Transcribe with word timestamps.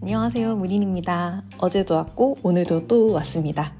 안녕하세요. 0.00 0.56
문인입니다. 0.56 1.42
어제도 1.58 1.96
왔고 1.96 2.38
오늘도 2.42 2.86
또 2.86 3.12
왔습니다. 3.12 3.74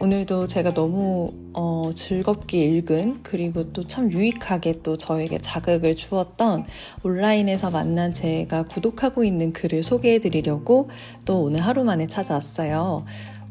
오늘도 0.00 0.46
제가 0.46 0.72
너무 0.72 1.34
어, 1.52 1.90
즐겁게 1.94 2.64
읽은 2.64 3.18
그리고 3.22 3.70
또 3.72 3.82
참 3.82 4.10
유익하게 4.10 4.80
또 4.82 4.96
저에게 4.96 5.36
자극을 5.36 5.94
주었던 5.94 6.64
온라인에서 7.02 7.70
만난 7.70 8.14
제가 8.14 8.62
구독하고 8.62 9.22
있는 9.24 9.52
글을 9.52 9.82
소개해 9.82 10.20
드리려고 10.20 10.88
또 11.26 11.42
오늘 11.42 11.60
하루 11.60 11.84
만에 11.84 12.06
찾아왔어요. 12.06 13.04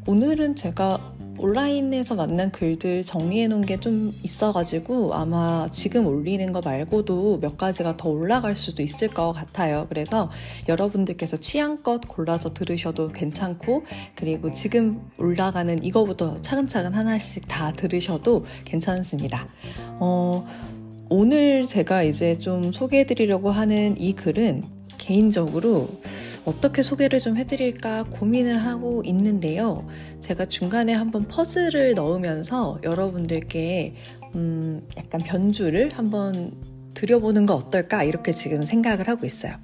오늘은 0.06 0.56
제가 0.56 1.14
온라인에서 1.40 2.14
만난 2.14 2.52
글들 2.52 3.02
정리해 3.02 3.48
놓은 3.48 3.66
게 3.66 3.80
좀 3.80 4.14
있어가지고 4.22 5.14
아마 5.14 5.66
지금 5.72 6.06
올리는 6.06 6.52
거 6.52 6.60
말고도 6.60 7.38
몇 7.40 7.56
가지가 7.56 7.96
더 7.96 8.10
올라갈 8.10 8.54
수도 8.56 8.82
있을 8.82 9.08
것 9.08 9.32
같아요. 9.32 9.86
그래서 9.88 10.30
여러분들께서 10.68 11.38
취향껏 11.38 12.02
골라서 12.06 12.52
들으셔도 12.52 13.08
괜찮고 13.12 13.84
그리고 14.14 14.50
지금 14.50 15.00
올라가는 15.18 15.82
이거부터 15.82 16.40
차근차근 16.42 16.94
하나씩 16.94 17.48
다 17.48 17.72
들으셔도 17.72 18.44
괜찮습니다. 18.66 19.48
어, 19.98 20.46
오늘 21.08 21.64
제가 21.64 22.02
이제 22.02 22.34
좀 22.34 22.70
소개해 22.70 23.04
드리려고 23.04 23.50
하는 23.50 23.96
이 23.98 24.12
글은 24.12 24.62
개인적으로 25.10 25.88
어떻게 26.44 26.82
소개를 26.82 27.18
좀 27.18 27.36
해드릴까 27.36 28.04
고민을 28.10 28.64
하고 28.64 29.02
있는데요. 29.04 29.84
제가 30.20 30.44
중간에 30.44 30.92
한번 30.92 31.26
퍼즐을 31.26 31.94
넣으면서 31.94 32.78
여러분들께 32.84 33.94
음, 34.36 34.86
약간 34.96 35.20
변주를 35.20 35.90
한번 35.94 36.52
드려보는 36.94 37.46
거 37.46 37.54
어떨까 37.54 38.02
이렇게 38.02 38.32
지금 38.32 38.64
생각을 38.64 39.08
하고 39.08 39.24
있어요. 39.24 39.54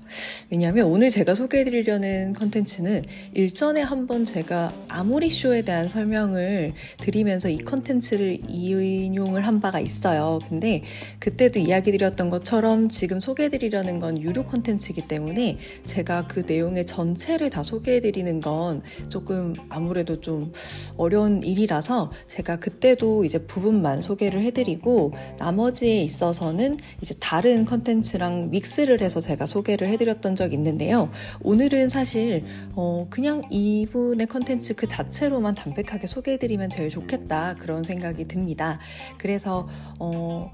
왜냐하면 0.51 0.87
오늘 0.87 1.11
제가 1.11 1.34
소개해드리려는 1.34 2.34
컨텐츠는 2.34 3.03
일전에 3.34 3.83
한번 3.83 4.25
제가 4.25 4.73
아모리 4.89 5.31
쇼에 5.31 5.62
대한 5.62 5.89
설명을 5.89 6.73
드리면서 6.98 7.48
이 7.48 7.59
컨텐츠를 7.59 8.39
인용을 8.48 9.47
한 9.47 9.61
바가 9.61 9.81
있어요. 9.81 10.39
근데 10.48 10.83
그때도 11.19 11.59
이야기 11.59 11.92
드렸던 11.92 12.31
것처럼 12.31 12.89
지금 12.89 13.20
소개해드리려는 13.20 13.98
건 13.98 14.20
유료 14.22 14.45
컨텐츠이기 14.45 15.09
때문에 15.09 15.59
제가 15.84 16.27
그 16.27 16.45
내용의 16.47 16.87
전체를 16.87 17.50
다 17.50 17.62
소개해드리는 17.62 18.41
건 18.41 18.83
조금 19.09 19.53
아무래도 19.69 20.20
좀 20.20 20.53
어려운 20.97 21.43
일이라서 21.43 22.12
제가 22.28 22.56
그때도 22.56 23.25
이제 23.25 23.39
부분만 23.39 24.00
소개를 24.00 24.43
해드리고 24.43 25.12
나머지에 25.39 26.03
있어서는 26.03 26.77
이제 27.03 27.16
다른 27.20 27.64
컨텐츠랑 27.64 28.50
믹스를 28.50 29.00
해서 29.00 29.20
제가 29.20 29.47
소개를 29.47 29.89
해드렸던 29.89 30.36
적이 30.36 30.56
있는데요. 30.56 31.11
오늘은 31.42 31.89
사실 31.89 32.45
어 32.75 33.06
그냥 33.11 33.42
이분의 33.50 34.27
컨텐츠 34.27 34.75
그 34.75 34.86
자체로만 34.86 35.55
담백하게 35.55 36.06
소개해드리면 36.06 36.70
제일 36.70 36.91
좋겠다 36.91 37.55
그런 37.55 37.83
생각이 37.84 38.27
듭니다. 38.28 38.78
그래서 39.19 39.69
어 39.98 40.53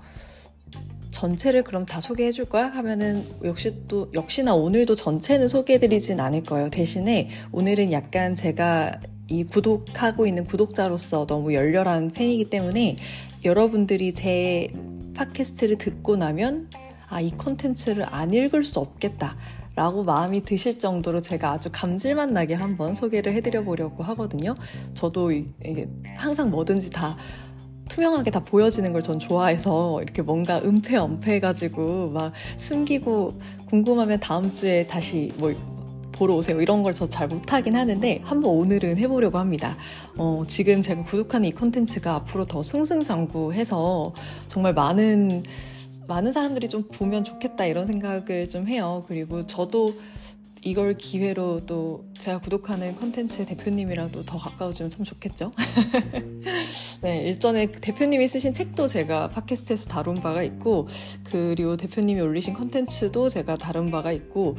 전체를 1.10 1.62
그럼 1.62 1.84
다 1.84 2.00
소개해 2.00 2.32
줄 2.32 2.46
거야? 2.46 2.66
하면은 2.68 3.26
역시 3.44 3.76
또 3.86 4.10
역시나 4.14 4.54
오늘도 4.54 4.94
전체는 4.94 5.48
소개해 5.48 5.78
드리진 5.78 6.20
않을 6.20 6.42
거예요. 6.42 6.70
대신에 6.70 7.28
오늘은 7.52 7.92
약간 7.92 8.34
제가 8.34 8.98
이 9.28 9.44
구독하고 9.44 10.26
있는 10.26 10.44
구독자로서 10.44 11.26
너무 11.26 11.54
열렬한 11.54 12.10
팬이기 12.10 12.46
때문에 12.46 12.96
여러분들이 13.44 14.14
제 14.14 14.66
팟캐스트를 15.14 15.78
듣고 15.78 16.16
나면 16.16 16.68
아, 17.08 17.20
이 17.20 17.30
콘텐츠를 17.30 18.06
안 18.08 18.32
읽을 18.32 18.64
수 18.64 18.80
없겠다. 18.80 19.36
라고 19.74 20.02
마음이 20.02 20.44
드실 20.44 20.78
정도로 20.78 21.20
제가 21.20 21.52
아주 21.52 21.70
감질만 21.72 22.28
나게 22.28 22.52
한번 22.52 22.92
소개를 22.92 23.32
해드려 23.32 23.64
보려고 23.64 24.02
하거든요. 24.04 24.54
저도 24.92 25.32
이게 25.32 25.88
항상 26.16 26.50
뭐든지 26.50 26.90
다 26.90 27.16
투명하게 27.88 28.30
다 28.30 28.40
보여지는 28.40 28.92
걸 28.92 29.02
전 29.02 29.18
좋아해서 29.18 30.00
이렇게 30.02 30.22
뭔가 30.22 30.58
은폐, 30.58 30.96
엄폐해가지고 30.96 32.10
막 32.10 32.32
숨기고 32.58 33.38
궁금하면 33.66 34.20
다음 34.20 34.52
주에 34.52 34.86
다시 34.86 35.32
뭐 35.38 35.54
보러 36.22 36.36
오세요. 36.36 36.60
이런 36.60 36.84
걸 36.84 36.92
저 36.92 37.06
잘 37.06 37.26
못하긴 37.26 37.74
하는데 37.74 38.20
한번 38.22 38.52
오늘은 38.52 38.96
해보려고 38.98 39.38
합니다. 39.38 39.76
어, 40.16 40.44
지금 40.46 40.80
제가 40.80 41.02
구독하는 41.02 41.48
이 41.48 41.52
콘텐츠가 41.52 42.14
앞으로 42.16 42.44
더 42.44 42.62
승승장구해서 42.62 44.12
정말 44.46 44.72
많은 44.72 45.42
많은 46.06 46.30
사람들이 46.30 46.68
좀 46.68 46.84
보면 46.92 47.24
좋겠다 47.24 47.64
이런 47.66 47.86
생각을 47.86 48.48
좀 48.48 48.68
해요. 48.68 49.04
그리고 49.08 49.44
저도 49.44 49.94
이걸 50.64 50.94
기회로 50.96 51.66
또 51.66 52.04
제가 52.18 52.38
구독하는 52.38 52.94
컨텐츠 52.94 53.44
대표님이랑도 53.46 54.24
더 54.24 54.38
가까워지면 54.38 54.90
참 54.90 55.02
좋겠죠? 55.04 55.50
네, 57.02 57.22
일전에 57.22 57.72
대표님이 57.72 58.28
쓰신 58.28 58.52
책도 58.54 58.86
제가 58.86 59.28
팟캐스트에서 59.30 59.88
다룬 59.88 60.14
바가 60.14 60.44
있고, 60.44 60.86
그리고 61.24 61.76
대표님이 61.76 62.20
올리신 62.20 62.54
컨텐츠도 62.54 63.28
제가 63.28 63.56
다룬 63.56 63.90
바가 63.90 64.12
있고, 64.12 64.56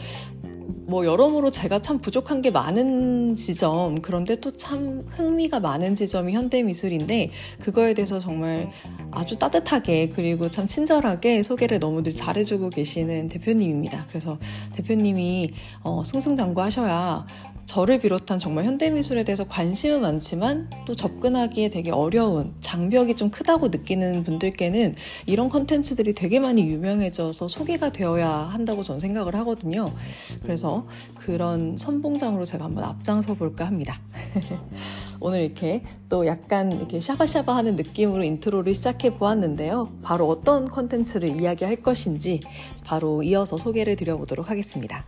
뭐 0.85 1.05
여러모로 1.05 1.49
제가 1.51 1.79
참 1.79 1.99
부족한 1.99 2.41
게 2.41 2.51
많은 2.51 3.35
지점 3.35 4.01
그런데 4.01 4.35
또 4.39 4.53
참 4.63 5.03
흥미가 5.09 5.59
많은 5.59 5.93
지점이 5.95 6.31
현대 6.31 6.63
미술인데 6.63 7.31
그거에 7.59 7.93
대해서 7.93 8.17
정말 8.19 8.71
아주 9.11 9.37
따뜻하게 9.37 10.09
그리고 10.09 10.49
참 10.49 10.67
친절하게 10.67 11.43
소개를 11.43 11.79
너무들 11.79 12.13
잘해주고 12.13 12.69
계시는 12.69 13.27
대표님입니다. 13.29 14.05
그래서 14.07 14.37
대표님이 14.73 15.49
어, 15.81 16.03
승승장구하셔야 16.05 17.25
저를 17.65 17.99
비롯한 17.99 18.39
정말 18.39 18.65
현대미술에 18.65 19.23
대해서 19.23 19.45
관심은 19.47 20.01
많지만 20.01 20.69
또 20.85 20.93
접근하기에 20.95 21.69
되게 21.69 21.91
어려운 21.91 22.53
장벽이 22.61 23.15
좀 23.15 23.29
크다고 23.29 23.69
느끼는 23.69 24.23
분들께는 24.23 24.95
이런 25.25 25.49
컨텐츠들이 25.49 26.13
되게 26.13 26.39
많이 26.39 26.67
유명해져서 26.67 27.47
소개가 27.47 27.91
되어야 27.91 28.29
한다고 28.29 28.83
저는 28.83 28.99
생각을 28.99 29.35
하거든요. 29.37 29.93
그래서 30.41 30.87
그런 31.15 31.77
선봉장으로 31.77 32.45
제가 32.45 32.65
한번 32.65 32.83
앞장서 32.83 33.35
볼까 33.35 33.65
합니다. 33.65 33.99
오늘 35.19 35.41
이렇게 35.41 35.83
또 36.09 36.27
약간 36.27 36.71
이렇게 36.71 36.99
샤바샤바 36.99 37.55
하는 37.55 37.75
느낌으로 37.75 38.23
인트로를 38.23 38.73
시작해 38.73 39.11
보았는데요. 39.11 39.89
바로 40.03 40.27
어떤 40.27 40.69
컨텐츠를 40.69 41.41
이야기할 41.41 41.77
것인지 41.77 42.41
바로 42.85 43.23
이어서 43.23 43.57
소개를 43.57 43.95
드려보도록 43.95 44.49
하겠습니다. 44.49 45.05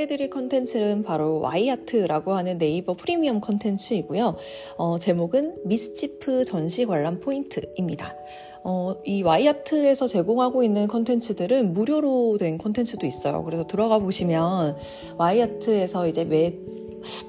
소개해드릴 0.00 0.30
컨텐츠는 0.30 1.02
바로 1.02 1.40
와이아트라고 1.40 2.34
하는 2.34 2.58
네이버 2.58 2.94
프리미엄 2.94 3.40
컨텐츠이고요. 3.40 4.36
어, 4.76 4.98
제목은 4.98 5.62
미스치프 5.64 6.44
전시 6.44 6.86
관람 6.86 7.20
포인트입니다. 7.20 8.14
어, 8.62 8.94
이 9.04 9.22
와이아트에서 9.22 10.06
제공하고 10.06 10.62
있는 10.62 10.86
컨텐츠들은 10.86 11.72
무료로 11.72 12.38
된 12.38 12.58
컨텐츠도 12.58 13.06
있어요. 13.06 13.42
그래서 13.44 13.66
들어가 13.66 13.98
보시면 13.98 14.76
와이아트에서 15.18 16.08
이제 16.08 16.24
매 16.24 16.54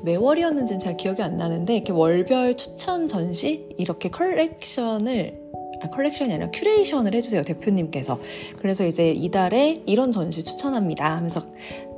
매월이었는지는 0.04 0.80
잘 0.80 0.98
기억이 0.98 1.22
안 1.22 1.38
나는데 1.38 1.76
이렇게 1.76 1.94
월별 1.94 2.58
추천 2.58 3.08
전시 3.08 3.70
이렇게 3.78 4.10
컬렉션을 4.10 5.42
아, 5.82 5.90
컬렉션이 5.90 6.34
아니라 6.34 6.52
큐레이션을 6.52 7.16
해주세요 7.16 7.42
대표님께서 7.42 8.20
그래서 8.60 8.86
이제 8.86 9.10
이달에 9.12 9.82
이런 9.88 10.12
전시 10.12 10.44
추천합니다 10.44 11.16
하면서 11.16 11.42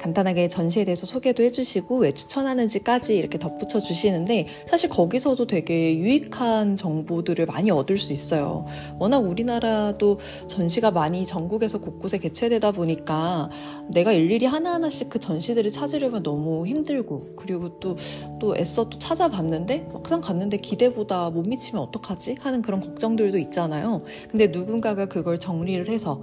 간단하게 0.04 0.50
전시에 0.50 0.84
대해서 0.84 1.06
소개도 1.06 1.44
해주시고 1.44 2.00
왜 2.00 2.12
추천하는지까지 2.12 3.16
이렇게 3.18 3.40
덧붙여 3.40 3.80
주시는데 3.80 4.48
사실 4.68 4.90
거기서도 4.90 5.48
되게 5.48 5.98
유익한 5.98 6.76
정보들을 6.76 7.46
많이 7.46 7.72
얻을 7.72 7.98
수 7.98 8.12
있어요. 8.12 8.66
워낙 9.00 9.20
우리나라도 9.20 10.20
전시가 10.48 10.92
많이 10.92 11.26
전국에서 11.26 11.80
곳곳에 11.80 12.18
개최되다 12.18 12.74
보니까 12.74 13.50
내가 13.94 14.12
일일이 14.12 14.46
하나하나씩 14.46 15.10
그 15.10 15.20
전시들을 15.20 15.72
찾으려면 15.72 16.22
너무 16.22 16.68
힘들고 16.68 17.38
그리고 17.38 17.80
또, 17.80 17.96
또 18.42 18.58
애써 18.58 18.90
또 18.90 19.00
찾아봤는데 19.00 19.88
막상 19.94 20.20
갔는데 20.20 20.58
기대보다 20.58 21.30
못 21.30 21.48
미치면 21.48 21.82
어떡하지? 21.82 22.36
하는 22.42 22.62
그런 22.62 22.82
걱정들도 22.82 23.38
있잖아요. 23.38 24.02
근데 24.30 24.48
누군가가 24.48 25.06
그걸 25.06 25.38
정리를 25.38 25.88
해서 25.88 26.22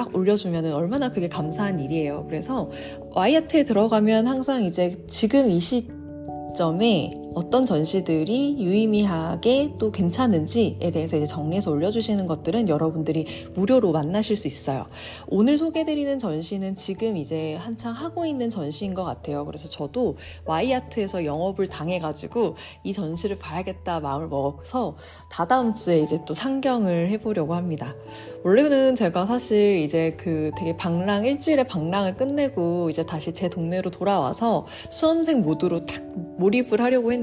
딱 0.00 0.16
올려주면 0.16 0.72
얼마나 0.72 1.10
그게 1.10 1.28
감사한 1.28 1.78
일이에요. 1.78 2.24
그래서 2.26 2.70
와이어트에 3.14 3.64
들어가면 3.64 4.26
항상 4.26 4.64
이제 4.64 4.94
지금 5.06 5.50
이 5.50 5.60
시점에 5.60 7.10
어떤 7.34 7.64
전시들이 7.64 8.56
유의미하게 8.58 9.74
또 9.78 9.92
괜찮은지에 9.92 10.90
대해서 10.90 11.16
이제 11.16 11.26
정리해서 11.26 11.70
올려주시는 11.70 12.26
것들은 12.26 12.68
여러분들이 12.68 13.26
무료로 13.54 13.92
만나실 13.92 14.36
수 14.36 14.48
있어요. 14.48 14.86
오늘 15.28 15.56
소개드리는 15.56 16.18
전시는 16.18 16.74
지금 16.74 17.16
이제 17.16 17.54
한창 17.56 17.92
하고 17.92 18.26
있는 18.26 18.50
전시인 18.50 18.94
것 18.94 19.04
같아요. 19.04 19.44
그래서 19.44 19.68
저도 19.68 20.16
와이아트에서 20.44 21.24
영업을 21.24 21.68
당해가지고 21.68 22.56
이 22.82 22.92
전시를 22.92 23.38
봐야겠다 23.38 24.00
마음을 24.00 24.28
먹어서 24.28 24.96
다다음 25.30 25.74
주에 25.74 26.00
이제 26.00 26.18
또 26.26 26.34
상경을 26.34 27.10
해보려고 27.10 27.54
합니다. 27.54 27.94
원래는 28.42 28.94
제가 28.94 29.26
사실 29.26 29.78
이제 29.78 30.16
그 30.18 30.50
되게 30.56 30.76
방랑 30.76 31.26
일주일에 31.26 31.64
방랑을 31.64 32.16
끝내고 32.16 32.88
이제 32.90 33.04
다시 33.04 33.32
제 33.34 33.48
동네로 33.48 33.90
돌아와서 33.90 34.66
수험생 34.90 35.42
모드로 35.42 35.84
탁 35.86 36.02
몰입을 36.38 36.80
하려고 36.80 37.12
했는데 37.12 37.19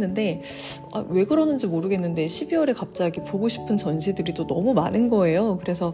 아, 0.94 1.05
왜 1.09 1.25
그러는지 1.25 1.67
모르겠는데 1.67 2.25
12월에 2.27 2.75
갑자기 2.75 3.19
보고 3.21 3.49
싶은 3.49 3.77
전시들이 3.77 4.33
또 4.33 4.45
너무 4.47 4.73
많은 4.73 5.09
거예요. 5.09 5.57
그래서 5.57 5.94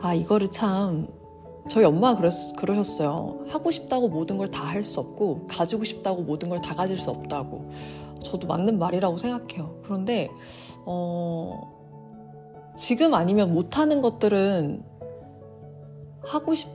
아 0.00 0.14
이거를 0.14 0.48
참 0.48 1.08
저희 1.68 1.84
엄마가 1.84 2.18
그랬, 2.18 2.32
그러셨어요. 2.56 3.44
하고 3.48 3.70
싶다고 3.70 4.08
모든 4.08 4.36
걸 4.36 4.48
다 4.48 4.64
할 4.64 4.82
수 4.84 4.98
없고 5.00 5.46
가지고 5.48 5.84
싶다고 5.84 6.22
모든 6.22 6.48
걸 6.48 6.58
다 6.60 6.74
가질 6.74 6.96
수 6.98 7.10
없다고. 7.10 7.70
저도 8.22 8.46
맞는 8.48 8.78
말이라고 8.78 9.16
생각해요. 9.18 9.80
그런데 9.84 10.28
어 10.86 11.70
지금 12.76 13.14
아니면 13.14 13.52
못하는 13.52 14.00
것들은 14.00 14.82
하고 16.24 16.54
싶, 16.54 16.68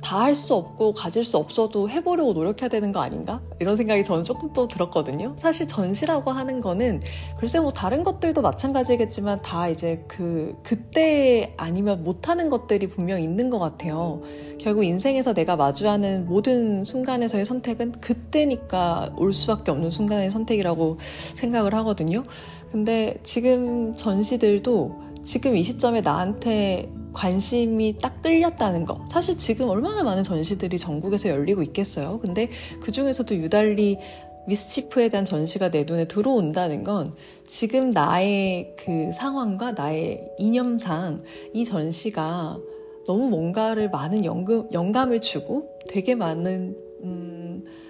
다 0.00 0.18
할 0.28 0.34
수 0.34 0.54
없고 0.54 0.92
가질 0.92 1.24
수 1.24 1.36
없어도 1.38 1.88
해보려고 1.88 2.32
노력해야 2.32 2.68
되는 2.68 2.92
거 2.92 3.00
아닌가? 3.00 3.40
이런 3.60 3.76
생각이 3.76 4.04
저는 4.04 4.24
조금 4.24 4.52
또 4.52 4.68
들었거든요. 4.68 5.34
사실 5.36 5.66
전시라고 5.66 6.30
하는 6.30 6.60
거는 6.60 7.00
글쎄 7.38 7.60
뭐 7.60 7.72
다른 7.72 8.02
것들도 8.02 8.42
마찬가지겠지만 8.42 9.40
다 9.42 9.68
이제 9.68 10.04
그, 10.06 10.56
그때 10.62 11.54
아니면 11.56 12.04
못하는 12.04 12.50
것들이 12.50 12.88
분명 12.88 13.22
있는 13.22 13.48
것 13.50 13.58
같아요. 13.58 14.22
결국 14.60 14.84
인생에서 14.84 15.32
내가 15.34 15.56
마주하는 15.56 16.26
모든 16.26 16.84
순간에서의 16.84 17.44
선택은 17.44 17.92
그때니까 18.00 19.10
올 19.16 19.32
수밖에 19.32 19.70
없는 19.70 19.90
순간의 19.90 20.30
선택이라고 20.30 20.98
생각을 21.34 21.74
하거든요. 21.74 22.22
근데 22.70 23.18
지금 23.22 23.96
전시들도 23.96 25.07
지금 25.28 25.58
이 25.58 25.62
시점에 25.62 26.00
나한테 26.00 26.90
관심이 27.12 27.98
딱 28.00 28.22
끌렸다는 28.22 28.86
거. 28.86 29.04
사실 29.10 29.36
지금 29.36 29.68
얼마나 29.68 30.02
많은 30.02 30.22
전시들이 30.22 30.78
전국에서 30.78 31.28
열리고 31.28 31.62
있겠어요. 31.64 32.18
근데 32.18 32.48
그 32.80 32.90
중에서도 32.90 33.36
유달리 33.36 33.98
미스치프에 34.46 35.10
대한 35.10 35.26
전시가 35.26 35.70
내 35.70 35.84
눈에 35.84 36.06
들어온다는 36.06 36.82
건 36.82 37.12
지금 37.46 37.90
나의 37.90 38.74
그 38.78 39.10
상황과 39.12 39.72
나의 39.72 40.30
이념상 40.38 41.20
이 41.52 41.66
전시가 41.66 42.58
너무 43.06 43.28
뭔가를 43.28 43.90
많은 43.90 44.24
연금, 44.24 44.66
영감을 44.72 45.20
주고 45.20 45.78
되게 45.90 46.14
많은 46.14 46.74
음, 47.04 47.37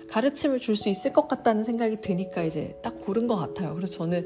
가르침을 0.08 0.58
줄 0.58 0.76
수 0.76 0.88
있을 0.88 1.12
것 1.12 1.28
같다는 1.28 1.64
생각이 1.64 2.00
드니까 2.00 2.42
이제 2.42 2.78
딱 2.82 3.00
고른 3.00 3.26
것 3.26 3.36
같아요. 3.36 3.74
그래서 3.74 3.94
저는 3.98 4.24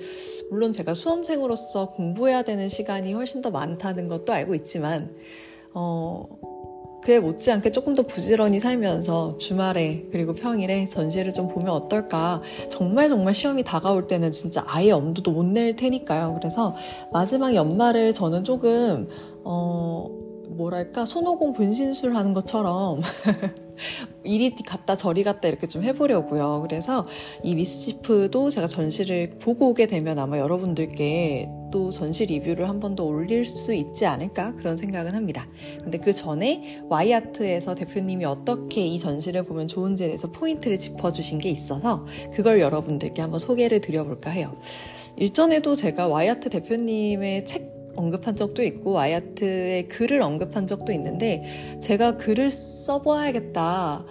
물론 0.51 0.71
제가 0.73 0.95
수험생으로서 0.95 1.91
공부해야 1.91 2.43
되는 2.43 2.69
시간이 2.69 3.13
훨씬 3.15 3.43
더 3.43 3.51
많다는 3.51 4.07
것도 4.09 4.33
알고 4.33 4.55
있지만, 4.57 5.15
어, 5.75 6.27
그에 7.03 7.19
못지않게 7.19 7.73
조금 7.73 7.95
더 7.95 8.03
부지런히 8.05 8.61
살면서 8.61 9.37
주말에 9.39 10.05
그리고 10.13 10.35
평일에 10.35 10.87
전시를 10.87 11.33
좀 11.33 11.49
보면 11.49 11.71
어떨까. 11.71 12.43
정말 12.69 13.09
정말 13.09 13.35
시험이 13.35 13.65
다가올 13.65 14.07
때는 14.07 14.31
진짜 14.31 14.63
아예 14.69 14.93
엄두도 14.93 15.33
못 15.33 15.45
낼 15.47 15.75
테니까요. 15.75 16.37
그래서 16.39 16.77
마지막 17.13 17.55
연말을 17.57 18.13
저는 18.15 18.45
조금, 18.45 19.09
어, 19.43 20.07
뭐랄까, 20.51 21.05
손오공 21.05 21.55
분신술 21.55 22.15
하는 22.15 22.33
것처럼 22.35 23.01
이리 24.25 24.55
갔다 24.55 24.97
저리 24.97 25.25
갔다 25.25 25.49
이렇게 25.49 25.67
좀 25.67 25.83
해보려고요. 25.83 26.63
그래서 26.69 27.07
이 27.43 27.55
미스치프도 27.55 28.51
제가 28.51 28.67
전시를 28.67 29.39
보고 29.41 29.71
오게 29.71 29.87
되면 29.87 30.19
아마 30.19 30.39
여러분들께 30.39 31.49
또 31.73 31.91
전시 31.91 32.27
리뷰를 32.27 32.69
한 32.69 32.79
번 32.79 32.95
더 32.95 33.05
올릴 33.05 33.47
수 33.47 33.73
있지 33.73 34.05
않을까 34.05 34.55
그런 34.57 34.77
생각은 34.77 35.15
합니다. 35.15 35.49
근데 35.83 35.97
그 35.99 36.13
전에 36.13 36.79
와이아트에서 36.91 37.75
대표님이 37.75 38.25
어떻게 38.27 38.85
이 38.87 38.99
전시를 38.99 39.45
보면 39.45 39.69
좋은지에 39.69 40.09
대해서 40.09 40.31
포인트를 40.31 40.77
짚어주신 40.77 41.39
게 41.39 41.49
있어서 41.49 42.05
그걸 42.35 42.61
여러분들께 42.61 43.23
한번 43.23 43.39
소개를 43.41 43.81
드려볼까 43.81 44.31
해요. 44.31 44.55
일전에도 45.17 45.75
제가 45.75 46.09
와이아트 46.09 46.51
대표님의 46.51 47.45
책 47.47 47.72
언급한 47.97 48.37
적도 48.37 48.63
있고 48.63 48.93
와이아트의 48.93 49.89
글을 49.89 50.23
언급한 50.23 50.67
적도 50.67 50.93
있는데 50.93 51.45
제가 51.81 52.17
글을 52.17 52.51
써봐야겠다 52.51 54.05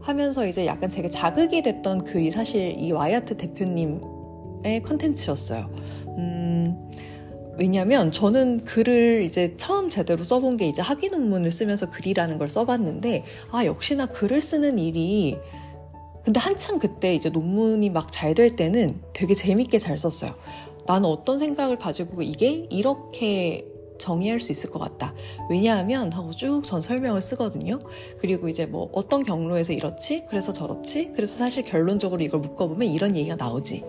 하면서 0.00 0.46
이제 0.46 0.66
약간 0.66 0.90
제가 0.90 1.08
자극이 1.08 1.62
됐던 1.62 2.04
글이 2.04 2.30
사실 2.30 2.76
이 2.78 2.92
와이아트 2.92 3.36
대표님의 3.36 4.82
컨텐츠였어요. 4.84 5.70
음, 6.18 6.90
왜냐면 7.58 8.10
저는 8.10 8.64
글을 8.64 9.22
이제 9.22 9.54
처음 9.56 9.88
제대로 9.90 10.22
써본 10.24 10.56
게 10.56 10.66
이제 10.68 10.82
학위 10.82 11.08
논문을 11.08 11.50
쓰면서 11.50 11.88
글이라는 11.90 12.38
걸 12.38 12.48
써봤는데 12.48 13.24
아 13.50 13.64
역시나 13.64 14.06
글을 14.06 14.40
쓰는 14.40 14.78
일이 14.78 15.36
근데 16.24 16.38
한참 16.38 16.78
그때 16.78 17.14
이제 17.14 17.30
논문이 17.30 17.90
막 17.90 18.10
잘 18.12 18.34
될 18.34 18.54
때는 18.56 19.00
되게 19.12 19.34
재밌게 19.34 19.78
잘 19.78 19.98
썼어요. 19.98 20.32
나는 20.86 21.08
어떤 21.08 21.38
생각을 21.38 21.78
가지고 21.78 22.22
이게 22.22 22.66
이렇게 22.70 23.66
정의할 23.98 24.40
수 24.40 24.50
있을 24.52 24.70
것 24.70 24.78
같다. 24.80 25.14
왜냐하면 25.48 26.12
하고 26.12 26.30
쭉 26.32 26.62
전 26.64 26.80
설명을 26.80 27.20
쓰거든요. 27.20 27.78
그리고 28.18 28.48
이제 28.48 28.66
뭐 28.66 28.90
어떤 28.92 29.22
경로에서 29.22 29.72
이렇지, 29.72 30.24
그래서 30.28 30.52
저렇지, 30.52 31.12
그래서 31.14 31.38
사실 31.38 31.64
결론적으로 31.64 32.22
이걸 32.22 32.40
묶어보면 32.40 32.88
이런 32.88 33.16
얘기가 33.16 33.36
나오지. 33.36 33.84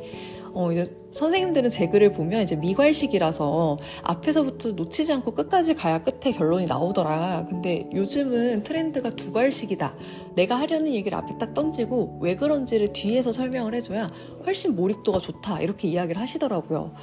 어, 0.54 0.72
이제 0.72 0.86
선생님들은 1.12 1.70
제 1.70 1.88
글을 1.88 2.14
보면 2.14 2.42
이제 2.42 2.56
미괄식이라서 2.56 3.78
앞에서부터 4.04 4.72
놓치지 4.74 5.14
않고 5.14 5.32
끝까지 5.34 5.76
가야 5.76 6.00
끝에 6.04 6.32
결론이 6.34 6.66
나오더라. 6.66 7.46
근데 7.50 7.90
요즘은 7.94 8.64
트렌드가 8.64 9.10
두괄식이다. 9.12 9.96
내가 10.36 10.60
하려는 10.60 10.92
얘기를 10.94 11.18
앞에 11.18 11.38
딱 11.38 11.54
던지고 11.54 12.20
왜 12.22 12.36
그런지를 12.36 12.94
뒤에서 12.94 13.32
설명을 13.32 13.74
해줘야 13.76 14.10
훨씬 14.46 14.76
몰입도가 14.76 15.20
좋다. 15.20 15.62
이렇게 15.62 15.88
이야기를 15.88 16.22
하시더라고요. 16.22 16.94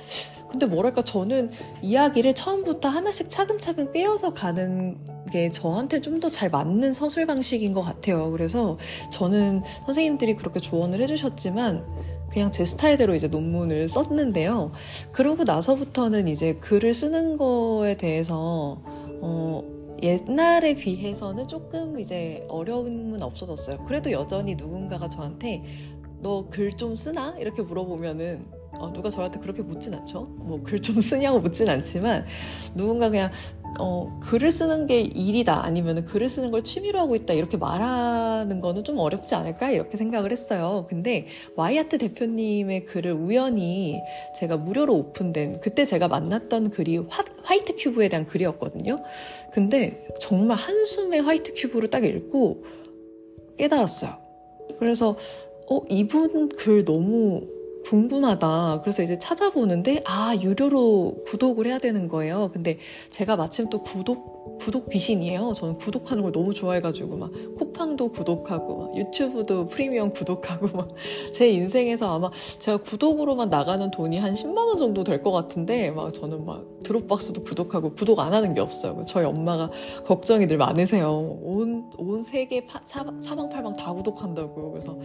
근데 0.49 0.67
뭐랄까 0.67 1.03
저는 1.03 1.53
이야기를 1.81 2.35
처음부터 2.35 2.89
하나씩 2.89 3.31
차근차근 3.31 3.93
꿰어서 3.93 4.33
가는 4.35 4.99
게 5.31 5.49
저한테 5.49 6.01
좀 6.01 6.19
더 6.19 6.29
잘 6.29 6.51
맞는 6.51 6.93
서술 6.93 7.27
방식인 7.27 7.73
것 7.73 7.83
같아요. 7.83 8.31
그래서 8.33 8.77
저는 9.13 9.63
선생님들이 9.87 10.35
그렇게 10.35 10.59
조언을 10.59 11.01
해주셨지만 11.03 11.85
그냥 12.33 12.53
제 12.53 12.65
스타일대로 12.65 13.15
이제 13.15 13.29
논문을 13.29 13.89
썼는데요. 13.89 14.73
그러고 15.13 15.45
나서부터는 15.45 16.29
이제 16.29 16.55
글을 16.55 16.95
쓰는 16.95 17.37
거에 17.37 17.97
대해서 17.97 18.81
어, 19.23 19.63
옛날에 20.03 20.75
비해서는 20.75 21.47
조금 21.49 21.99
이제 22.01 22.47
어려움은 22.49 23.23
없어졌어요. 23.23 23.85
그래도 23.85 24.11
여전히 24.13 24.55
누군가가 24.55 25.09
저한테 25.09 25.63
너 26.23 26.49
글 26.51 26.77
좀 26.77 26.97
쓰나? 26.97 27.35
이렇게 27.39 27.63
물어보면은 27.63 28.47
어, 28.79 28.93
누가 28.93 29.11
저한테 29.11 29.41
그렇게 29.41 29.63
묻진 29.63 29.93
않죠. 29.95 30.23
뭐 30.39 30.63
글 30.63 30.81
좀 30.81 31.01
쓰냐고 31.01 31.41
묻진 31.41 31.69
않지만 31.69 32.25
누군가 32.75 33.11
그냥 33.11 33.31
어, 33.79 34.19
글을 34.21 34.51
쓰는 34.51 34.87
게 34.87 35.01
일이다 35.01 35.65
아니면 35.65 36.05
글을 36.05 36.29
쓰는 36.29 36.51
걸 36.51 36.63
취미로 36.63 36.99
하고 36.99 37.15
있다 37.15 37.35
이렇게 37.35 37.57
말하는 37.57 38.61
거는 38.61 38.85
좀 38.85 38.99
어렵지 38.99 39.35
않을까 39.35 39.71
이렇게 39.71 39.97
생각을 39.97 40.33
했어요. 40.33 40.85
근데 40.89 41.27
와이아트 41.57 41.99
대표님의 41.99 42.87
글을 42.87 43.13
우연히 43.13 44.01
제가 44.39 44.57
무료로 44.57 44.95
오픈된 44.95 45.61
그때 45.61 45.85
제가 45.85 46.09
만났던 46.09 46.71
글이 46.71 46.99
화, 47.09 47.25
white 47.43 47.75
cube에 47.77 48.09
대한 48.09 48.27
글이었거든요. 48.27 48.97
근데 49.53 50.07
정말 50.19 50.57
한숨에 50.57 51.21
white 51.21 51.55
cube를 51.55 51.91
딱 51.91 52.05
읽고 52.05 52.65
깨달았어요. 53.57 54.13
그래서 54.79 55.17
어, 55.69 55.83
이분 55.89 56.49
글 56.49 56.85
너무 56.85 57.60
궁금하다. 57.85 58.81
그래서 58.83 59.03
이제 59.03 59.17
찾아보는데, 59.17 60.03
아, 60.07 60.37
유료로 60.41 61.25
구독을 61.27 61.67
해야 61.67 61.79
되는 61.79 62.09
거예요. 62.09 62.51
근데 62.53 62.79
제가 63.11 63.37
마침 63.37 63.69
또 63.71 63.81
구독, 63.83 64.40
구독 64.59 64.89
귀신이에요. 64.91 65.53
저는 65.55 65.77
구독하는 65.79 66.23
걸 66.23 66.33
너무 66.33 66.53
좋아해가지고, 66.53 67.17
막, 67.17 67.31
쿠팡도 67.57 68.11
구독하고, 68.11 68.77
막, 68.79 68.97
유튜브도 68.97 69.67
프리미엄 69.67 70.13
구독하고, 70.13 70.69
막, 70.77 70.89
제 71.33 71.49
인생에서 71.49 72.15
아마 72.15 72.31
제가 72.59 72.79
구독으로만 72.79 73.49
나가는 73.49 73.91
돈이 73.91 74.19
한 74.19 74.35
10만 74.35 74.57
원 74.59 74.77
정도 74.77 75.05
될 75.05 75.23
것 75.23 75.33
같은데, 75.33 75.91
막, 75.91 76.13
저는 76.13 76.45
막, 76.45 76.65
드롭박스도 76.83 77.43
구독하고 77.45 77.93
구독 77.95 78.21
안 78.21 78.33
하는 78.33 78.55
게 78.55 78.61
없어요. 78.61 79.03
저희 79.07 79.25
엄마가 79.25 79.71
걱정이 80.07 80.47
늘 80.47 80.57
많으세요. 80.57 81.39
온, 81.43 81.91
온 81.99 82.23
세계 82.23 82.65
파, 82.65 82.81
사방팔방 82.85 83.75
다 83.75 83.93
구독한다고요. 83.93 84.71
그래서 84.71 84.99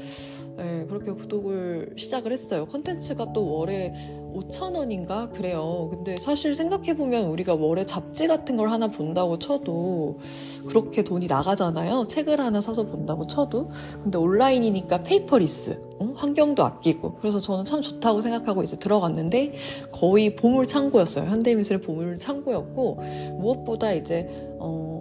네, 0.57 0.85
그렇게 0.87 1.11
구독을 1.11 1.95
시작을 1.97 2.31
했어요. 2.31 2.65
컨텐츠가 2.67 3.33
또 3.33 3.51
월에 3.57 3.93
5천 4.35 4.75
원인가 4.75 5.29
그래요. 5.29 5.89
근데 5.91 6.15
사실 6.17 6.55
생각해 6.55 6.95
보면 6.95 7.25
우리가 7.27 7.55
월에 7.55 7.85
잡지 7.85 8.27
같은 8.27 8.57
걸 8.57 8.69
하나 8.69 8.87
본다고 8.87 9.39
쳐도 9.39 10.19
그렇게 10.67 11.03
돈이 11.03 11.27
나가잖아요. 11.27 12.05
책을 12.07 12.39
하나 12.39 12.59
사서 12.59 12.85
본다고 12.85 13.27
쳐도. 13.27 13.69
근데 14.03 14.17
온라인이니까 14.17 15.03
paperless, 15.03 15.81
어? 15.99 16.13
환경도 16.15 16.63
아끼고. 16.63 17.15
그래서 17.15 17.39
저는 17.39 17.65
참 17.65 17.81
좋다고 17.81 18.21
생각하고 18.21 18.63
이제 18.63 18.77
들어갔는데 18.77 19.53
거의 19.91 20.35
보물 20.35 20.67
창고였어요. 20.67 21.29
현대미술의 21.29 21.81
보물 21.81 22.19
창고였고 22.19 22.99
무엇보다 23.39 23.93
이제 23.93 24.27
어. 24.59 24.95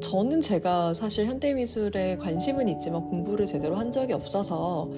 저는 0.00 0.40
제가 0.40 0.94
사실 0.94 1.26
현대미술에 1.26 2.16
관심은 2.16 2.68
있지만 2.68 3.06
공부를 3.10 3.44
제대로 3.44 3.76
한 3.76 3.92
적이 3.92 4.14
없어서 4.14 4.88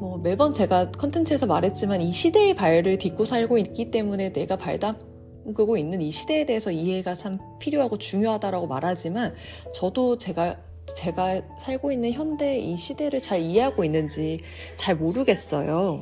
뭐 0.00 0.18
매번 0.18 0.52
제가 0.52 0.90
컨텐츠에서 0.92 1.46
말했지만 1.46 2.02
이 2.02 2.12
시대의 2.12 2.54
발을 2.54 2.98
딛고 2.98 3.24
살고 3.24 3.58
있기 3.58 3.90
때문에 3.90 4.32
내가 4.32 4.56
발담그고 4.56 5.76
있는 5.76 6.00
이 6.00 6.10
시대에 6.10 6.46
대해서 6.46 6.70
이해가 6.70 7.14
참 7.14 7.38
필요하고 7.60 7.96
중요하다라고 7.98 8.66
말하지만 8.66 9.34
저도 9.72 10.18
제가 10.18 10.58
제가 10.96 11.42
살고 11.60 11.92
있는 11.92 12.12
현대 12.12 12.58
이 12.58 12.76
시대를 12.76 13.20
잘 13.20 13.40
이해하고 13.40 13.84
있는지 13.84 14.40
잘 14.76 14.96
모르겠어요. 14.96 15.98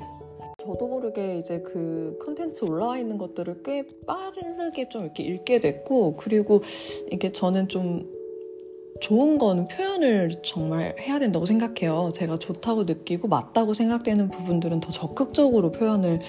저도 0.59 0.87
모르게 0.87 1.39
이제 1.39 1.61
그 1.61 2.19
컨텐츠 2.25 2.65
올라와 2.65 2.99
있는 2.99 3.19
것들을 3.19 3.63
꽤 3.65 3.85
빠르게 4.07 4.89
좀 4.89 5.05
이렇게 5.05 5.25
읽게 5.25 5.61
됐고, 5.61 6.17
그리고 6.17 6.63
이게 7.11 7.33
저는 7.33 7.69
좀 7.69 8.09
좋은 9.01 9.39
건 9.39 9.67
표현을 9.69 10.43
정말 10.43 10.95
해야 11.01 11.19
된다고 11.19 11.45
생각해요. 11.47 12.11
제가 12.13 12.37
좋다고 12.37 12.85
느끼고 12.85 13.29
맞다고 13.29 13.75
생각되는 13.75 14.29
부분들은 14.29 14.81
더 14.81 14.91
적극적으로 14.91 15.73
표현을 15.73 16.21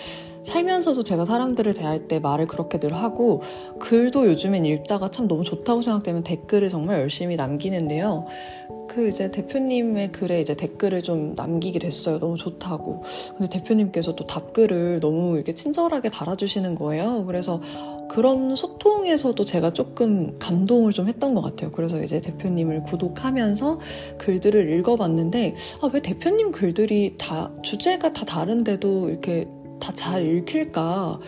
살면서도 0.44 1.04
제가 1.04 1.26
사람들을 1.26 1.74
대할 1.74 2.08
때 2.08 2.20
말을 2.20 2.48
그렇게 2.48 2.80
늘 2.80 2.94
하고 2.94 3.42
글도 3.80 4.28
요즘엔 4.28 4.66
읽다가 4.66 5.10
참 5.10 5.28
너무 5.28 5.44
좋다고 5.44 5.82
생각되면 5.82 6.24
댓글을 6.24 6.70
정말 6.70 7.00
열심히 7.00 7.36
남기는데요. 7.36 8.26
그 8.88 9.08
이제 9.08 9.32
대표님의 9.32 10.12
글에 10.12 10.40
이제 10.40 10.56
댓글을 10.56 11.02
좀 11.02 11.34
남기게 11.36 11.80
됐어요. 11.80 12.20
너무 12.20 12.36
좋다고. 12.36 13.02
근데 13.38 13.50
대표님께서 13.50 14.16
또 14.16 14.26
답글을 14.26 15.00
너무 15.00 15.36
이렇게 15.36 15.54
친절하게 15.54 16.10
달아주시는 16.10 16.76
거예요. 16.76 17.26
그래서 17.26 17.62
그런 18.10 18.56
소통에서도 18.56 19.44
제가 19.44 19.74
조금 19.74 20.38
감동을 20.38 20.92
좀 20.92 21.08
했던 21.08 21.34
것 21.34 21.42
같아요. 21.42 21.72
그래서 21.72 22.02
이제 22.04 22.22
대표님을 22.22 22.84
구독하면서 22.84 23.80
글들을 24.20 24.72
읽어봤는데, 24.80 25.56
아, 25.82 25.90
왜 25.92 26.02
대표님 26.02 26.52
글들이 26.52 27.16
다, 27.18 27.52
주제가 27.64 28.12
다 28.12 28.26
다른데도 28.26 29.10
이렇게 29.10 29.48
다 29.84 29.92
잘 29.94 30.26
읽힐까? 30.26 31.20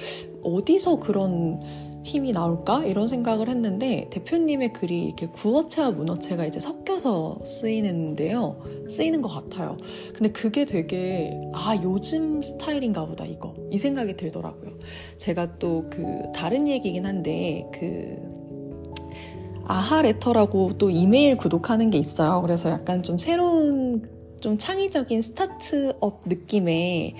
어디서 0.43 1.00
그런 1.00 1.59
힘이 2.03 2.31
나올까? 2.31 2.85
이런 2.85 3.07
생각을 3.07 3.50
했는데 3.50 4.07
대표님의 4.12 4.74
글이 4.74 5.05
이렇게 5.05 5.25
구어체와 5.27 5.91
문어체가 5.91 6.45
이제 6.45 6.59
섞여서 6.59 7.39
쓰이는데요. 7.43 8.62
쓰이는 8.89 9.21
것 9.21 9.27
같아요. 9.29 9.75
근데 10.13 10.29
그게 10.31 10.65
되게 10.65 11.33
아 11.53 11.75
요즘 11.83 12.41
스타일인가 12.43 13.05
보다 13.07 13.25
이거 13.25 13.55
이 13.71 13.77
생각이 13.79 14.15
들더라고요. 14.17 14.77
제가 15.17 15.57
또 15.57 15.85
그 15.89 16.31
다른 16.33 16.67
얘기긴 16.67 17.05
한데 17.05 17.65
그 17.74 18.17
아하 19.67 20.01
레터라고 20.03 20.77
또 20.77 20.89
이메일 20.91 21.38
구독하는 21.38 21.89
게 21.89 21.97
있어요. 21.97 22.41
그래서 22.41 22.69
약간 22.69 23.01
좀 23.01 23.17
새로운 23.17 24.07
좀 24.41 24.57
창의적인 24.59 25.24
스타트업 25.24 26.21
느낌의 26.27 27.15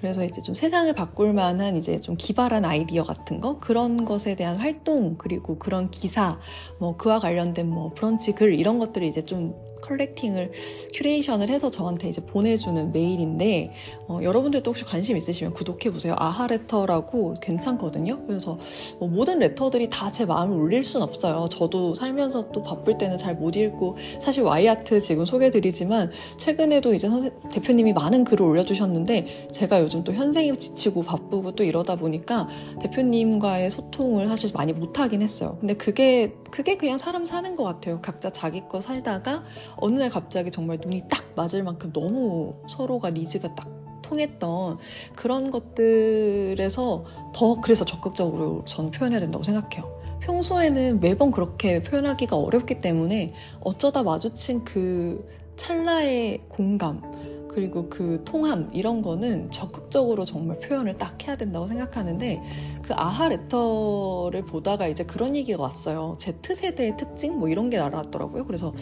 그래서 0.00 0.24
이제 0.24 0.40
좀 0.40 0.54
세상을 0.54 0.92
바꿀 0.94 1.32
만한 1.32 1.76
이제 1.76 2.00
좀 2.00 2.16
기발한 2.16 2.64
아이디어 2.64 3.04
같은 3.04 3.40
거? 3.40 3.58
그런 3.58 4.04
것에 4.04 4.34
대한 4.34 4.56
활동 4.56 5.16
그리고 5.18 5.58
그런 5.58 5.90
기사 5.90 6.38
뭐 6.78 6.96
그와 6.96 7.18
관련된 7.18 7.68
뭐 7.68 7.90
브런치 7.94 8.32
글 8.32 8.54
이런 8.54 8.78
것들을 8.78 9.06
이제 9.06 9.22
좀 9.22 9.54
collecting을 9.80 10.52
큐레이션을 10.94 11.48
해서 11.48 11.70
저한테 11.70 12.08
이제 12.08 12.20
보내주는 12.24 12.92
메일인데 12.92 13.72
어, 14.08 14.20
여러분들도 14.22 14.70
혹시 14.70 14.84
관심 14.84 15.16
있으시면 15.16 15.52
구독해 15.54 15.90
보세요. 15.90 16.14
아하 16.18 16.46
레터라고 16.46 17.34
괜찮거든요. 17.40 18.26
그래서 18.26 18.58
뭐 18.98 19.08
모든 19.08 19.38
letter들이 19.38 19.88
다 19.88 20.10
제 20.10 20.26
마음을 20.26 20.56
울릴 20.56 20.82
순 20.84 21.02
없어요. 21.02 21.48
저도 21.50 21.94
살면서 21.94 22.50
또 22.50 22.62
바쁠 22.62 22.98
때는 22.98 23.16
잘 23.16 23.36
못 23.40 23.54
읽고 23.56 23.96
사실 24.18 24.42
와이아트 24.42 25.00
지금 25.00 25.24
소개드리지만 25.24 26.10
최근에도 26.36 26.92
이제 26.94 27.08
선생, 27.08 27.30
대표님이 27.50 27.92
많은 27.92 28.24
글을 28.24 28.44
올려주셨는데 28.44 29.50
제가 29.52 29.80
요즘 29.80 30.02
또 30.04 30.12
현생이 30.12 30.52
지치고 30.54 31.02
바쁘고 31.02 31.52
또 31.52 31.62
이러다 31.64 31.94
보니까 31.96 32.48
대표님과의 32.82 33.70
소통을 33.70 34.26
사실 34.26 34.50
많이 34.52 34.72
못하긴 34.72 35.22
했어요. 35.22 35.56
근데 35.60 35.74
그게 35.74 36.34
그게 36.50 36.76
그냥 36.76 36.98
사람 36.98 37.24
사는 37.24 37.54
것 37.56 37.62
같아요. 37.62 38.00
각자 38.00 38.30
자기 38.30 38.62
거 38.68 38.80
살다가 38.80 39.44
어느 39.76 39.98
날 39.98 40.10
갑자기 40.10 40.50
정말 40.50 40.78
눈이 40.82 41.04
딱 41.08 41.24
맞을 41.36 41.62
만큼 41.62 41.92
너무 41.92 42.54
서로가 42.68 43.10
니즈가 43.10 43.54
딱 43.54 43.68
통했던 44.02 44.78
그런 45.14 45.50
것들에서 45.50 47.04
더 47.32 47.60
그래서 47.60 47.84
적극적으로 47.84 48.64
저는 48.64 48.90
표현해야 48.90 49.20
된다고 49.20 49.44
생각해요. 49.44 50.00
평소에는 50.20 51.00
매번 51.00 51.30
그렇게 51.30 51.82
표현하기가 51.82 52.36
어렵기 52.36 52.80
때문에 52.80 53.30
어쩌다 53.60 54.02
마주친 54.02 54.64
그 54.64 55.26
찰나의 55.56 56.40
공감, 56.48 57.02
그리고 57.48 57.88
그 57.88 58.22
통함 58.24 58.70
이런 58.72 59.02
거는 59.02 59.50
적극적으로 59.50 60.24
정말 60.24 60.58
표현을 60.60 60.96
딱 60.98 61.26
해야 61.26 61.36
된다고 61.36 61.66
생각하는데 61.66 62.42
그 62.82 62.94
아하 62.94 63.28
레터를 63.28 64.42
보다가 64.42 64.86
이제 64.86 65.04
그런 65.04 65.34
얘기가 65.34 65.60
왔어요. 65.60 66.14
Z세대의 66.18 66.96
특징 66.96 67.38
뭐 67.38 67.48
이런 67.48 67.68
게 67.68 67.78
날아왔더라고요. 67.78 68.46
그래서 68.46 68.72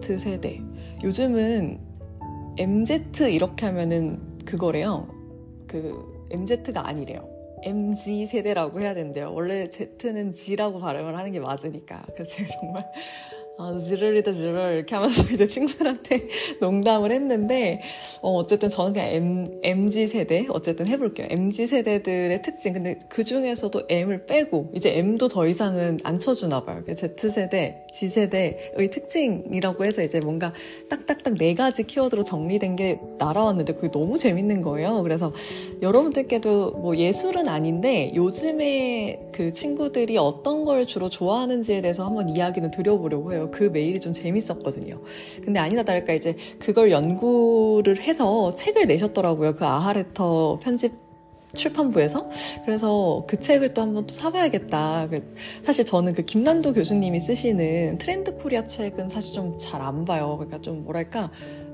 Z세대 0.00 0.60
요즘은 1.02 1.78
MZ 2.58 3.32
이렇게 3.32 3.66
하면은 3.66 4.38
그거래요. 4.44 5.08
그 5.66 6.26
MZ가 6.30 6.86
아니래요. 6.86 7.28
MZ 7.62 8.26
세대라고 8.26 8.80
해야 8.80 8.94
된대요. 8.94 9.32
원래 9.32 9.68
Z는 9.68 10.32
G라고 10.32 10.80
발음을 10.80 11.16
하는 11.16 11.30
게 11.30 11.40
맞으니까. 11.40 12.04
그래서 12.14 12.36
제가 12.36 12.48
정말 12.60 12.86
아, 13.62 13.76
지르리다 13.76 14.32
지르 14.32 14.58
이렇게 14.72 14.94
하면서 14.94 15.22
이제 15.34 15.46
친구들한테 15.46 16.28
농담을 16.60 17.12
했는데 17.12 17.82
어, 18.22 18.32
어쨌든 18.36 18.70
저는 18.70 18.94
그냥 18.94 19.10
M, 19.10 19.44
MG 19.62 20.06
세대 20.06 20.46
어쨌든 20.48 20.88
해볼게요. 20.88 21.26
MG 21.28 21.66
세대들의 21.66 22.40
특징 22.40 22.72
근데 22.72 22.98
그 23.10 23.22
중에서도 23.22 23.82
M을 23.90 24.24
빼고 24.24 24.70
이제 24.74 24.96
M도 24.96 25.28
더 25.28 25.46
이상은 25.46 26.00
안 26.04 26.18
쳐주나 26.18 26.62
봐요. 26.62 26.82
Z 26.86 27.28
세대, 27.28 27.84
G 27.92 28.08
세대의 28.08 28.90
특징이라고 28.90 29.84
해서 29.84 30.02
이제 30.02 30.20
뭔가 30.20 30.54
딱딱딱 30.88 31.34
네 31.34 31.54
가지 31.54 31.86
키워드로 31.86 32.24
정리된 32.24 32.76
게 32.76 32.98
날아왔는데 33.18 33.74
그게 33.74 33.90
너무 33.90 34.16
재밌는 34.16 34.62
거예요. 34.62 35.02
그래서 35.02 35.34
여러분들께도 35.82 36.70
뭐 36.78 36.96
예술은 36.96 37.46
아닌데 37.46 38.10
요즘에 38.14 39.20
그 39.32 39.52
친구들이 39.52 40.16
어떤 40.16 40.64
걸 40.64 40.86
주로 40.86 41.10
좋아하는지에 41.10 41.82
대해서 41.82 42.06
한번 42.06 42.30
이야기는 42.30 42.70
드려보려고 42.70 43.34
해요. 43.34 43.49
그 43.50 43.64
메일이 43.64 44.00
좀 44.00 44.12
재밌었거든요. 44.12 45.00
근데 45.44 45.60
아니나 45.60 45.82
다를까 45.82 46.12
이제 46.12 46.36
그걸 46.58 46.90
연구를 46.90 48.00
해서 48.00 48.54
책을 48.54 48.86
내셨더라고요. 48.86 49.54
그 49.54 49.64
아하레터 49.64 50.58
편집 50.62 51.09
출판부에서 51.54 52.28
그래서 52.64 53.24
그 53.26 53.38
책을 53.38 53.74
또 53.74 53.82
한번 53.82 54.06
또 54.06 54.12
사봐야겠다. 54.14 55.08
그 55.10 55.34
사실 55.64 55.84
저는 55.84 56.12
그 56.14 56.22
김난도 56.22 56.72
교수님이 56.74 57.20
쓰시는 57.20 57.98
트렌드 57.98 58.34
코리아 58.34 58.66
책은 58.66 59.08
사실 59.08 59.32
좀 59.34 59.58
잘 59.58 59.80
안 59.82 60.04
봐요. 60.04 60.36
그러니까 60.38 60.60
좀 60.60 60.84
뭐랄까 60.84 61.30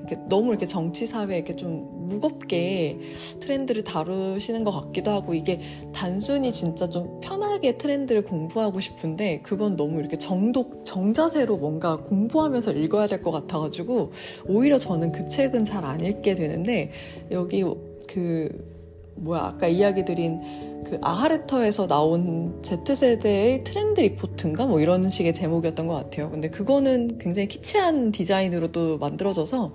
이렇게 0.06 0.16
너무 0.28 0.50
이렇게 0.50 0.66
정치 0.66 1.06
사회 1.06 1.37
이렇게 1.37 1.52
좀 1.52 1.88
무겁게 2.09 3.00
트렌드를 3.40 3.83
다루시는 3.83 4.62
것 4.62 4.71
같기도 4.71 5.11
하고 5.11 5.35
이게 5.35 5.61
단순히 5.92 6.52
진짜 6.52 6.88
좀 6.88 7.18
편하게 7.21 7.76
트렌드를 7.76 8.23
공부하고 8.23 8.78
싶은데 8.80 9.40
그건 9.42 9.76
너무 9.76 9.99
이렇게 9.99 10.16
정독 10.16 10.85
정자세로 10.85 11.56
뭔가 11.56 11.97
공부하면서 11.97 12.73
읽어야 12.73 13.09
될 13.09 13.23
것 13.23 13.30
같아가지고 13.33 14.12
오히려 14.47 14.78
저는 14.78 15.11
그 15.11 15.28
책은 15.28 15.64
잘 15.64 15.85
안 15.85 16.00
읽게 16.00 16.35
되는데 16.37 16.90
여기 17.30 17.64
그 18.06 18.75
뭐야 19.16 19.42
아까 19.42 19.66
이야기 19.66 20.04
드린 20.04 20.40
그 20.85 20.99
아하레터에서 21.02 21.87
나온 21.87 22.62
Z세대의 22.62 23.64
트렌드 23.64 24.00
리포트인가 24.00 24.66
뭐 24.66 24.80
이런 24.80 25.08
식의 25.08 25.35
제목이었던 25.35 25.88
것 25.88 25.94
같아요. 25.94 26.30
근데 26.30 26.49
그거는 26.49 27.18
굉장히 27.18 27.49
키치한 27.49 28.12
디자인으로도 28.12 28.99
만들어져서 28.99 29.73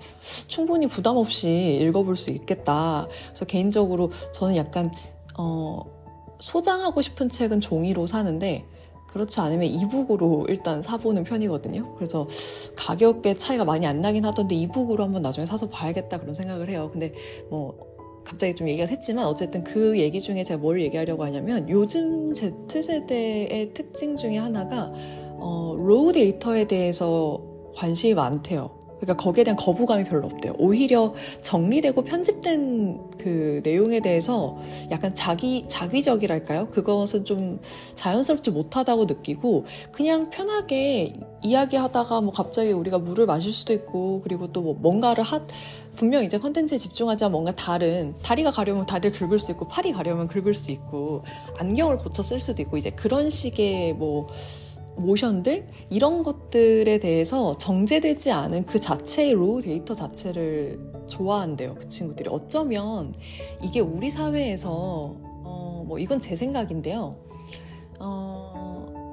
충분히 0.47 0.87
부담 0.87 1.17
없이 1.17 1.79
읽어볼 1.81 2.15
수 2.15 2.29
있겠다. 2.31 3.07
그래서 3.27 3.45
개인적으로 3.45 4.11
저는 4.33 4.55
약간 4.55 4.91
어 5.37 5.81
소장하고 6.39 7.01
싶은 7.01 7.29
책은 7.29 7.61
종이로 7.61 8.07
사는데 8.07 8.65
그렇지 9.11 9.39
않으면 9.41 9.67
이북으로 9.67 10.45
일단 10.47 10.81
사보는 10.81 11.23
편이거든요. 11.25 11.95
그래서 11.95 12.27
가격의 12.77 13.37
차이가 13.37 13.65
많이 13.65 13.85
안 13.85 14.01
나긴 14.01 14.25
하던데 14.25 14.55
이북으로 14.55 15.03
한번 15.03 15.21
나중에 15.21 15.45
사서 15.45 15.69
봐야겠다 15.69 16.19
그런 16.19 16.33
생각을 16.33 16.69
해요. 16.69 16.89
근데 16.91 17.13
뭐 17.49 17.77
갑자기 18.31 18.55
좀 18.55 18.69
얘기가 18.69 18.85
샜지만 18.85 19.25
어쨌든 19.25 19.61
그 19.61 19.99
얘기 19.99 20.21
중에 20.21 20.45
제가 20.45 20.57
뭘 20.61 20.81
얘기하려고 20.81 21.25
하냐면 21.25 21.67
요즘 21.69 22.33
Z세대의 22.33 23.73
특징 23.73 24.15
중에 24.15 24.37
하나가 24.37 24.89
어, 25.37 25.75
raw 25.77 26.13
data에 26.13 26.63
대해서 26.65 27.41
관심이 27.75 28.13
많대요. 28.13 28.79
그러니까 29.01 29.21
거기에 29.23 29.43
대한 29.43 29.57
거부감이 29.57 30.03
별로 30.03 30.27
없대요. 30.27 30.53
오히려 30.59 31.13
정리되고 31.41 32.03
편집된 32.03 32.99
그 33.17 33.61
내용에 33.63 33.99
대해서 33.99 34.59
약간 34.91 35.15
자기, 35.15 35.65
자기적이랄까요? 35.67 36.69
그것은 36.69 37.25
좀 37.25 37.59
자연스럽지 37.95 38.51
못하다고 38.51 39.05
느끼고 39.05 39.65
그냥 39.91 40.29
편하게 40.29 41.13
이야기하다가 41.41 42.21
뭐 42.21 42.31
갑자기 42.31 42.71
우리가 42.71 42.99
물을 42.99 43.25
마실 43.25 43.51
수도 43.51 43.73
있고 43.73 44.21
그리고 44.23 44.51
또 44.51 44.61
뭐 44.61 44.75
뭔가를 44.75 45.23
하, 45.23 45.41
분명 45.95 46.23
이제 46.23 46.37
컨텐츠에 46.37 46.77
집중하자 46.77 47.29
뭔가 47.29 47.51
다른 47.51 48.13
다리가 48.23 48.51
가려면 48.51 48.85
다리를 48.85 49.17
긁을 49.17 49.39
수 49.39 49.51
있고 49.51 49.67
팔이 49.67 49.91
가려면 49.91 50.27
긁을 50.27 50.53
수 50.53 50.71
있고 50.71 51.23
안경을 51.57 51.97
고쳐 51.97 52.23
쓸 52.23 52.39
수도 52.39 52.61
있고 52.61 52.77
이제 52.77 52.89
그런 52.91 53.29
식의 53.29 53.93
뭐 53.93 54.27
모션들? 54.95 55.67
이런 55.89 56.23
것들에 56.23 56.99
대해서 56.99 57.57
정제되지 57.57 58.31
않은 58.31 58.65
그 58.65 58.79
자체의 58.79 59.33
raw 59.33 59.61
data 59.61 59.93
자체를 59.93 60.79
좋아한대요 61.07 61.75
그 61.75 61.87
친구들이. 61.87 62.29
어쩌면 62.29 63.13
이게 63.61 63.79
우리 63.79 64.09
사회에서 64.09 64.71
어, 64.73 65.83
뭐 65.87 65.99
이건 65.99 66.19
제 66.19 66.35
생각인데요. 66.35 67.15
어, 67.99 68.40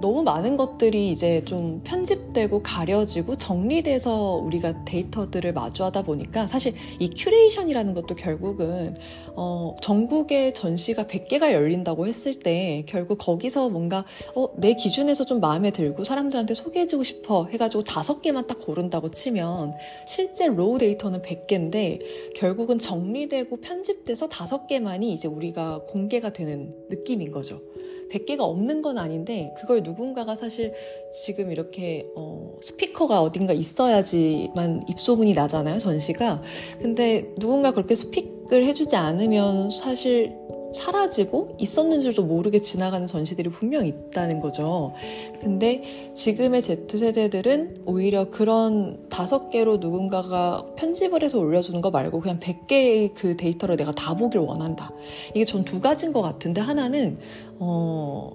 너무 0.01 0.23
많은 0.23 0.57
것들이 0.57 1.11
이제 1.11 1.45
좀 1.45 1.81
편집되고 1.83 2.63
가려지고 2.63 3.37
정리돼서 3.37 4.35
우리가 4.35 4.85
데이터들을 4.85 5.53
마주하다 5.53 6.03
보니까 6.03 6.47
사실 6.47 6.75
이 6.99 7.11
큐레이션이라는 7.11 7.95
것도 7.95 8.15
결국은 8.15 8.97
어, 9.35 9.75
전국에 9.81 10.53
전시가 10.53 11.05
100개가 11.05 11.53
열린다고 11.53 12.07
했을 12.07 12.39
때 12.39 12.85
결국 12.87 13.19
거기서 13.19 13.71
뭔가 13.71 14.05
어, 14.35 14.49
내 14.57 14.75
기준에서 14.75 15.25
좀 15.25 15.41
마음에 15.41 15.71
들고 15.71 16.05
사람들한테 16.05 16.55
소개해주고 16.55 17.05
싶어 17.05 17.47
해가지고 17.47 17.85
다섯 17.85 18.23
개만 18.23 18.47
딱 18.47 18.61
고른다고 18.61 19.11
치면 19.11 19.73
실제 20.07 20.47
raw 20.47 20.79
data는 20.79 21.23
100개인데 21.23 22.01
결국은 22.37 22.79
정리되고 22.79 23.57
편집돼서 23.61 24.29
다섯 24.29 24.67
개만이 24.67 25.13
이제 25.13 25.27
우리가 25.27 25.83
공개가 25.87 26.33
되는 26.33 26.73
느낌인 26.89 27.33
거죠. 27.33 27.61
100개가 28.11 28.41
없는 28.41 28.83
건 28.83 28.99
아닌데 28.99 29.53
그걸 29.59 29.83
누군가가 29.83 30.35
사실 30.35 30.73
지금 31.13 31.51
이렇게 31.51 32.07
어, 32.17 32.57
스피커가 32.61 33.21
어딘가 33.23 33.53
있어야지만 33.53 34.85
입소문이 34.89 35.35
나잖아요 35.35 35.79
전시가. 35.79 36.43
근데 36.81 37.33
누군가 37.39 37.73
그렇게 37.73 37.95
speak을 37.95 38.67
해주지 38.67 38.97
않으면 38.97 39.71
사실 39.71 40.33
사라지고 40.73 41.57
있었는 41.59 42.01
줄도 42.01 42.25
모르게 42.25 42.61
지나가는 42.61 43.07
전시들이 43.07 43.51
분명 43.51 43.87
있다는 43.87 44.41
거죠. 44.41 44.95
근데 45.41 45.83
지금의 46.15 46.63
Z세대들은 46.63 47.83
오히려 47.87 48.31
그런 48.31 49.09
다섯 49.09 49.51
개로 49.51 49.77
누군가가 49.79 50.67
편집을 50.77 51.23
해서 51.23 51.39
올려주는 51.39 51.81
거 51.81 51.91
말고 51.91 52.21
그냥 52.21 52.41
100개의 52.41 53.15
그 53.15 53.37
데이터를 53.37 53.77
내가 53.77 53.93
다 53.93 54.15
보길 54.17 54.41
원한다. 54.41 54.93
이게 55.35 55.45
전 55.45 55.65
두 55.69 55.81
가지인 55.83 56.13
것 56.15 56.23
같은데 56.23 56.61
하나는, 56.63 57.19
어, 57.59 58.31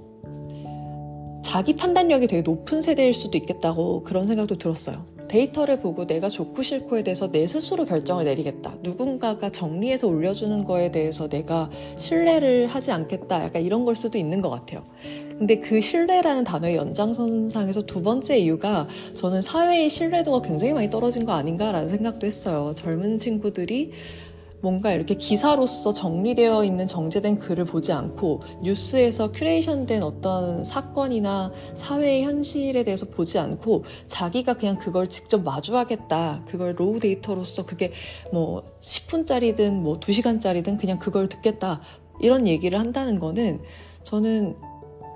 자기 1.43 1.75
판단력이 1.75 2.27
되게 2.27 2.41
높은 2.41 2.81
세대일 2.81 3.13
수도 3.13 3.37
있겠다고 3.37 4.03
그런 4.03 4.27
생각도 4.27 4.55
들었어요. 4.55 5.03
데이터를 5.33 5.79
보고 5.79 6.05
내가 6.05 6.29
좋고 6.29 6.61
싫고에 6.61 7.01
대해서 7.01 7.31
내 7.31 7.47
스스로 7.47 7.85
결정을 7.85 8.23
내리겠다. 8.25 8.75
누군가가 8.83 9.49
정리해서 9.49 10.07
올려주는 10.07 10.63
거에 10.63 10.91
대해서 10.91 11.27
내가 11.27 11.71
신뢰를 11.97 12.67
하지 12.67 12.91
않겠다. 12.91 13.43
약간 13.43 13.63
이런 13.63 13.83
걸 13.83 13.95
수도 13.95 14.19
있는 14.19 14.41
것 14.41 14.49
같아요. 14.49 14.83
근데 15.39 15.59
그 15.59 15.81
신뢰라는 15.81 16.43
단어의 16.43 16.75
연장선상에서 16.75 17.87
두 17.87 18.03
번째 18.03 18.37
이유가 18.37 18.87
저는 19.13 19.41
사회의 19.41 19.89
신뢰도가 19.89 20.47
굉장히 20.47 20.73
많이 20.73 20.91
떨어진 20.91 21.25
거 21.25 21.31
아닌가라는 21.31 21.89
생각도 21.89 22.27
했어요. 22.27 22.73
젊은 22.75 23.17
친구들이 23.17 23.91
뭔가 24.63 24.93
이렇게 24.93 25.15
기사로서 25.15 25.93
정리되어 25.93 26.63
있는 26.63 26.87
정제된 26.87 27.37
글을 27.37 27.65
보지 27.65 27.91
않고 27.91 28.43
뉴스에서 28.61 29.33
큐레이션된 29.33 30.01
어떤 30.03 30.63
사건이나 30.63 31.51
사회의 31.73 32.23
현실에 32.23 32.85
대해서 32.85 33.05
보지 33.05 33.39
않고 33.39 33.83
자기가 34.07 34.53
그냥 34.53 34.77
그걸 34.77 35.07
직접 35.07 35.43
마주하겠다. 35.43 36.45
그걸 36.47 36.75
raw 36.77 37.01
data로서 37.01 37.65
그게 37.65 37.91
뭐 38.31 38.63
10분짜리든 38.79 39.73
뭐 39.73 39.99
2시간짜리든 39.99 40.79
그냥 40.79 40.97
그걸 40.97 41.27
듣겠다. 41.27 41.81
이런 42.21 42.47
얘기를 42.47 42.79
한다는 42.79 43.19
거는 43.19 43.59
저는 44.03 44.55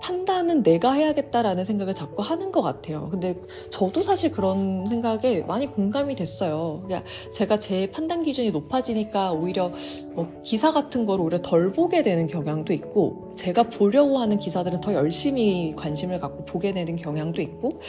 판단은 0.02 0.64
내가 0.64 0.94
해야겠다라는 0.94 1.66
생각을 1.66 1.94
자꾸 1.94 2.22
하는 2.22 2.52
것 2.52 2.62
같아요. 2.62 3.10
근데 3.10 3.36
저도 3.70 4.02
사실 4.02 4.32
그런 4.32 4.86
생각에 4.86 5.42
많이 5.48 5.68
공감이 5.68 6.16
됐어요. 6.16 6.82
그러니까 6.86 7.10
제가 7.34 7.60
제 7.60 7.90
판단 7.92 8.24
기준이 8.24 8.52
높아지니까 8.52 9.32
오히려 9.32 9.72
뭐 10.14 10.32
기사 10.44 10.72
같은 10.72 11.06
걸 11.06 11.22
오히려 11.22 11.40
덜 11.42 11.72
보게 11.72 12.04
되는 12.04 12.28
경향도 12.28 12.74
있고, 12.74 13.32
제가 13.36 13.64
보려고 13.64 14.20
하는 14.20 14.38
기사들은 14.38 14.82
더 14.82 14.94
열심히 14.94 15.74
관심을 15.76 16.20
갖고 16.20 16.46
보게 16.46 16.74
되는 16.74 16.96
경향도 16.96 17.42
있고, 17.42 17.82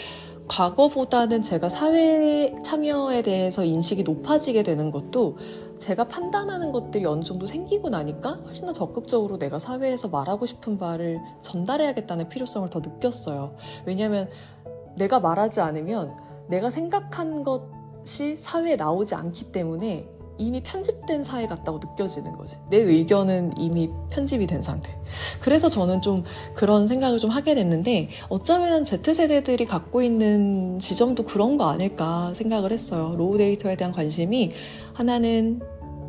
과거보다는 0.49 1.42
제가 1.42 1.68
사회 1.68 2.55
참여에 2.64 3.21
대해서 3.23 3.64
인식이 3.64 4.03
높아지게 4.03 4.62
되는 4.62 4.90
것도 4.90 5.37
제가 5.79 6.09
판단하는 6.09 6.73
것들이 6.73 7.07
어느 7.07 7.23
정도 7.23 7.47
생기고 7.47 7.88
나니까 7.88 8.41
훨씬 8.47 8.67
더 8.67 8.73
적극적으로 8.73 9.38
내가 9.38 9.59
사회에서 9.59 10.09
말하고 10.09 10.47
싶은 10.47 10.79
바를 10.79 11.21
전달해야겠다는 11.43 12.29
필요성을 12.29 12.69
더 12.71 12.81
느꼈어요. 12.81 13.55
왜냐하면 13.87 14.29
내가 14.97 15.21
말하지 15.21 15.61
않으면 15.61 16.12
내가 16.49 16.71
생각한 16.71 17.45
것이 17.45 18.37
사회에 18.37 18.77
나오지 18.77 19.14
않기 19.14 19.53
때문에 19.53 20.09
이미 20.38 20.62
편집된 20.62 21.25
사회 21.25 21.47
같다고 21.47 21.79
느껴지는 21.79 22.37
거지. 22.37 22.59
내 22.71 22.79
의견은 22.79 23.59
이미 23.59 23.91
편집이 24.11 24.47
된 24.47 24.62
상태. 24.62 24.97
그래서 25.41 25.69
저는 25.69 26.01
좀 26.01 26.23
그런 26.55 26.87
생각을 26.87 27.19
좀 27.19 27.31
하게 27.31 27.55
됐는데 27.57 28.11
어쩌면 28.29 28.85
Z세대들이 28.85 29.67
갖고 29.67 30.01
있는 30.01 30.79
지점도 30.79 31.25
그런 31.25 31.59
거 31.59 31.69
아닐까 31.69 32.33
생각을 32.35 32.73
했어요. 32.73 33.14
raw 33.16 33.37
data에 33.37 33.77
대한 33.77 33.93
관심이 33.93 34.53
하나는 34.98 35.61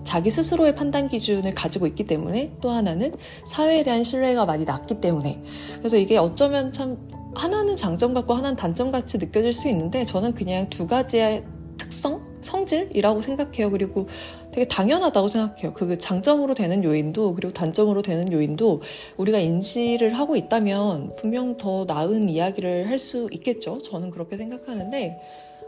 자기 0.04 0.32
스스로의 0.32 0.74
판단 0.74 1.08
기준을 1.08 1.54
가지고 1.54 1.86
있기 1.86 2.06
때문에 2.06 2.54
또 2.60 2.72
하나는 2.72 3.14
사회에 3.46 3.84
대한 3.84 4.04
신뢰가 4.04 4.48
많이 4.48 4.66
낮기 4.66 5.00
때문에 5.00 5.44
그래서 5.78 5.96
이게 5.98 6.18
어쩌면 6.18 6.74
참 6.74 6.98
하나는 7.36 7.76
장점 7.76 8.16
같고 8.16 8.34
하나는 8.34 8.56
단점 8.56 8.90
같이 8.90 9.20
느껴질 9.20 9.54
수 9.54 9.70
있는데 9.70 10.04
저는 10.06 10.34
그냥 10.34 10.68
두 10.72 10.88
가지의 10.88 11.44
특성, 11.78 12.26
성질이라고 12.42 13.22
생각해요. 13.22 13.70
그리고 13.70 14.08
되게 14.52 14.68
당연하다고 14.68 15.28
생각해요. 15.28 15.74
그 15.76 15.96
장점으로 16.00 16.56
되는 16.56 16.84
요인도 16.84 17.36
그리고 17.36 17.54
단점으로 17.54 18.02
되는 18.02 18.32
요인도 18.32 18.82
우리가 19.18 19.38
인지를 19.38 20.18
하고 20.18 20.36
있다면 20.36 21.12
분명 21.20 21.58
더 21.58 21.86
나은 21.88 22.30
이야기를 22.30 22.90
할 22.90 22.98
수 22.98 23.28
있겠죠. 23.32 23.78
저는 23.78 24.10
그렇게 24.10 24.36
생각하는데 24.36 25.22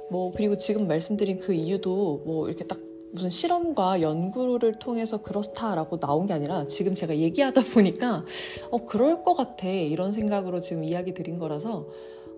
뭐 0.09 0.31
그리고 0.35 0.57
지금 0.57 0.87
말씀드린 0.87 1.39
그 1.39 1.53
이유도 1.53 2.23
뭐 2.25 2.47
이렇게 2.47 2.65
딱 2.65 2.79
무슨 3.11 3.29
실험과 3.29 4.01
연구를 4.01 4.79
통해서 4.79 5.21
그렇다라고 5.21 5.99
나온 5.99 6.27
게 6.27 6.33
아니라 6.33 6.65
지금 6.67 6.95
제가 6.95 7.17
얘기하다 7.17 7.61
보니까 7.73 8.23
어 8.71 8.85
그럴 8.85 9.23
것 9.23 9.33
같아. 9.33 9.67
이런 9.67 10.11
생각으로 10.11 10.61
지금 10.61 10.83
이야기 10.83 11.13
드린 11.13 11.37
거라서 11.37 11.87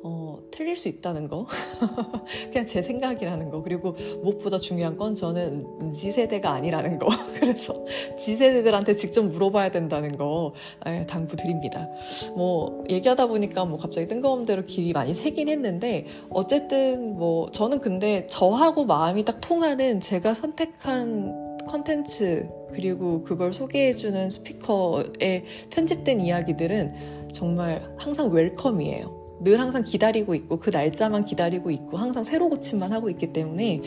어, 0.05 0.37
틀릴 0.51 0.75
수 0.75 0.89
있다는 0.89 1.29
거. 1.29 1.47
그냥 2.51 2.67
제 2.67 2.81
생각이라는 2.81 3.49
거. 3.49 3.63
그리고 3.63 3.95
무엇보다 4.21 4.57
중요한 4.57 4.97
건 4.97 5.15
저는 5.15 5.91
지세대가 5.91 6.51
아니라는 6.51 6.99
거. 6.99 7.07
그래서 7.39 7.85
지세대들한테 8.17 8.95
직접 8.95 9.23
물어봐야 9.23 9.71
된다는 9.71 10.17
거 10.17 10.53
예, 10.87 11.05
당부드립니다. 11.05 11.87
뭐, 12.35 12.83
얘기하다 12.89 13.27
보니까 13.27 13.63
뭐 13.63 13.79
갑자기 13.79 14.07
뜬금없는 14.07 14.45
대로 14.45 14.65
길이 14.65 14.91
많이 14.91 15.13
새긴 15.13 15.47
했는데, 15.47 16.05
어쨌든 16.29 17.15
뭐, 17.15 17.49
저는 17.51 17.79
근데 17.79 18.27
저하고 18.27 18.83
마음이 18.83 19.23
딱 19.23 19.39
통하는 19.39 20.01
제가 20.01 20.33
선택한 20.33 21.57
컨텐츠, 21.67 22.49
그리고 22.73 23.23
그걸 23.23 23.53
소개해주는 23.53 24.29
스피커에 24.29 25.45
편집된 25.69 26.19
이야기들은 26.19 27.29
정말 27.31 27.95
항상 27.97 28.31
웰컴이에요. 28.31 29.22
늘 29.43 29.59
항상 29.59 29.83
기다리고 29.83 30.35
있고 30.35 30.59
그 30.59 30.69
날짜만 30.69 31.25
기다리고 31.25 31.71
있고 31.71 31.97
항상 31.97 32.23
새로 32.23 32.49
고침만 32.49 32.91
하고 32.91 33.09
있기 33.09 33.33
때문에 33.33 33.81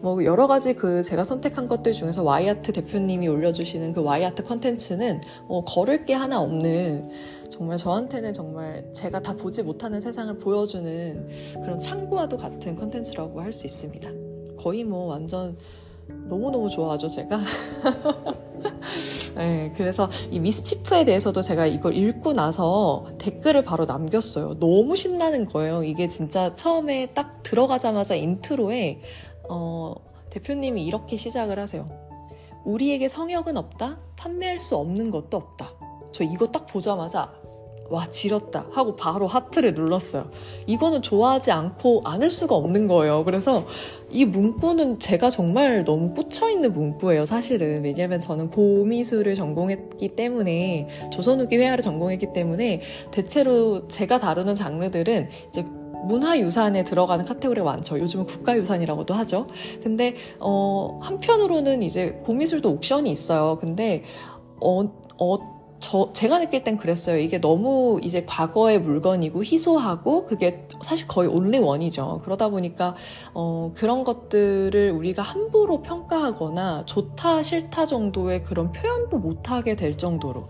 뭐 0.00 0.24
여러 0.24 0.46
가지 0.46 0.74
그 0.74 1.02
제가 1.02 1.24
선택한 1.24 1.66
것들 1.66 1.92
중에서 1.92 2.22
와이아트 2.22 2.72
대표님이 2.72 3.26
올려주시는 3.26 3.92
그 3.92 4.02
와이아트 4.02 4.44
컨텐츠는 4.44 5.20
뭐 5.48 5.64
거를 5.64 6.04
게 6.04 6.14
하나 6.14 6.40
없는 6.40 7.10
정말 7.50 7.78
저한테는 7.78 8.32
정말 8.32 8.88
제가 8.92 9.20
다 9.20 9.34
보지 9.34 9.64
못하는 9.64 10.00
세상을 10.00 10.38
보여주는 10.38 11.28
그런 11.62 11.78
창구와도 11.78 12.36
같은 12.36 12.76
컨텐츠라고 12.76 13.40
할 13.40 13.52
수 13.52 13.66
있습니다. 13.66 14.10
거의 14.56 14.84
뭐 14.84 15.06
완전 15.06 15.56
너무너무 16.08 16.68
좋아하죠, 16.68 17.08
제가. 17.08 17.40
네, 19.36 19.72
그래서 19.76 20.08
이 20.30 20.40
미스치프에 20.40 21.04
대해서도 21.04 21.42
제가 21.42 21.66
이걸 21.66 21.94
읽고 21.94 22.32
나서 22.32 23.06
댓글을 23.18 23.62
바로 23.62 23.84
남겼어요. 23.84 24.58
너무 24.58 24.96
신나는 24.96 25.48
거예요. 25.48 25.84
이게 25.84 26.08
진짜 26.08 26.54
처음에 26.54 27.06
딱 27.14 27.42
들어가자마자 27.42 28.14
인트로에, 28.14 29.00
어, 29.48 29.94
대표님이 30.30 30.84
이렇게 30.84 31.16
시작을 31.16 31.58
하세요. 31.58 31.88
우리에게 32.64 33.08
성역은 33.08 33.56
없다? 33.56 33.98
판매할 34.16 34.58
수 34.58 34.76
없는 34.76 35.10
것도 35.10 35.36
없다. 35.36 35.72
저 36.12 36.24
이거 36.24 36.46
딱 36.48 36.66
보자마자 36.66 37.32
와 37.90 38.06
지렸다 38.06 38.66
하고 38.70 38.96
바로 38.96 39.26
하트를 39.26 39.74
눌렀어요. 39.74 40.30
이거는 40.66 41.00
좋아하지 41.02 41.50
않고 41.50 42.02
않을 42.04 42.30
수가 42.30 42.54
없는 42.54 42.86
거예요. 42.86 43.24
그래서 43.24 43.64
이 44.10 44.24
문구는 44.24 44.98
제가 44.98 45.30
정말 45.30 45.84
너무 45.84 46.12
꽂혀 46.12 46.50
있는 46.50 46.72
문구예요. 46.72 47.24
사실은 47.24 47.84
왜냐하면 47.84 48.20
저는 48.20 48.50
고미술을 48.50 49.34
전공했기 49.34 50.08
때문에 50.16 50.88
조선후기 51.12 51.56
회화를 51.56 51.82
전공했기 51.82 52.32
때문에 52.32 52.82
대체로 53.10 53.88
제가 53.88 54.18
다루는 54.18 54.54
장르들은 54.54 55.28
이제 55.48 55.64
문화유산에 56.04 56.84
들어가는 56.84 57.24
카테고리가 57.24 57.64
많죠. 57.64 57.98
요즘은 57.98 58.26
국가유산이라고도 58.26 59.14
하죠. 59.14 59.48
근데, 59.82 60.14
어, 60.38 61.00
한편으로는 61.02 61.82
이제 61.82 62.20
고미술도 62.24 62.70
옥션이 62.70 63.10
있어요. 63.10 63.58
근데, 63.58 64.04
어, 64.60 64.84
어, 65.18 65.57
저 65.80 66.10
제가 66.12 66.40
느낄 66.40 66.64
땐 66.64 66.76
그랬어요. 66.76 67.18
이게 67.18 67.40
너무 67.40 68.00
이제 68.02 68.24
과거의 68.26 68.80
물건이고 68.80 69.44
희소하고 69.44 70.26
그게 70.26 70.66
사실 70.82 71.06
거의 71.06 71.28
온리 71.28 71.58
원이죠. 71.58 72.22
그러다 72.24 72.48
보니까 72.48 72.96
어 73.34 73.72
그런 73.74 74.02
것들을 74.02 74.90
우리가 74.90 75.22
함부로 75.22 75.82
평가하거나 75.82 76.84
좋다 76.84 77.42
싫다 77.42 77.86
정도의 77.86 78.42
그런 78.42 78.72
표현도 78.72 79.18
못 79.18 79.50
하게 79.50 79.76
될 79.76 79.96
정도로 79.96 80.48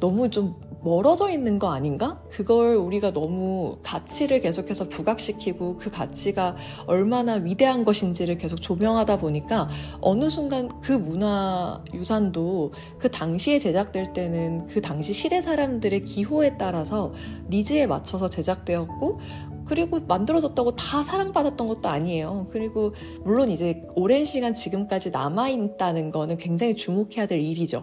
너무 0.00 0.28
좀 0.28 0.54
멀어져 0.86 1.30
있는 1.30 1.58
거 1.58 1.72
아닌가? 1.72 2.22
그걸 2.30 2.76
우리가 2.76 3.12
너무 3.12 3.76
가치를 3.82 4.40
계속해서 4.40 4.88
부각시키고 4.88 5.78
그 5.78 5.90
가치가 5.90 6.54
얼마나 6.86 7.34
위대한 7.34 7.84
것인지를 7.84 8.38
계속 8.38 8.62
조명하다 8.62 9.18
보니까 9.18 9.68
어느 10.00 10.30
순간 10.30 10.80
그 10.80 10.92
문화 10.92 11.82
유산도 11.92 12.72
그 12.98 13.10
당시에 13.10 13.58
제작될 13.58 14.12
때는 14.12 14.68
그 14.68 14.80
당시 14.80 15.12
시대 15.12 15.40
사람들의 15.40 16.04
기호에 16.04 16.56
따라서 16.56 17.12
니즈에 17.50 17.88
맞춰서 17.88 18.30
제작되었고 18.30 19.18
그리고 19.64 19.98
만들어졌다고 20.06 20.76
다 20.76 21.02
사랑받았던 21.02 21.66
것도 21.66 21.88
아니에요. 21.88 22.46
그리고 22.52 22.94
물론 23.24 23.50
이제 23.50 23.82
오랜 23.96 24.24
시간 24.24 24.54
지금까지 24.54 25.10
남아있다는 25.10 26.12
거는 26.12 26.36
굉장히 26.36 26.76
주목해야 26.76 27.26
될 27.26 27.40
일이죠. 27.40 27.82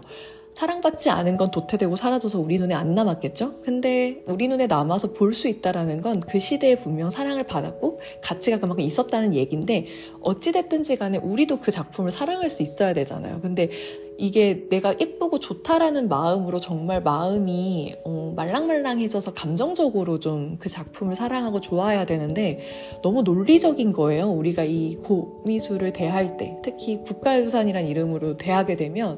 사랑받지 0.54 1.10
않은 1.10 1.38
건 1.38 1.52
도태되고 1.52 1.96
사라져서 1.96 2.40
우리 2.40 2.58
눈에 2.58 2.74
안 2.76 2.94
남았겠죠? 2.96 3.62
근데 3.64 4.24
우리 4.28 4.48
눈에 4.48 4.68
남아서 4.68 5.14
볼 5.14 5.34
수 5.34 5.48
있다라는 5.48 6.02
건 6.02 6.20
그 6.28 6.40
시대에 6.40 6.76
분명 6.76 7.10
사랑을 7.10 7.44
받았고 7.44 8.00
가치가 8.22 8.60
그만큼 8.60 8.84
있었다는 8.84 9.34
얘기인데 9.34 9.86
어찌됐든지 10.22 10.96
간에 10.98 11.18
우리도 11.18 11.60
그 11.60 11.72
작품을 11.72 12.12
사랑할 12.12 12.50
수 12.50 12.62
있어야 12.64 12.94
되잖아요. 12.94 13.40
근데 13.42 13.70
이게 14.18 14.68
내가 14.70 14.94
예쁘고 15.00 15.40
좋다라는 15.40 16.08
마음으로 16.08 16.60
정말 16.60 17.02
마음이 17.02 17.96
어, 18.06 18.32
말랑말랑해져서 18.36 19.34
감정적으로 19.34 20.20
좀 20.20 20.58
그 20.60 20.70
작품을 20.70 21.16
사랑하고 21.16 21.62
좋아해야 21.62 22.06
되는데 22.06 22.60
너무 23.02 23.24
논리적인 23.24 23.92
거예요. 23.92 24.30
우리가 24.32 24.64
이 24.64 24.96
고미술을 24.98 25.94
대할 25.94 26.38
때 26.38 26.58
특히 26.64 27.02
국가유산이란 27.04 27.88
이름으로 27.88 28.38
대하게 28.38 28.76
되면 28.76 29.18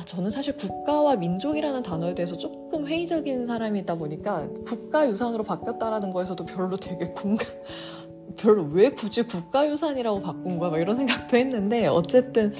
아, 0.00 0.04
저는 0.06 0.30
사실 0.30 0.56
국가와 0.56 1.16
민족이라는 1.16 1.82
단어에 1.82 2.14
대해서 2.14 2.34
조금 2.34 2.86
회의적인 2.86 3.46
사람이다 3.46 3.96
보니까 3.96 4.48
국가유산으로 4.66 5.44
바뀌었다라는 5.44 6.10
거에서도 6.10 6.46
별로 6.46 6.78
되게 6.78 7.08
공감, 7.08 7.46
별로 8.38 8.62
왜 8.72 8.90
굳이 8.90 9.24
국가유산이라고 9.24 10.22
바꾼 10.22 10.58
거야? 10.58 10.70
막 10.70 10.80
이런 10.80 10.96
생각도 10.96 11.36
했는데, 11.36 11.86
어쨌든, 11.86 12.54